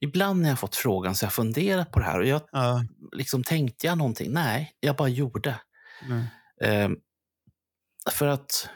[0.00, 2.84] Ibland när jag fått frågan så har jag funderat på det här och jag Ja,
[3.12, 4.32] liksom tänkte jag någonting?
[4.32, 5.60] Nej, jag bara gjorde.
[6.02, 6.24] mm.
[6.60, 6.98] Eh,
[8.10, 8.68] för att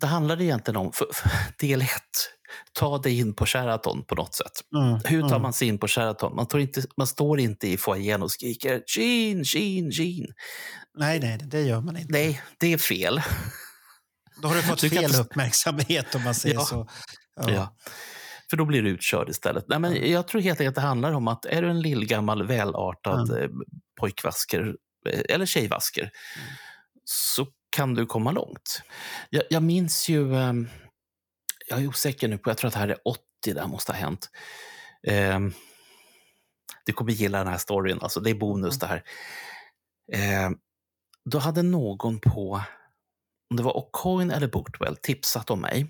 [0.00, 2.37] det handlade egentligen om, för, för, del ett,
[2.72, 4.52] ta dig in på Sheraton på något sätt.
[4.76, 5.00] Mm.
[5.04, 5.42] Hur tar mm.
[5.42, 6.36] man sig in på Sheraton?
[6.36, 10.32] Man, tar inte, man står inte i foajén och skriker Gene, Gene, Gene.
[10.98, 12.12] Nej, nej, det gör man inte.
[12.12, 13.20] Nej, det är fel.
[14.42, 16.64] Då har du fått Du kan fel inte- uppmärksamhet om man säger Ja.
[16.64, 16.88] så.
[17.46, 17.76] Ja.
[18.50, 19.64] För då blir du utkörd istället.
[19.68, 22.46] Nej, men jag tror helt enkelt att det handlar om att är du en lillgammal
[22.46, 23.48] välartad eh,
[24.00, 24.74] pojkvasker
[25.08, 26.10] eh, eller tjejvasker
[27.04, 28.82] så kan du komma långt.
[29.30, 30.52] Jag, jag minns ju, eh,
[31.70, 33.20] jag är osäker nu på, jag tror att det här är 80
[33.54, 34.30] det här måste ha hänt.
[35.06, 35.38] Eh,
[36.86, 39.02] du kommer gilla den här storyn, alltså det är bonus det här.
[40.12, 40.50] Eh,
[41.24, 42.62] då hade någon på,
[43.50, 45.86] om det var O'Coin eller Bootwell, tipsat om mig.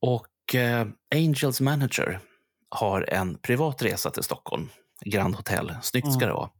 [0.00, 2.20] Och eh, Angels manager
[2.68, 4.68] har en privat resa till Stockholm,
[5.04, 5.76] Grand Hotel.
[5.82, 6.28] Snyggt ska Mm.
[6.28, 6.50] det vara.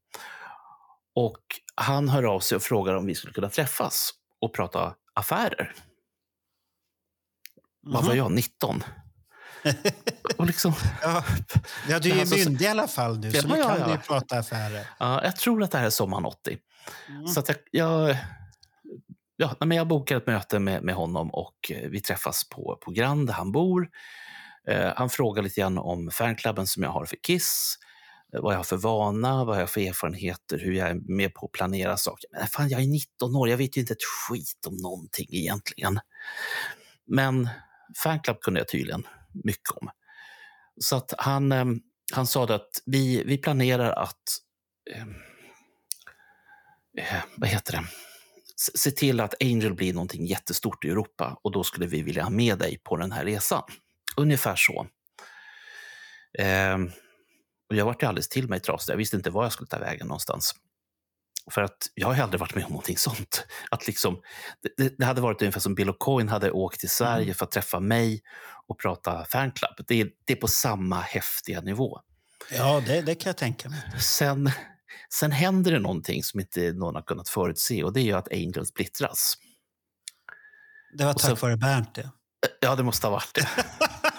[1.15, 1.43] Och
[1.75, 4.11] han hör av sig och frågar om vi skulle kunna träffas
[4.41, 5.73] och prata affärer.
[7.87, 8.17] Vad var Mhm.
[8.19, 8.83] jag, 19?
[10.37, 10.73] och liksom,
[11.03, 11.25] Ja.
[11.89, 13.81] ja, du är Alltså, så- myndig i alla fall nu, Ja, så nu ja, kan
[13.81, 13.87] ja.
[13.89, 14.87] du prata affärer.
[14.99, 16.59] ja, jag tror att det här är sommaren 80.
[17.09, 17.27] Mm.
[17.27, 18.17] Så att jag, jag,
[19.37, 22.91] ja, men jag bokar ett möte med, med honom och eh, vi träffas på, på
[22.91, 23.89] Grand där han bor.
[24.69, 27.77] Eh, han frågar lite grann om fanklubben som jag har för Kiss.
[28.35, 31.35] eh, Vad jag har för vana, vad jag har för erfarenheter, hur jag är med
[31.35, 32.29] på att planera saker.
[32.33, 36.01] Men fan, jag är 19 år, jag vet ju inte ett skit om någonting egentligen.
[37.07, 37.49] Men
[38.03, 39.07] fanclub kunde jag tydligen
[39.45, 39.91] mycket om.
[40.81, 41.65] Så att han, eh,
[42.15, 44.23] han sa att vi, vi planerar att
[44.91, 45.07] eh,
[46.99, 47.85] eh, vad heter det?
[48.75, 52.31] Se till att Angel blir någonting jättestort i Europa och då skulle vi vilja ha
[52.31, 53.63] med dig på den här resan.
[54.17, 54.87] Ungefär så.
[56.39, 56.77] Eh,
[57.69, 58.93] och jag vart ju alldeles till mig trasig.
[58.93, 60.55] Jag visste inte var jag skulle ta vägen någonstans.
[61.51, 63.47] För att jag har aldrig varit med om någonting sånt.
[63.71, 64.21] Att liksom,
[64.77, 67.81] det- det, hade varit ungefär som Bill O'Coin hade åkt till Sverige för att träffa
[67.81, 68.23] mig
[68.67, 69.71] och prata fanclub.
[69.89, 72.01] Det är, det är på samma häftiga nivå.
[72.51, 73.81] Ja, det, det kan jag tänka mig.
[74.01, 74.51] Sen,
[75.15, 78.33] sen händer det någonting som inte någon har kunnat förutse och det är ju att
[78.33, 79.35] Angel splittras.
[80.99, 82.11] Det var Och tack så- vare Bernt det.
[82.61, 83.49] Ja, det måste ha varit det.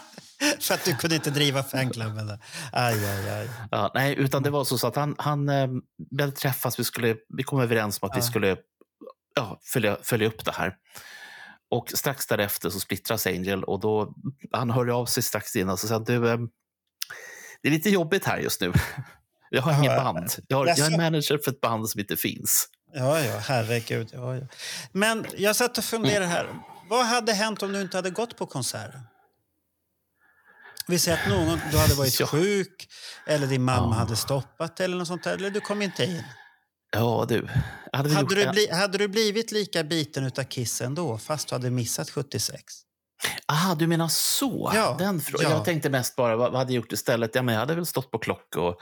[0.62, 2.30] För att du kunde inte driva fanklubben.
[2.72, 3.50] Aj, aj, aj.
[3.72, 5.68] Ja, nej, utan det var så, att han, han eh,
[6.12, 8.26] vi hade träffats, vi, skulle, vi kom överens om att vi Ja.
[8.26, 8.58] skulle
[9.36, 10.76] ja, följa, följa upp det här.
[11.70, 14.14] Och strax därefter så splittras Angel och då,
[14.52, 16.38] han hörde av sig strax innan och sa du, eh,
[17.62, 18.74] det är lite jobbigt här just nu.
[19.50, 20.30] Jag har inget band.
[20.48, 22.68] Jag, har, jag är manager för ett band som inte finns.
[22.94, 24.10] Ja, ja, herregud.
[24.14, 24.48] Ja, ja.
[24.92, 26.48] Men jag satt och funderade här.
[26.90, 29.00] Vad hade hänt om du inte hade gått på konserten?
[30.88, 32.28] Vi säger att någon, du hade varit Ja.
[32.28, 32.88] sjuk
[33.26, 34.00] eller din mamma Ja.
[34.00, 36.24] hade stoppat eller något sånt där, eller du kom inte in.
[36.92, 37.48] Ja, du.
[37.94, 41.70] Hade Hade du, bli, hade du blivit lika biten utav Kiss ändå, fast du hade
[41.70, 42.64] missat 76?
[43.52, 44.72] Aha, du menar så?
[44.76, 45.50] Ja, Den frå- ja.
[45.50, 47.36] Jag tänkte mest bara, vad, vad hade jag gjort istället?
[47.36, 48.76] Ja, men jag hade väl stått på klock och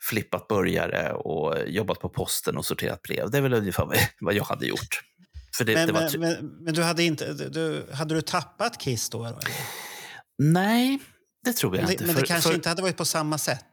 [0.00, 3.30] flippat burgare och jobbat på posten och sorterat brev.
[3.30, 5.00] Det är väl ungefär vad- vad jag hade gjort.
[5.58, 9.24] Det, Men, det men, men, men du hade inte, du, hade du tappat Kiss då?
[9.24, 9.38] eller?
[10.38, 10.98] Nej,
[11.44, 12.06] det tror jag Men det, inte.
[12.06, 13.66] men det för, kanske för, inte hade varit på samma sätt?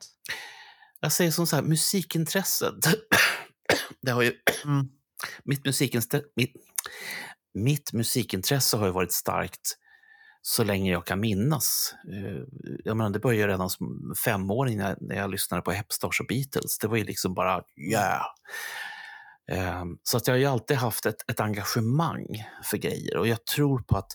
[1.00, 2.74] Jag säger som så här, musikintresset.
[4.02, 4.34] det har ju,
[4.66, 4.88] Mm.
[5.44, 6.54] mitt, musikintre, mitt,
[7.54, 9.78] mitt musikintresse har ju varit starkt
[10.42, 11.94] så länge jag kan minnas.
[12.14, 12.44] Eh,
[12.84, 16.78] Jag menar, det började redan som femåring när, när jag lyssnade på Hepstars och Beatles.
[16.80, 17.62] Det var ju liksom bara
[17.92, 18.22] yeah.
[19.52, 22.26] Eh, Så att jag har ju alltid haft ett, ett engagemang
[22.64, 24.12] för grejer och jag tror på att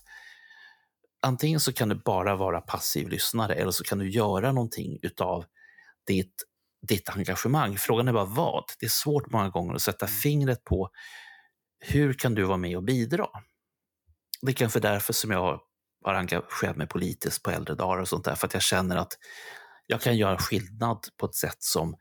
[1.22, 5.44] antingen så kan du bara vara passiv lyssnare eller så kan du göra någonting utav
[6.06, 6.34] ditt,
[6.88, 7.76] ditt engagemang.
[7.78, 8.64] Frågan är bara vad.
[8.80, 10.90] Det är svårt många gånger att sätta fingret på
[11.80, 13.26] hur kan du vara med och bidra?
[14.42, 15.60] Det är kanske därför som jag
[16.04, 19.18] har engagerat mig politiskt på äldre dagar och sånt där, för att jag känner att
[19.86, 21.96] jag kan göra skillnad på ett sätt som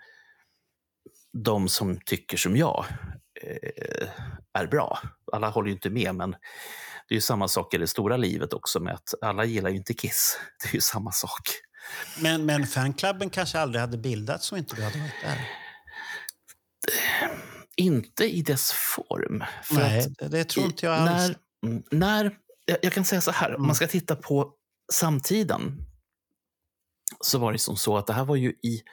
[1.34, 2.86] de som tycker som jag
[3.42, 4.10] eh,
[4.54, 5.00] är bra.
[5.32, 6.36] Alla håller ju inte med, men
[7.10, 9.94] det är samma sak i det stora livet också med att alla gillar ju inte
[9.94, 10.40] Kiss.
[10.64, 11.42] Det är ju samma sak.
[12.20, 15.50] Men, men fanklubben kanske aldrig hade bildats om inte du hade varit där?
[17.76, 19.44] Inte i dess form.
[19.64, 21.10] För Nej, att det, tror inte jag alls.
[21.62, 23.68] När, mm, när, jag, jag kan säga så här, om Mm.
[23.68, 24.54] man ska titta på
[24.94, 25.86] samtiden
[27.22, 28.84] så var det som så att det här var ju i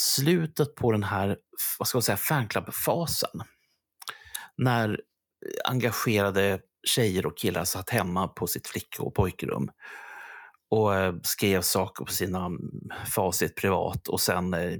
[0.00, 1.36] slutet på den här
[1.78, 3.40] vad ska jag säga, fanclub-fasen.
[4.56, 5.00] När
[5.64, 9.70] engagerade tjejer och killar satt hemma på sitt flick och pojkrum
[10.70, 12.60] och eh, skrev saker på sina mm,
[13.06, 14.78] facit privat och sen eh,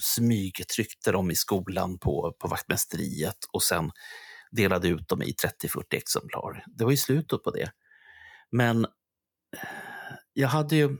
[0.00, 3.90] smygtryckte dem i skolan på, på vaktmästeriet och sen
[4.50, 6.64] delade ut dem i 30-40 exemplar.
[6.66, 7.70] Det var ju slutet på det.
[8.50, 8.90] Men eh,
[10.32, 10.96] jag hade ju...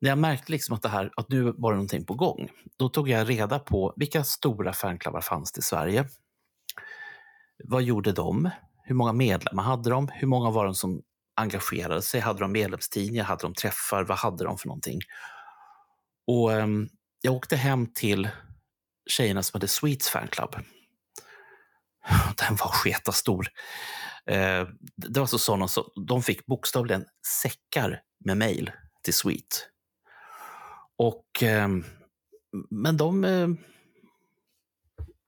[0.00, 2.88] När jag märkte liksom att, det här, att nu var det någonting på gång, då
[2.88, 6.08] tog jag reda på vilka stora fanklubbar fanns det i Sverige.
[7.64, 8.50] Vad gjorde de?
[8.82, 10.08] Hur många medlemmar hade de?
[10.08, 11.02] Hur många var de som
[11.36, 12.20] engagerade sig?
[12.20, 13.24] Hade de medlemstidningar?
[13.24, 14.04] Hade de träffar?
[14.04, 15.00] Vad hade de för någonting?
[16.26, 16.88] Och um,
[17.20, 18.28] jag åkte hem till
[19.06, 20.54] tjejerna som hade Sweets fanclub.
[22.36, 23.48] Den var sketa stor.
[24.30, 27.04] Uh, eh, det var så sådana som, de fick bokstavligen
[27.42, 28.70] säckar med mejl
[29.02, 29.68] till Sweet.
[30.98, 31.84] Och, ehm,
[32.70, 33.48] men de, uh,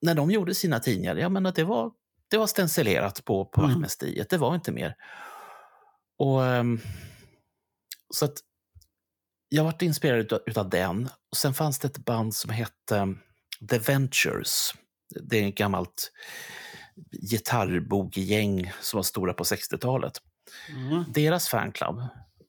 [0.01, 1.93] när de gjorde sina tidningar, jag menar det var,
[2.31, 3.71] det var stencilerat på, på Mm.
[3.71, 4.95] vaktmästeriet, det var inte mer.
[6.19, 6.81] Och, ehm,
[8.15, 8.35] så att
[9.49, 11.09] jag varit inspirerad utav, utav den.
[11.31, 13.15] Och sen fanns det ett band som hette
[13.71, 14.75] The Ventures.
[15.21, 16.13] Det är ett gammalt
[17.31, 20.13] gitarrboogie-gäng som var stora på 60-talet.
[20.69, 21.05] Mm.
[21.09, 22.03] Deras fanclub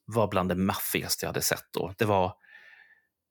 [0.04, 1.94] var bland det maffigaste jag hade sett då.
[1.98, 2.26] Det var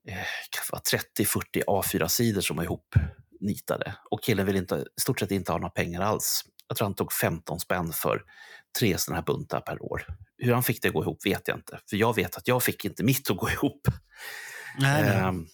[0.08, 0.18] eh,
[0.50, 2.96] kanske 30-40 A4-sidor som var ihop
[3.40, 3.95] nitade.
[4.11, 6.44] Och killen ville inte, i stort sett inte ha några pengar alls.
[6.68, 8.24] Jag tror han tog 15 spänn för
[8.80, 10.06] tre sådana här buntar per år.
[10.38, 11.80] Hur han fick det att gå ihop vet jag inte.
[11.90, 13.88] För jag vet att jag fick inte mitt att gå ihop.
[14.80, 15.11] Nej, nej.
[15.11, 15.48] Ehm,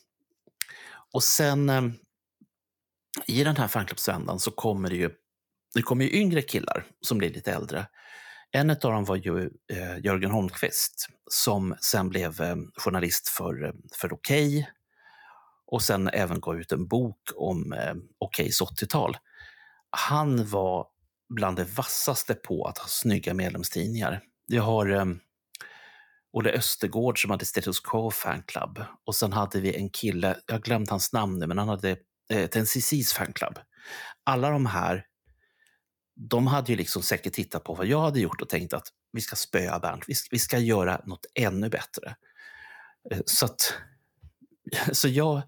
[1.14, 1.94] och sen ehm,
[3.28, 5.10] i den här fanclubsvändan så kommer det ju,
[5.74, 7.88] det kommer ju yngre killar som blir lite äldre.
[8.52, 13.74] En av dem var ju eh, Jörgen Holmqvist som sen blev eh, journalist för, eh,
[14.00, 14.70] för Okej
[15.68, 19.18] och sen även gav ut en bok om eh, Okejs 80-tal.
[19.90, 20.88] Han var
[21.30, 24.22] bland det vassaste på att ha snygga medlemstidningar.
[24.48, 25.06] Jag har eh,
[26.34, 28.84] Olle Östergård som hade Status Quo fanclub.
[29.06, 31.98] Och sen hade vi en kille, jag har glömt hans namn nu, men han hade
[32.30, 33.60] eh, NCCs fanclub.
[34.24, 35.06] Alla de här,
[36.16, 39.22] de hade ju liksom säkert tittat på vad jag hade gjort och tänkt att vi
[39.22, 42.16] ska spöa Bernt, vi ska, vi ska göra något ännu bättre.
[43.12, 43.74] Eh, Så, att,
[44.92, 45.42] så jag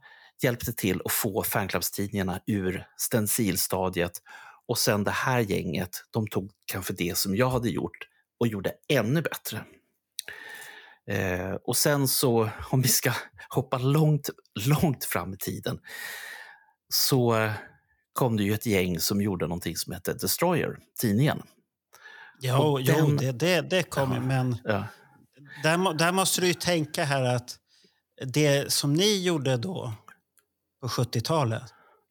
[0.44, 4.12] hjälpte till att få fanclubstidningarna ur stencilstadiet
[4.68, 7.98] och sen det här gänget, de tog kanske det som jag hade gjort
[8.40, 9.66] och gjorde ännu bättre.
[11.08, 13.12] Eh, och sen så, om vi ska
[13.50, 14.30] hoppa långt,
[14.66, 15.80] långt fram i tiden,
[16.94, 17.50] så
[18.14, 21.42] kom det ju ett gäng som gjorde någonting som hette Destroyer, tidningen.
[22.42, 24.22] Jo, och jo den- det, det, det kommer, Ja.
[24.22, 24.88] men Ja,
[25.64, 27.56] där, där måste du ju tänka här att
[28.26, 29.94] det som ni gjorde då
[30.82, 31.64] på 70-talet,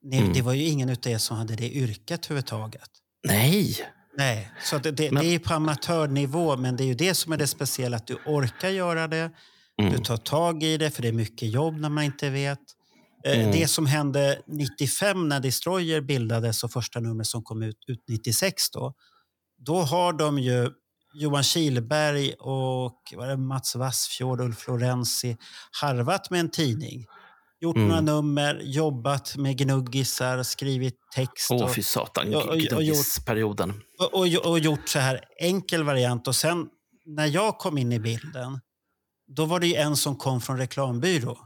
[0.02, 0.32] ni, Mm.
[0.32, 2.90] det var ju ingen utav er som hade det yrket överhuvudtaget.
[3.28, 3.76] nej,
[4.18, 7.32] Nej, så det, det, Men- det är på amatörnivå, men det är ju det som
[7.32, 9.30] är det speciella, att du orkar göra det,
[9.76, 12.58] du mm, tar tag i det, för det är mycket jobb när man inte vet.
[13.24, 13.52] Eh, Mm.
[13.52, 18.70] Det som hände 95 när Destroyer bildades och första numret som kom ut, ut 96
[18.70, 18.94] då,
[19.58, 20.70] då har de ju
[21.18, 25.36] Johan Kihlberg och vad är det, Mats Wassfjord, Ulf Florenzi
[25.80, 27.06] harvat med en tidning.
[27.60, 27.88] Gjort Mm.
[27.88, 31.50] några nummer, jobbat med gnuggisar, skrivit text.
[31.50, 33.82] åh och, fy satan, och- och- och gnuggisperioden.
[34.12, 36.28] och, och, gjort så här enkel variant.
[36.28, 36.66] Och sen
[37.06, 38.60] när jag kom in i bilden,
[39.36, 41.38] då var det ju en som kom från reklambyrå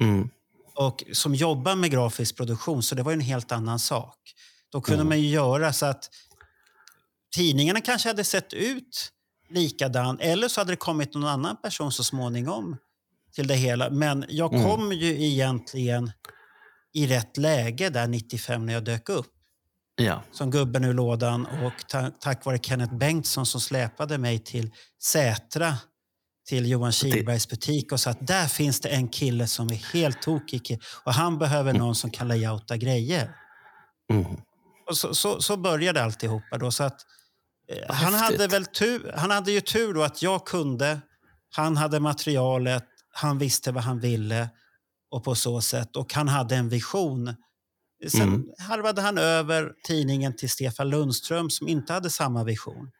[0.00, 0.28] Mm,
[0.74, 4.18] och som jobbar med grafisk produktion, så det var ju en helt annan sak.
[4.72, 5.08] Då kunde Mm.
[5.08, 6.08] man ju göra så att
[7.34, 9.12] tidningarna kanske hade sett ut
[9.50, 12.76] likadan eller så hade det kommit någon annan person så småningom
[13.34, 13.90] till det hela.
[13.90, 14.64] Men jag Mm.
[14.64, 16.12] kom ju egentligen
[16.94, 19.26] i rätt läge där 95 när jag dök upp
[19.96, 24.70] ja, som gubben ur lådan och ta tack vare Kenneth Bengtsson som släpade mig till
[25.02, 25.74] Sätra
[26.48, 30.22] till Johan Kihlbergs butik och sa att där finns det en kille som är helt
[30.22, 33.34] tokig och han behöver någon som kan layouta grejer.
[34.12, 34.26] mm,
[34.90, 36.70] Och så, så, så började alltihopa då.
[36.70, 37.00] Så att,
[37.72, 41.00] eh, han, hade väl tur, han hade ju tur då att jag kunde,
[41.50, 44.48] han hade materialet, han visste vad han ville
[45.10, 45.96] och på så sätt.
[45.96, 47.34] Och han hade en vision.
[48.08, 48.44] Sen Mm.
[48.58, 52.90] harvade han över tidningen till Stefan Lundström som inte hade samma vision.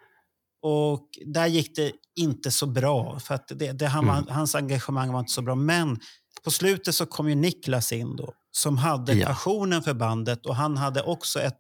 [0.63, 4.25] Och där gick det inte så bra, för att det, det, han, Mm.
[4.29, 5.55] hans engagemang var inte så bra.
[5.55, 5.99] Men
[6.45, 9.27] på slutet så kom ju Niklas in då, som hade Ja.
[9.27, 11.59] passionen för bandet och han hade också ett,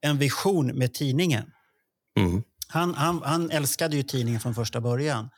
[0.00, 1.50] en vision med tidningen.
[2.18, 2.42] Mm.
[2.68, 5.30] Han, han, han älskade ju tidningen från första början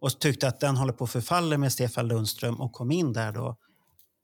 [0.00, 3.32] och tyckte att den håller på att förfalla med Stefan Lundström och kom in där
[3.32, 3.56] då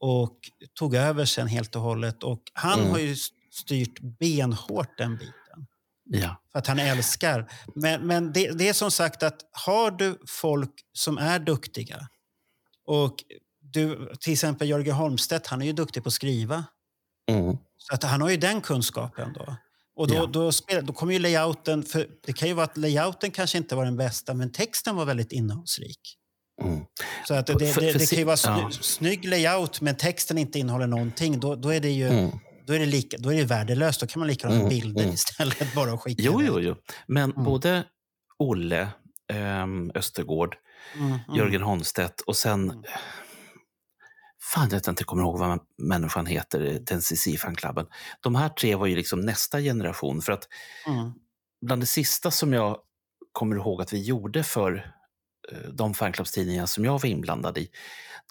[0.01, 0.38] och
[0.74, 2.22] tog över sen helt och hållet.
[2.22, 2.90] Och han Mm.
[2.90, 3.16] har ju
[3.52, 5.66] styrt benhårt den biten
[6.05, 6.42] Ja.
[6.52, 7.52] för att han älskar.
[7.74, 12.09] Men, men det, det är som sagt att har du folk som är duktiga
[12.86, 13.14] och
[13.72, 16.64] du, till exempel Jörgen Holmstedt, han är ju duktig på att skriva.
[17.30, 17.56] Mm.
[17.76, 19.56] Så att han har ju den kunskapen då.
[19.97, 20.26] Och då, Ja.
[20.26, 23.74] då, spelar, då kommer ju layouten, för det kan ju vara att layouten kanske inte
[23.76, 26.01] var den bästa, men texten var väldigt innehållsrik.
[26.62, 26.84] Mm.
[27.28, 28.70] Så att det, det, för- det, kan ju vara sny, ja.
[28.80, 31.40] snygg layout, men texten inte innehåller någonting.
[31.40, 32.30] Då, då är det ju Mm.
[32.66, 34.01] då är det lika, då är det värdelöst.
[34.01, 35.14] Då kan man lika gärna Mm, bilder mm.
[35.14, 36.74] istället bara och skicka Jo, jo, jo.
[37.06, 37.44] Men Mm.
[37.44, 37.84] både
[38.38, 38.88] Olle
[39.32, 40.56] ehm, Östergård,
[40.94, 41.20] Mm, mm.
[41.36, 42.84] Jörgen Holmstedt och sen...
[44.56, 44.68] Mm.
[44.70, 47.86] Fan, jag inte kommer ihåg vad människan heter, den CC-fanklubben.
[48.20, 50.20] De här tre var ju liksom nästa generation.
[50.22, 50.48] För att
[50.86, 51.12] Mm.
[51.66, 52.78] bland det sista som jag
[53.32, 54.93] kommer ihåg att vi gjorde för
[55.52, 57.70] eh, de fanklubbstidningar som jag var inblandad i,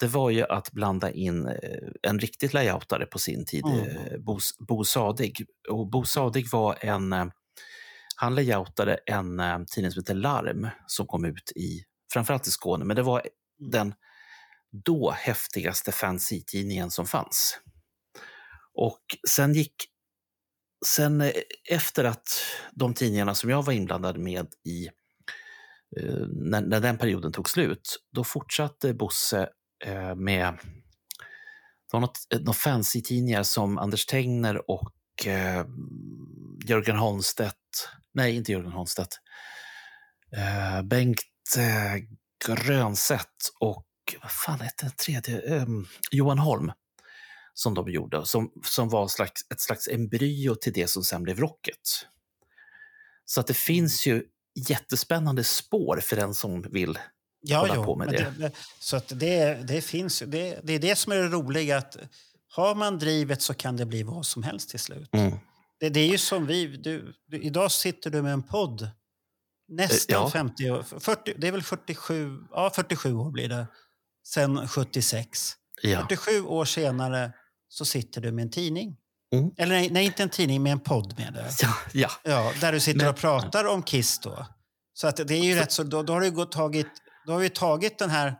[0.00, 3.78] det var ju att blanda in eh, en riktigt layoutare på sin tid, Mm.
[3.78, 5.46] eh, Bo, Bo Sadig.
[5.68, 7.12] Och Bo Sadig var en...
[7.12, 7.26] eh,
[8.16, 12.84] Han layoutade en eh, tidning som heter Larm som kom ut i, framförallt i Skåne,
[12.84, 13.22] men det var
[13.58, 13.94] den
[14.72, 17.58] då häftigaste fanzine-tidningen som fanns.
[18.74, 19.74] Och sen gick
[20.86, 21.32] sen eh,
[21.70, 22.28] efter att
[22.72, 24.86] de tidningarna som jag var inblandad med i
[25.96, 29.48] eh, när, när den perioden tog slut, då fortsatte Bosse
[29.84, 30.58] eh, med
[31.90, 35.66] det var något, något fancy-tidningar som Anders Tegner och eh,
[36.64, 39.18] Jörgen Holmstedt, nej inte Jörgen Holmstedt,
[40.36, 42.02] eh, Bengt eh,
[42.46, 43.86] Grönsätt och
[44.22, 45.56] vad fan hette den tredje?
[45.56, 45.66] Eh,
[46.10, 46.72] Johan Holm
[47.54, 51.38] som de gjorde, som, som var slags, ett slags embryo till det som sen blev
[51.38, 52.06] Rocket.
[53.24, 54.24] Så att det finns ju
[54.68, 56.98] jättespännande spår för den som vill
[57.42, 58.34] Ja, hålla jo, på med det.
[58.38, 58.52] det.
[58.78, 61.78] Så att det, det finns det, det är det som är det roliga.
[61.78, 61.96] att
[62.48, 65.08] Har man drivet så kan det bli vad som helst till slut.
[65.12, 65.38] Mm.
[65.80, 66.66] Det, det är ju som vi.
[66.66, 68.90] Du, du, idag sitter du med en podd.
[69.68, 70.30] Nästan Eh, ja.
[70.30, 70.82] 50 år.
[71.00, 73.66] 40, det är väl 47, ja, 47 år blir det.
[74.26, 75.52] Sen 76.
[75.82, 76.00] Ja.
[76.08, 77.32] 47 år senare
[77.68, 78.96] så sitter du med en tidning.
[79.34, 79.50] Mm.
[79.56, 81.50] Eller nej, nej, inte en tidning, med en podd med det.
[81.62, 82.10] Ja, ja.
[82.24, 84.46] Ja, där du sitter Men- och pratar om Kiss då.
[84.94, 86.86] Så att det är ju rätt så, då, då har du gått, tagit,
[87.26, 88.34] då har vi tagit den här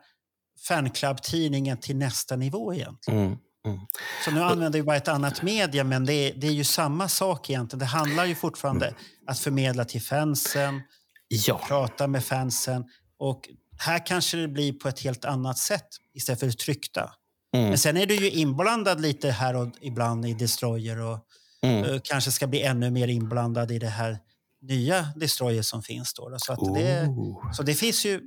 [0.69, 3.21] fanclub-tidningen till nästa nivå egentligen.
[3.21, 3.39] Mm.
[3.67, 3.81] Mm.
[4.25, 7.09] Så nu använder vi bara ett annat media, men det är, det är ju samma
[7.09, 7.79] sak egentligen.
[7.79, 8.99] Det handlar ju fortfarande Mm.
[9.27, 10.83] att förmedla till fansen,
[11.29, 11.61] ja.
[11.69, 12.85] prata med fansen.
[13.19, 13.49] Och
[13.81, 17.15] här kanske det blir på ett helt annat sätt istället för det tryckta.
[17.57, 17.69] Mm.
[17.69, 21.19] Men sen är du ju inblandad lite här och ibland i Destroyer och
[21.63, 21.85] Mm.
[21.85, 24.19] eh, kanske ska bli ännu mer inblandad i det här
[24.63, 26.15] nya Destroyer som finns.
[26.15, 26.37] Då.
[26.39, 27.53] Så, att det, Oh.
[27.53, 28.21] så det finns ju...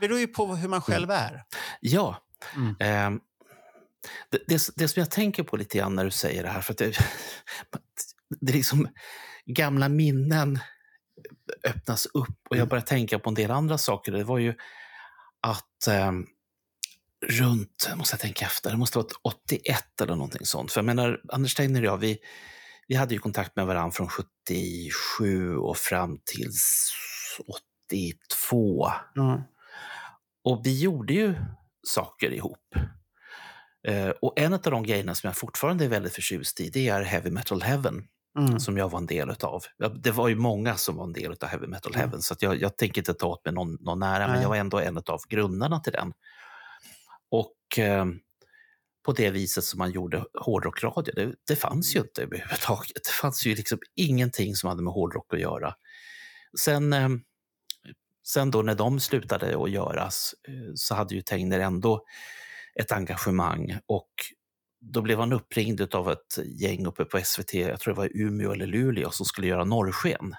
[0.00, 1.42] Beror ju på hur man själv är.
[1.80, 2.16] Ja.
[2.56, 2.76] Mm.
[2.80, 3.20] Ehm,
[4.30, 6.72] det, det, det som jag tänker på lite grann när du säger det här, för
[6.72, 6.92] att det,
[8.40, 8.88] det är liksom
[9.46, 10.58] gamla minnen
[11.64, 14.12] öppnas upp och jag börjar tänka på en del andra saker.
[14.12, 14.54] Det var ju
[15.40, 16.26] att ehm,
[17.26, 20.72] runt, måste jag tänka efter, det måste varit 81 eller någonting sånt.
[20.72, 22.18] För jag menar, Anders Tegner och jag, vi,
[22.88, 26.50] vi hade ju kontakt med varandra från 77 och fram till
[27.90, 28.90] 82.
[30.44, 31.34] Och vi gjorde ju
[31.86, 32.74] saker ihop.
[33.88, 37.02] Eh, och en av de grejerna som jag fortfarande är väldigt förtjust i, det är
[37.02, 38.08] Heavy Metal Heaven,
[38.38, 38.60] Mm.
[38.60, 39.62] som jag var en del av.
[39.94, 42.00] Det var ju många som var en del av Heavy Metal Mm.
[42.00, 44.42] Heaven, så att jag, jag tänker inte ta åt mig någon, någon nära, men Nej.
[44.42, 46.12] jag var ändå en av grundarna till den.
[47.30, 48.06] Och eh,
[49.04, 53.04] på det viset som man gjorde hårdrockradio, det, det fanns ju inte överhuvudtaget.
[53.04, 55.74] Det fanns ju liksom ingenting som hade med hårdrock att göra.
[56.60, 57.08] Sen, eh,
[58.26, 62.04] sen då när de slutade att göras eh, så hade ju Tegner ändå
[62.74, 64.10] ett engagemang och
[64.82, 68.52] då blev han uppringd av ett gäng uppe på SVT, jag tror det var Umeå
[68.52, 70.34] eller Luleå, som skulle göra norrsken.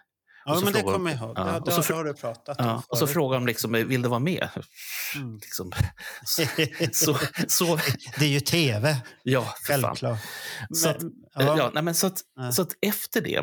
[0.45, 1.33] Ja, men det kommer jag ihåg.
[1.37, 4.01] Ja, och så det har du pratat om Ja, och så frågade de liksom, vill
[4.01, 4.49] du vara med?
[5.15, 5.35] Mm.
[5.41, 5.71] Liksom,
[6.25, 6.43] så,
[6.91, 7.17] så,
[7.47, 7.79] så,
[8.19, 9.81] det är ju tv, ja, för fan.
[9.81, 10.19] självklart.
[10.73, 11.57] Så att, Men- ja.
[11.57, 12.51] Ja, nej, men så, att, Ja.
[12.51, 13.41] så att efter det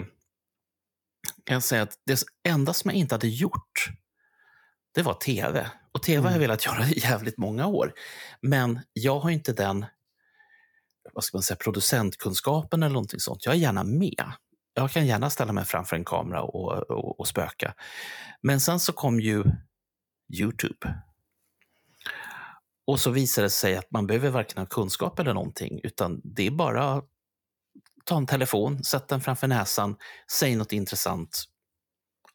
[1.44, 3.88] kan jag säga att det enda som jag inte hade gjort,
[4.94, 5.70] det var tv.
[5.92, 6.40] Och tv har jag Mm.
[6.40, 7.92] velat göra i jävligt många år.
[8.42, 9.86] Men jag har inte den
[11.12, 13.46] vad ska man säga, producentkunskapen eller någonting sånt.
[13.46, 14.32] Jag är gärna med.
[14.74, 17.74] Jag kan gärna ställa mig framför en kamera och, och, och spöka.
[18.42, 19.44] Men sen så kom ju
[20.38, 20.94] Youtube.
[22.86, 26.46] Och så visade det sig att man behöver varken ha kunskap eller någonting, utan det
[26.46, 27.02] är bara
[28.04, 29.96] ta en telefon, sätt den framför näsan,
[30.32, 31.44] säg något intressant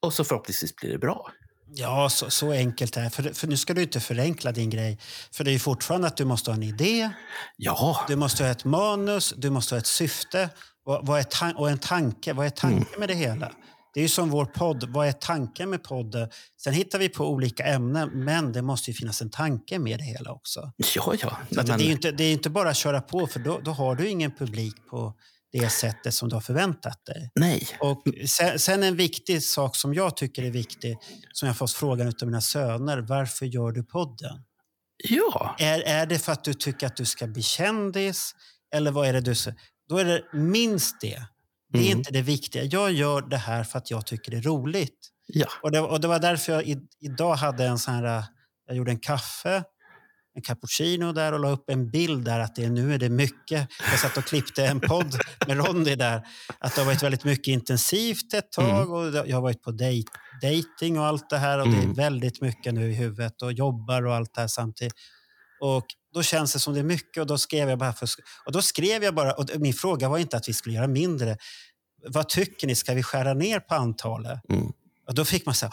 [0.05, 1.31] och så förhoppningsvis blir det bra.
[1.77, 3.09] Ja, så, så enkelt är det.
[3.09, 4.99] För, för nu ska du inte förenkla din grej.
[5.31, 7.09] För det är ju fortfarande att du måste ha en idé,
[7.57, 10.49] Ja, du måste ha ett manus, du måste ha ett syfte
[10.85, 12.33] vad, vad är och en tanke.
[12.33, 12.99] Vad är tanken Mm.
[12.99, 13.51] med det hela?
[13.93, 14.83] Det är ju som vår podd.
[14.89, 16.29] Vad är tanken med podden?
[16.63, 20.03] Sen hittar vi på olika ämnen, men det måste ju finnas en tanke med det
[20.03, 20.71] hela också.
[20.95, 21.37] ja, ja.
[21.49, 23.95] Men, det, är inte, det är inte bara att köra på, för då, då har
[23.95, 25.13] du ingen publik på
[25.59, 27.31] det sättet som du har förväntat dig.
[27.35, 27.67] nej.
[27.79, 30.97] Och sen, sen en viktig sak som jag tycker är viktig,
[31.33, 34.43] som jag fått frågan av mina söner, varför gör du podden?
[35.03, 38.35] Ja, Är, är det för att du tycker att du ska bli kändis?
[38.75, 39.33] Eller vad är det du
[39.89, 41.21] Då är det minst det.
[41.73, 41.97] Det är Mm.
[41.97, 42.63] inte det viktiga.
[42.63, 45.11] Jag gör det här för att jag tycker det är roligt.
[45.27, 45.47] ja.
[45.63, 48.23] Och det, och det var därför jag i, idag hade en sån här...
[48.67, 49.63] Jag gjorde en kaffe,
[50.35, 53.67] en cappuccino där och la upp en bild där att det, nu är det mycket.
[53.91, 55.15] Jag satt och klippte en podd
[55.47, 56.21] med Ronny där.
[56.59, 60.09] Att det har varit väldigt mycket intensivt ett tag och jag har varit på dejt,
[60.41, 61.89] dating och allt det här och det Mm.
[61.91, 64.93] är väldigt mycket nu i huvudet och jobbar och allt det här samtidigt.
[65.61, 68.09] Och då känns det som det är mycket och då skrev jag bara för,
[68.45, 71.37] och då skrev jag bara och min fråga var inte att vi skulle göra mindre.
[72.07, 72.75] Vad tycker ni?
[72.75, 74.39] Ska vi skära ner på antalet?
[74.49, 74.71] Mm.
[75.07, 75.71] Och då fick man säga,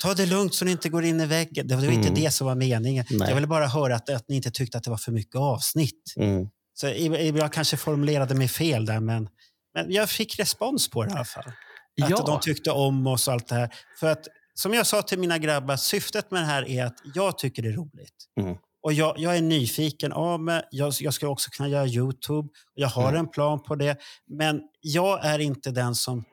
[0.00, 1.68] ta det lugnt så ni inte går in i väggen.
[1.68, 2.14] Det var inte Mm.
[2.22, 3.04] det som var meningen.
[3.10, 3.28] Nej.
[3.28, 6.12] Jag ville bara höra att, att ni inte tyckte att det var för mycket avsnitt.
[6.16, 6.48] Mm.
[6.74, 6.86] Så
[7.38, 9.28] jag kanske formulerade mig fel där, men,
[9.74, 11.44] men jag fick respons på det i alla fall.
[12.02, 12.24] Att Ja.
[12.26, 13.74] de tyckte om oss och allt det här.
[14.00, 17.38] För att, som jag sa till mina grabbar, syftet med det här är att jag
[17.38, 18.14] tycker det är roligt.
[18.40, 18.56] Mm.
[18.82, 20.62] Och jag, jag är nyfiken av mig.
[20.70, 22.48] Jag, jag ska också kunna göra Youtube.
[22.74, 23.20] Jag har Mm.
[23.20, 23.96] en plan på det.
[24.38, 26.24] Men jag är inte den som...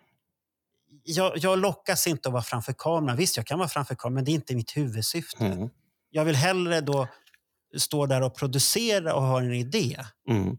[1.04, 3.18] Jag, jag lockas inte att vara framför kameran.
[3.18, 5.46] Visst, jag kan vara framför kameran, men det är inte mitt huvudsyfte.
[5.46, 5.70] Mm.
[6.10, 7.08] Jag vill hellre då
[7.78, 9.98] stå där och producera och ha en idé.
[10.30, 10.58] Mm.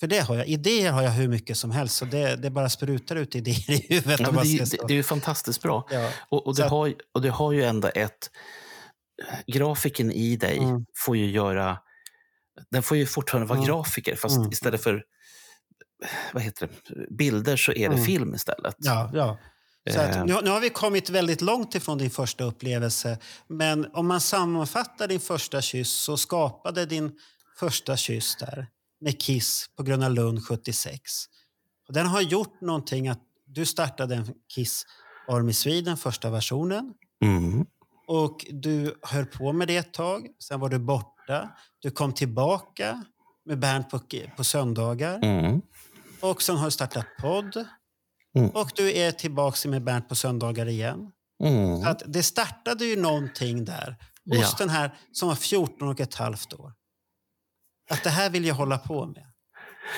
[0.00, 0.46] För det har jag.
[0.46, 1.96] Idéer har jag hur mycket som helst.
[1.96, 4.20] Så det, det bara sprutar ut idéer i huvudet.
[4.20, 5.86] Ja, det, det, är ju fantastiskt bra.
[5.90, 6.10] Ja.
[6.28, 8.30] Och, och, det att- har, och det har ju ändå ett...
[9.46, 10.86] Grafiken i dig Mm.
[11.04, 11.78] får ju göra...
[12.70, 13.68] Den får ju fortfarande vara Mm.
[13.68, 14.50] grafiker, fast Mm.
[14.50, 15.04] istället för
[16.32, 18.04] vad heter det, bilder så är det Mm.
[18.04, 18.74] film istället.
[18.78, 19.38] Ja, ja.
[19.90, 20.20] Så Eh.
[20.20, 23.18] att, nu, nu har vi kommit väldigt långt ifrån din första upplevelse.
[23.46, 27.12] Men om man sammanfattar din första kyss så skapade din
[27.58, 28.66] första kyss där
[29.00, 31.02] med Kiss på Gröna Lund 76.
[31.88, 34.86] Och den har gjort någonting att du startade en Kiss
[35.28, 36.94] Army Sweden, första versionen.
[37.24, 37.66] Mm.
[38.06, 40.26] Och du höll på med det ett tag.
[40.42, 41.50] Sen var du borta.
[41.78, 43.04] Du kom tillbaka
[43.44, 44.00] med Bernt på,
[44.36, 45.18] på söndagar.
[45.22, 45.60] Mm.
[46.20, 47.64] Och sen har du startat podd.
[48.38, 48.50] Mm.
[48.50, 51.10] Och du är tillbaka med Bernt på söndagar igen.
[51.44, 51.82] Mm.
[51.82, 53.96] Så att det startade ju någonting där
[54.30, 54.54] hos Ja.
[54.58, 56.72] den här som var 14 och ett halvt år.
[57.90, 59.24] Att det här vill jag hålla på med.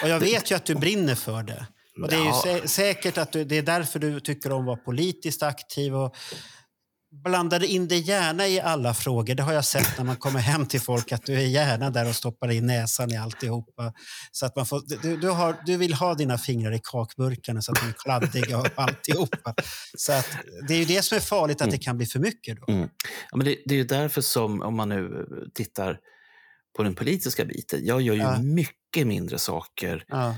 [0.03, 1.67] Och jag vet ju att du brinner för det.
[2.03, 4.67] Och det är ju sä- säkert att du, det är därför du tycker om att
[4.67, 6.17] vara politiskt aktiv och
[7.25, 9.35] blandade in dig gärna i alla frågor.
[9.35, 12.09] Det har jag sett när man kommer hem till folk att du är gärna där
[12.09, 13.93] och stoppar in näsan i alltihopa.
[14.33, 17.73] Så att man får, du, du, har, du vill ha dina fingrar i kakburkarna så
[17.73, 19.55] att de är kladdiga och alltihopa.
[19.97, 20.29] Så att
[20.69, 22.73] det är ju det som är farligt, att det kan bli för mycket då.
[22.73, 22.89] Mm.
[23.31, 25.99] Ja, men det, det är ju därför som, om man nu tittar
[26.77, 28.39] på den politiska biten, jag gör ju Ja.
[28.43, 30.05] mycket mindre saker.
[30.09, 30.37] Ja,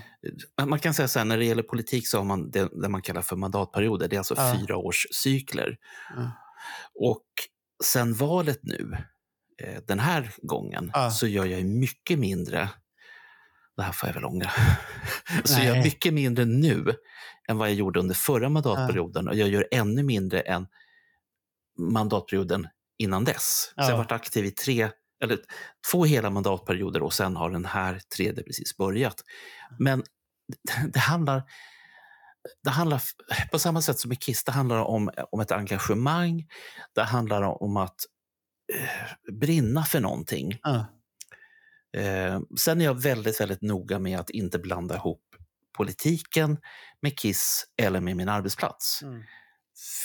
[0.67, 3.03] Man kan säga så här, när det gäller politik så har man det, det man
[3.03, 4.09] kallar för mandatperioder.
[4.09, 4.57] Det är alltså Ja.
[4.61, 5.77] fyra års cykler.
[6.17, 6.31] Ja.
[6.95, 7.25] Och
[7.85, 8.97] sen valet nu,
[9.63, 11.11] eh, den här gången, Ja.
[11.11, 12.69] så gör jag mycket mindre.
[13.77, 14.51] Det här får jag väl ångra.
[15.45, 16.95] så jag gör mycket mindre nu
[17.49, 19.29] än vad jag gjorde under förra mandatperioden.
[19.29, 20.67] Och jag gör ännu mindre än
[21.79, 22.69] mandatperioden
[22.99, 23.73] innan dess.
[23.75, 23.91] Så jag Ja.
[23.91, 24.89] har varit aktiv i tre,
[25.23, 25.39] eller
[25.93, 29.17] två hela mandatperioder och sen har den här tredje precis börjat.
[29.79, 30.03] Men
[30.93, 31.43] det handlar,
[32.65, 33.03] det handlar
[33.53, 36.47] på samma sätt som i Kiss, det handlar om, om ett engagemang.
[36.95, 37.97] Det handlar om att
[38.75, 40.59] eh, brinna för någonting.
[40.63, 40.87] ja,
[41.97, 45.23] Eh, sen är jag väldigt, väldigt noga med att inte blanda ihop
[45.77, 46.59] politiken
[47.03, 49.03] med Kiss eller med min arbetsplats.
[49.03, 49.23] Mm.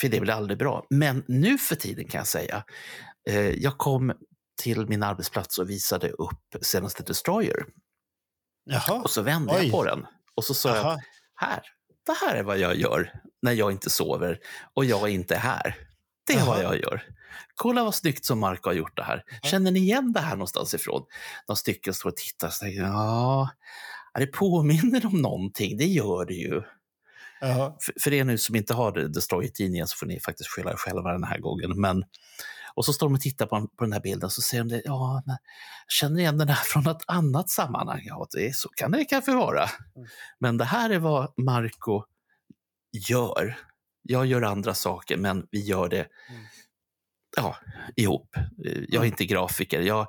[0.02, 0.86] För det blir aldrig bra.
[0.90, 2.64] Men nu för tiden kan jag säga,
[3.30, 4.14] eh, jag kom
[4.62, 7.66] till min arbetsplats och visade upp senaste Destroyer.
[8.64, 9.02] Jaha.
[9.02, 9.64] Och så vände Oj.
[9.64, 10.06] jag på den
[10.36, 11.00] och så sa jag,
[11.36, 11.62] här,
[12.10, 13.12] det här är vad jag gör
[13.42, 14.40] när jag inte sover
[14.74, 15.76] och jag inte är här.
[16.28, 16.64] Det är vad Jaha.
[16.64, 17.04] jag gör.
[17.56, 19.24] Kolla vad snyggt som Marco har gjort det här.
[19.44, 21.04] Känner ni igen det här någonstans ifrån?
[21.48, 23.50] Några stycken står och tittar och tänker, ja,
[24.14, 26.62] det påminner om någonting, det gör det ju.
[27.86, 31.12] För, för er nu som inte har Destroyer-tidningen så får ni faktiskt skylla er själva
[31.12, 31.82] den här gången.
[31.82, 32.04] Men,
[32.76, 34.82] och så står de och tittar på, på den här bilden så säger de det,
[34.86, 35.38] ja, men,
[35.86, 38.02] jag känner igen den här från ett annat sammanhang.
[38.04, 39.70] Ja, det, så kan det kanske vara.
[40.40, 42.04] Men det här är vad Marco
[43.10, 43.58] gör.
[44.02, 46.08] Jag gör andra saker, men vi gör det
[47.38, 47.56] ja,
[47.96, 48.36] ihop.
[48.88, 49.82] Jag är inte grafiker.
[49.82, 50.08] Jag,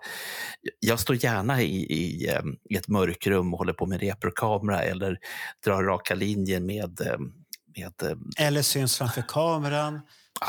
[0.81, 5.19] jag står gärna i, i, eh, i ett mörkrum och håller på med reprokamera eller
[5.65, 7.19] drar raka linjer med, eh,
[7.77, 10.01] med eh, Eller syns framför kameran,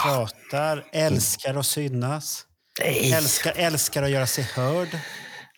[0.03, 2.45] pratar, älskar att synas.
[2.79, 3.13] nej.
[3.13, 4.99] Älskar, älskar att göra sig hörd.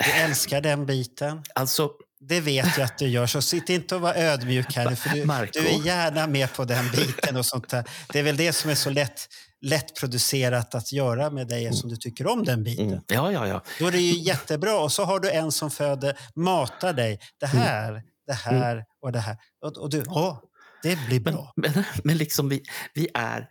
[0.05, 1.43] Du älskar den biten.
[1.55, 1.91] Alltså,
[2.29, 5.25] Det vet jag att du gör, så sitt inte och var ödmjuk här för du,
[5.25, 5.51] Marco.
[5.53, 7.83] du är gärna med på den biten och sånt där.
[8.13, 9.27] Det är väl det som är så lätt,
[9.61, 12.87] lätt producerat att göra med dig eftersom du tycker om den biten.
[12.87, 13.63] mm, ja, ja, ja.
[13.79, 14.79] Då är det ju jättebra.
[14.79, 17.19] Och så har du en som föder, matar dig.
[17.39, 19.37] Det här, det här och det här.
[19.65, 20.39] Och, och du, åh,
[20.83, 21.53] det blir Men, bra.
[21.55, 23.47] men, men liksom vi, vi är...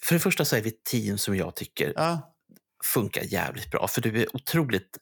[0.00, 2.32] För det första så är vi ett team som jag tycker Ja,
[2.84, 3.88] funkar jävligt bra.
[3.88, 4.98] För du är otroligt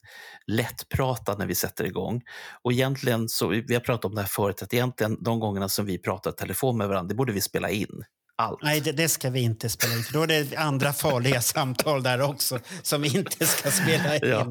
[0.47, 2.21] lättpratad när vi sätter igång.
[2.63, 5.85] Och egentligen, så, vi har pratat om det här förut, att egentligen de gångerna som
[5.85, 8.03] vi pratar telefon med varandra, det borde vi spela in.
[8.35, 8.59] Allt.
[8.63, 10.03] nej, det, det ska vi inte spela in.
[10.03, 14.21] För då är det andra farliga samtal där också som inte ska spela in.
[14.29, 14.45] Ja.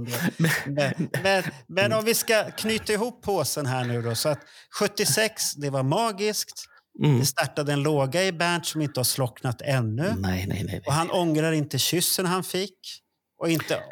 [0.66, 4.14] Men, men, men om vi ska knyta ihop påsen här nu då.
[4.14, 4.40] Så att
[4.78, 6.66] 76, det var magiskt.
[6.98, 7.18] Mm.
[7.18, 10.02] Det startade en låga i Bernt som inte har slocknat ännu.
[10.02, 10.64] Nej, nej, nej.
[10.64, 10.82] nej.
[10.86, 12.78] Och han ångrar inte kyssen han fick.
[13.38, 13.82] Och inte äh,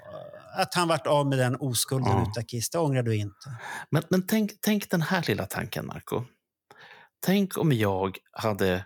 [0.61, 2.27] att han vart av med den oskulden Ja.
[2.31, 2.71] utav Kiss.
[2.71, 3.57] Det ångrar du inte.
[3.91, 6.25] Men, men tänk, tänk den här lilla tanken, Marco.
[7.27, 8.85] Tänk om jag hade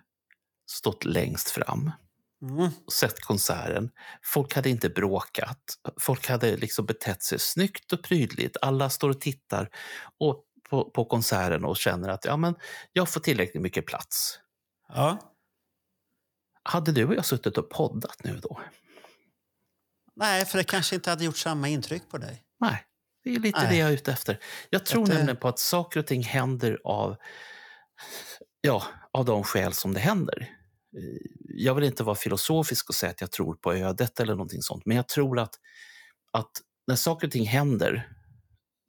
[0.71, 1.91] stått längst fram
[2.43, 2.71] Mm.
[2.87, 3.91] och sett konserten.
[4.25, 5.59] Folk hade inte bråkat.
[6.01, 8.57] Folk hade liksom betett sig snyggt och prydligt.
[8.63, 9.69] Alla står och tittar
[10.21, 12.55] och på, på konserten och känner att ja, men
[12.93, 14.39] jag får tillräckligt mycket plats.
[14.89, 15.19] Ja.
[16.63, 18.61] Hade du och jag suttit och poddat nu då?
[20.17, 22.43] Nej, för det kanske inte hade gjort samma intryck på dig.
[22.61, 22.85] Nej,
[23.25, 23.69] det är lite Nej.
[23.71, 24.39] det jag är ute efter.
[24.71, 27.17] Jag tror Att det- nämligen på att saker och ting händer av,
[28.61, 28.83] ja,
[29.13, 30.41] av de skäl som det händer.
[30.97, 34.63] Eh, Jag vill inte vara filosofisk och säga att jag tror på ödet eller någonting
[34.63, 35.55] sånt, men jag tror att,
[36.33, 36.51] att
[36.87, 38.09] när saker och ting händer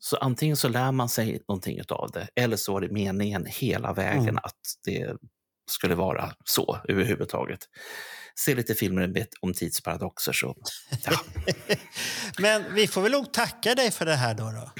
[0.05, 3.93] så antingen så lär man sig någonting av det eller så var det meningen hela
[3.93, 4.37] vägen Mm.
[4.37, 5.13] att det
[5.71, 7.59] skulle vara så överhuvudtaget.
[8.39, 10.55] Se lite filmer om tidsparadoxer så,
[11.05, 11.19] ja.
[12.39, 14.43] Men vi får väl nog tacka dig för det här då.
[14.43, 14.71] då.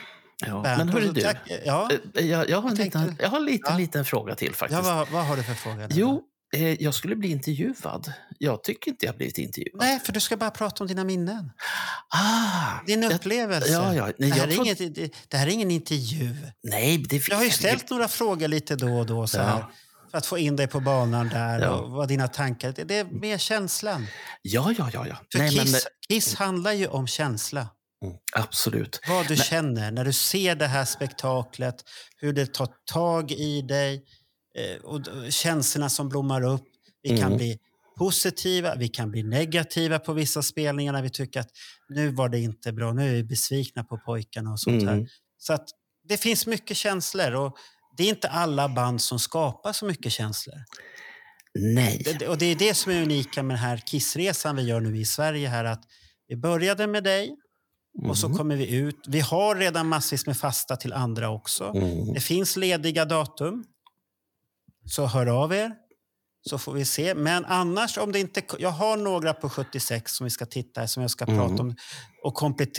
[0.47, 0.61] ja.
[0.61, 0.77] Bernt.
[0.77, 3.71] Men hörru du, tack- ja, Eh, Jag, jag har en liten, jag har en liten,
[3.73, 3.77] Ja.
[3.77, 4.85] liten fråga till faktiskt.
[4.85, 5.87] ja vad, vad har du för fråga?
[5.91, 6.23] Jo,
[6.59, 8.13] jag skulle bli intervjuad.
[8.37, 9.75] Jag tycker inte jag blivit intervjuad.
[9.79, 11.51] Nej, för du ska bara prata om dina minnen.
[12.09, 13.71] Ah, Din jag- upplevelse.
[13.71, 14.03] ja, ja.
[14.05, 16.35] Nej, det, här jag är tror- inget, det, det här är ingen intervju.
[16.63, 17.57] Nej, det vet Jag har ju jag.
[17.57, 19.43] ställt några frågor lite då och då så Ja.
[19.43, 19.65] här,
[20.11, 21.69] för att få in dig på banan där Ja.
[21.69, 24.07] och vad dina tankar det, det är mer känslan.
[24.41, 25.07] Ja, ja, ja.
[25.07, 25.15] ja.
[25.31, 27.67] För Nej, men, Kiss, Kiss handlar ju om känsla.
[28.05, 28.99] mm, absolut.
[29.07, 31.75] Vad du Men- känner när du ser det här spektaklet,
[32.17, 34.01] hur det tar tag i dig eh,
[34.83, 36.63] och d- känslorna som blommar upp.
[37.03, 37.37] Vi kan Mm.
[37.37, 37.57] bli
[37.97, 41.49] positiva, vi kan bli negativa på vissa spelningar när vi tycker att
[41.89, 44.93] nu var det inte bra, nu är vi besvikna på pojkarna och sånt här.
[44.93, 45.07] Mm.
[45.37, 45.65] Så att
[46.07, 47.57] det finns mycket känslor och
[47.97, 50.55] det är inte alla band som skapar så mycket känslor.
[51.55, 52.15] Nej.
[52.19, 54.97] Det- och det är det som är unika med den här Kissresan vi gör nu
[54.97, 55.83] i Sverige här att
[56.27, 57.35] vi började med dig
[58.09, 58.37] och så Mm.
[58.37, 58.95] kommer vi ut.
[59.07, 61.63] Vi har redan massvis med fasta till andra också.
[61.75, 62.13] Mm.
[62.13, 63.63] Det finns lediga datum.
[64.85, 65.71] Så hör av er
[66.49, 67.15] så får vi se.
[67.15, 68.41] Men annars om det inte...
[68.59, 71.37] Jag har några på 76 som vi ska titta som jag ska Mm.
[71.37, 71.75] prata om.
[72.23, 72.69] Och komplet,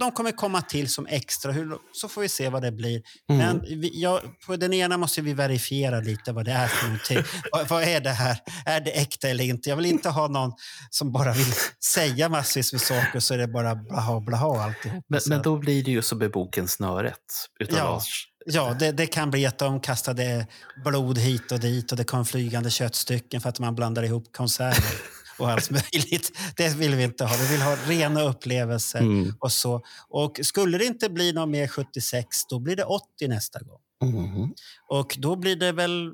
[0.00, 3.02] de kommer komma till som extra, hur, så får vi se vad det blir.
[3.30, 3.46] Mm.
[3.46, 7.18] Men vi, jag, på den ena måste vi verifiera lite vad det är för någonting.
[7.52, 8.38] vad, vad är det här?
[8.66, 9.68] Är det äkta eller inte?
[9.68, 10.52] Jag vill inte ha någon
[10.90, 11.52] som bara vill
[11.92, 15.04] säga massvis med saker så är det bara blaha blaha alltihop.
[15.08, 17.84] Men, men då blir det ju som med boken Snöret utav Ja.
[17.84, 18.28] Lars.
[18.46, 20.46] Ja, det, det kan bli att de kastade
[20.84, 24.94] blod hit och dit och det kom flygande köttstycken för att man blandar ihop konserver
[25.38, 26.38] och allt möjligt.
[26.56, 27.36] Det vill vi inte ha.
[27.36, 29.34] Vi vill ha rena upplevelser Mm.
[29.40, 29.82] och så.
[30.08, 33.80] Och skulle det inte bli någon mer 76, då blir det 80 nästa gång.
[34.02, 34.50] Mm.
[34.88, 36.10] Och då blir det väl...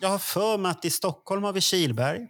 [0.00, 2.20] Jag har för mig att i Stockholm har vi Kilberg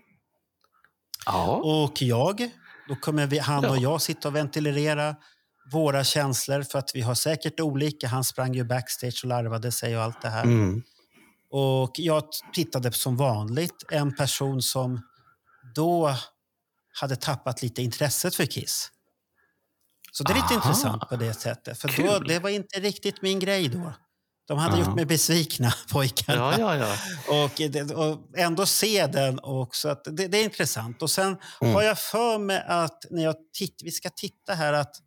[1.27, 1.47] Ja.
[1.65, 2.51] och jag.
[2.89, 3.81] Då kommer vi, han och Ja.
[3.83, 5.17] jag sitta och ventilera
[5.73, 8.09] våra känslor för att vi har säkert olika.
[8.09, 10.43] Han sprang ju backstage och larvade sig och allt det här.
[10.43, 10.83] Mm.
[11.51, 12.25] Och jag
[12.55, 15.01] tittade som vanligt en person som
[15.75, 16.15] då
[17.01, 18.91] hade tappat lite intresset för Kiss.
[20.13, 20.55] Så det är lite Aha.
[20.55, 21.79] intressant på det sättet.
[21.79, 23.93] För då, det var inte riktigt min grej då.
[24.49, 24.85] De hade Ja.
[24.87, 26.55] gjort mig besvikna, pojkarna.
[26.59, 26.97] Ja, ja,
[27.29, 27.45] ja.
[27.45, 29.89] Och, och ändå se den också.
[29.89, 31.03] Att det, det är intressant.
[31.03, 31.75] Och sen Mm.
[31.75, 35.06] har jag för mig att när jag titt, vi ska titta här att 80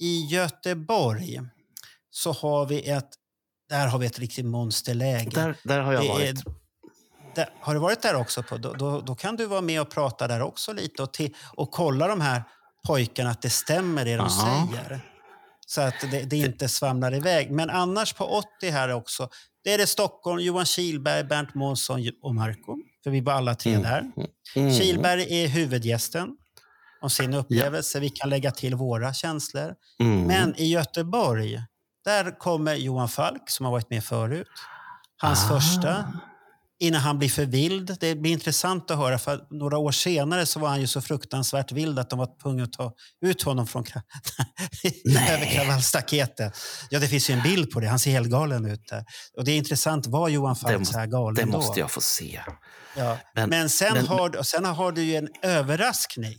[0.00, 1.40] i Göteborg
[2.10, 3.08] så har vi ett,
[3.68, 5.30] där har vi ett riktigt monsterläge.
[5.34, 6.44] Där, där har jag är- varit.
[7.34, 8.42] Där, har du varit där också?
[8.42, 8.56] På?
[8.56, 11.70] Då, då, då kan du vara med och prata där också lite och, ti- och
[11.70, 12.42] kolla de här
[12.86, 14.68] pojkarna att det stämmer det de Ja.
[14.76, 15.00] säger.
[15.66, 17.50] Så att det, det inte svamlar iväg.
[17.50, 18.24] Men annars på
[18.60, 19.28] 80 här också,
[19.64, 22.76] det är det Stockholm, Johan Kihlberg, Bernt Månsson och Marco.
[23.04, 24.12] För vi var alla tre där.
[24.56, 24.72] Mm.
[24.74, 26.36] Kihlberg är huvudgästen
[27.04, 28.00] om sin upplevelse.
[28.00, 29.74] Vi kan lägga till våra känslor.
[30.00, 30.22] Mm.
[30.26, 31.58] Men i Göteborg,
[32.04, 34.46] där kommer Johan Falk som har varit med förut.
[35.16, 35.48] Hans Ah.
[35.60, 36.12] första.
[36.80, 37.96] Innan han blir för vild.
[38.00, 41.72] Det blir intressant att höra för några år senare så var han ju så fruktansvärt
[41.72, 42.92] vild att de var tvungna att ta
[43.24, 43.84] ut honom från
[45.30, 46.56] över kravallstaketet.
[46.90, 47.86] Ja, det finns ju en bild på det.
[47.88, 49.04] Han ser helt galen ut där.
[49.36, 51.58] Och det är intressant, var Johan Falk Det så här galen Det då?
[51.58, 52.40] måste jag få se.
[52.96, 53.18] Ja.
[53.34, 56.34] Men, Men- sen, men- har, sen har du ju en överraskning.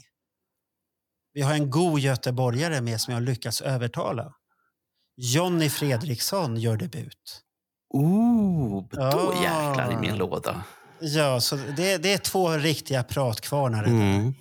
[1.36, 4.34] Vi har en god göteborgare med som jag har lyckats övertala.
[5.18, 7.42] Jonny Fredriksson gör debut.
[7.94, 9.34] Ooh, då Ja.
[9.44, 10.64] jäklar i min låda.
[11.00, 13.84] Ja, så det, det är två riktiga pratkvarnar.
[13.84, 14.34] Mm.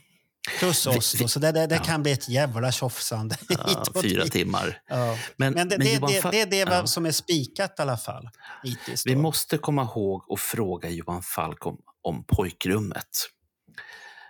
[0.58, 1.82] Plus oss då, så det, det, det ja.
[1.82, 3.36] kan bli ett jävla tjofsande.
[3.48, 4.80] Ja, fyra timmar.
[4.88, 5.18] Ja.
[5.36, 7.96] Men, Men det, men det, Johan det, det är det som är spikat i alla
[7.96, 8.28] fall.
[8.62, 13.08] Hittills Vi måste komma ihåg att fråga Johan Falk om, om pojkrummet.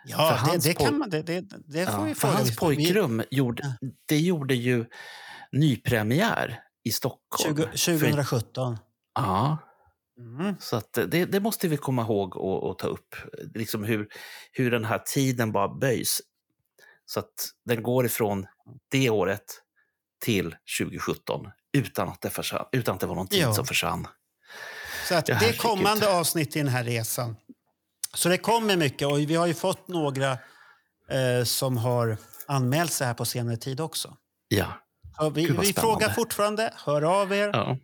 [0.06, 1.10] För Ja, det, det kan man.
[1.10, 3.76] Det, det, det får Ja, vi för hans pojkrum gjorde,
[4.08, 4.84] det gjorde ju
[5.52, 7.56] nypremiär i Stockholm.
[7.56, 8.78] 20, För- 2017.
[9.14, 9.58] Ja,
[10.18, 10.54] Mm.
[10.60, 13.14] så att det, det måste vi komma ihåg och, och ta upp.
[13.54, 14.08] Liksom hur,
[14.52, 16.20] hur den här tiden bara böjs.
[17.06, 17.32] Så att
[17.64, 18.46] den går ifrån
[18.90, 19.44] det året
[20.24, 23.54] till 2017 utan att det, försvann, utan att det var någon tid Ja.
[23.54, 24.06] som försvann.
[25.08, 27.36] Så att det är kommande avsnitt i den här resan.
[28.14, 30.32] Så det kommer mycket och vi har ju fått några
[31.10, 32.16] eh, som har
[32.46, 34.16] anmält sig här på senare tid också.
[34.48, 34.66] Ja.
[35.16, 37.78] Så vi vi frågar fortfarande, hör av er ja.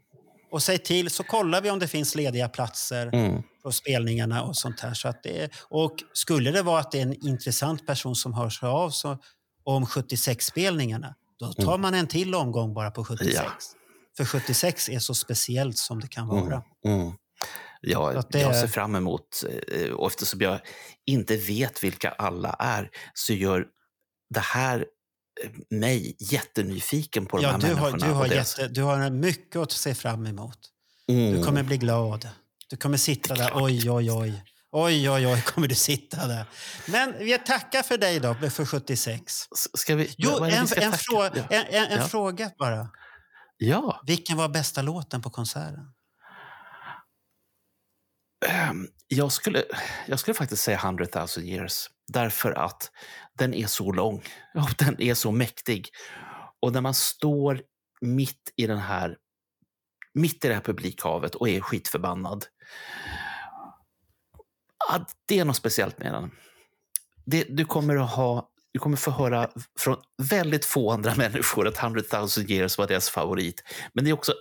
[0.50, 3.42] och säg till så kollar vi om det finns lediga platser Mm.
[3.62, 4.94] på spelningarna och sånt här.
[4.94, 8.34] Så att det är, och skulle det vara att det är en intressant person som
[8.34, 9.18] hör sig av så,
[9.64, 13.34] om 76-spelningarna, då tar man en till omgång bara på 76.
[13.38, 13.44] Mm.
[13.44, 13.52] Ja.
[14.16, 16.62] För 76 är så speciellt som det kan vara.
[16.84, 17.12] Mm.
[17.80, 20.60] Ja, Så att det- Jag ser fram emot, eh, och eftersom jag
[21.06, 23.66] inte vet vilka alla är, så gör
[24.34, 24.86] det här
[25.44, 28.06] eh, mig jättenyfiken på de Ja, här du har, människorna.
[28.06, 30.58] du, har och deras- jätte, du har mycket att se fram emot.
[31.08, 31.32] Mm.
[31.32, 32.28] Du kommer bli glad.
[32.68, 33.50] Du kommer sitta där.
[33.54, 34.44] Oj, oj, oj.
[34.72, 36.44] Oj, oj, oj, kommer du sitta där.
[36.88, 39.22] Men vi tackar för dig då, för 76.
[39.56, 42.08] S- Ska vi, Jo, en, vi en, frå, en, en, en Ja.
[42.08, 42.88] fråga bara.
[43.56, 44.02] ja.
[44.06, 45.92] Vilken var bästa låten på konserten?
[48.46, 49.64] Ehm, jag skulle,
[50.06, 51.90] jag skulle faktiskt säga 100 000 years.
[52.06, 52.90] Därför att
[53.38, 54.22] den är så lång
[54.54, 55.88] och den är så mäktig.
[56.60, 57.62] Och när man står
[58.00, 59.16] mitt i den här
[60.14, 62.46] mitt i det här publikhavet och är skitförbannad.
[64.88, 66.30] Ja, det är något speciellt med den.
[67.24, 71.78] Det, du, kommer att ha, du kommer få höra från väldigt få andra människor att
[71.78, 73.64] 100 000 years var deras favorit.
[73.92, 74.34] Men det är också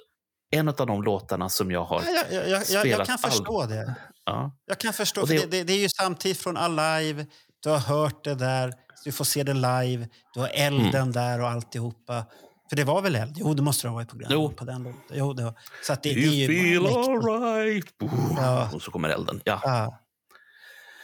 [0.52, 3.32] en av de låtarna som jag har Ja, jag, jag, jag, jag, spelat kan all-
[3.32, 3.96] förstå det.
[4.26, 4.52] Ja.
[4.66, 5.22] Jag kan förstå.
[5.22, 7.26] Och för det- Det, det, det är ju samtidigt från Alive.
[7.64, 8.74] Du har hört det där.
[9.04, 10.08] Du får se det live.
[10.34, 11.12] Du har elden Mm.
[11.12, 12.26] där och alltihopa.
[12.70, 13.36] För det var väl eld?
[13.40, 14.50] Jo, det måste det ha varit på, den, Jo.
[14.52, 15.02] på den låten.
[15.12, 15.54] Jo, det var.
[15.84, 16.48] Så det, det You är ju
[16.80, 17.86] feel alright.
[18.38, 18.70] Ja.
[18.74, 19.42] Och så kommer elden.
[19.44, 19.60] Ja.
[19.64, 20.00] Ja.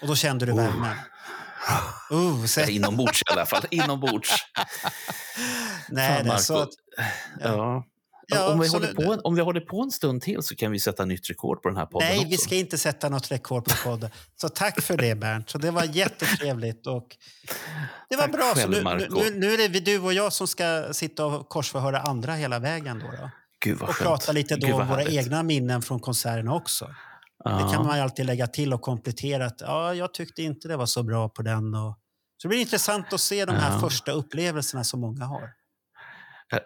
[0.02, 0.58] Och då kände du Oh.
[0.58, 0.92] värmen?
[2.12, 3.64] Uh, Ja, så, inombords i alla fall.
[3.72, 4.30] Inombords.
[5.90, 6.70] nej, Fan, det, så att,
[7.40, 7.50] Ja.
[7.56, 7.84] Ja,
[8.34, 10.80] om, vi håller på, en- om vi håller på en stund till så kan vi
[10.80, 12.30] sätta nytt rekord på den här podden nej, också.
[12.30, 14.10] vi ska inte sätta något rekord på podden.
[14.42, 15.50] Så tack för det, Bernt.
[15.50, 16.88] Så det var jättetrevligt.
[16.88, 17.18] Och
[18.10, 18.54] det var Tack bra.
[18.56, 22.00] själv, så nu, nu, nu är det du och jag som ska sitta och korsförhöra
[22.00, 23.00] andra hela vägen.
[23.00, 23.30] Då, då.
[23.66, 24.08] Gud vad Och skönt.
[24.08, 26.90] prata lite då om våra egna minnen från konserterna också.
[27.44, 27.52] Ja.
[27.52, 29.46] Det kan man alltid lägga till och komplettera.
[29.46, 31.74] Att, ja, jag tyckte inte det var så bra på den.
[31.76, 32.00] Och...
[32.38, 33.80] Så det blir intressant att se de här Ja.
[33.80, 35.50] första upplevelserna som många har.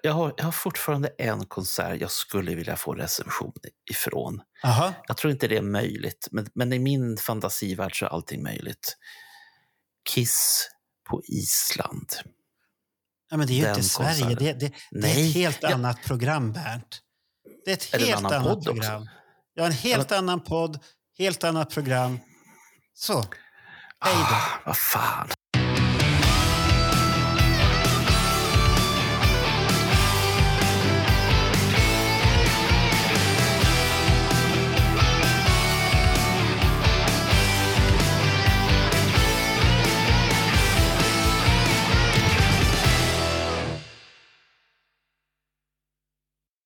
[0.03, 3.53] Jag, har, jag har fortfarande en konsert jag skulle vilja få recension
[3.91, 4.41] ifrån.
[4.63, 4.93] Aha.
[5.07, 8.97] Jag tror inte det är möjligt, men, men i min fantasivärld så är allting möjligt.
[10.09, 10.67] Kiss
[11.09, 12.09] på Island.
[13.29, 14.21] Ja, men det är ju Den inte Sverige.
[14.21, 14.45] konserten.
[14.45, 15.73] Det, det, det är ett helt ja.
[15.73, 17.01] annat program, Bernt.
[17.65, 18.71] Det är ett Är helt annat podd också?
[18.71, 19.09] program.
[19.53, 20.79] Ja, en helt annan podd,
[21.17, 22.19] helt annat program.
[22.93, 23.13] Så,
[23.99, 24.35] hej då.
[24.35, 25.29] Ah, vad fan.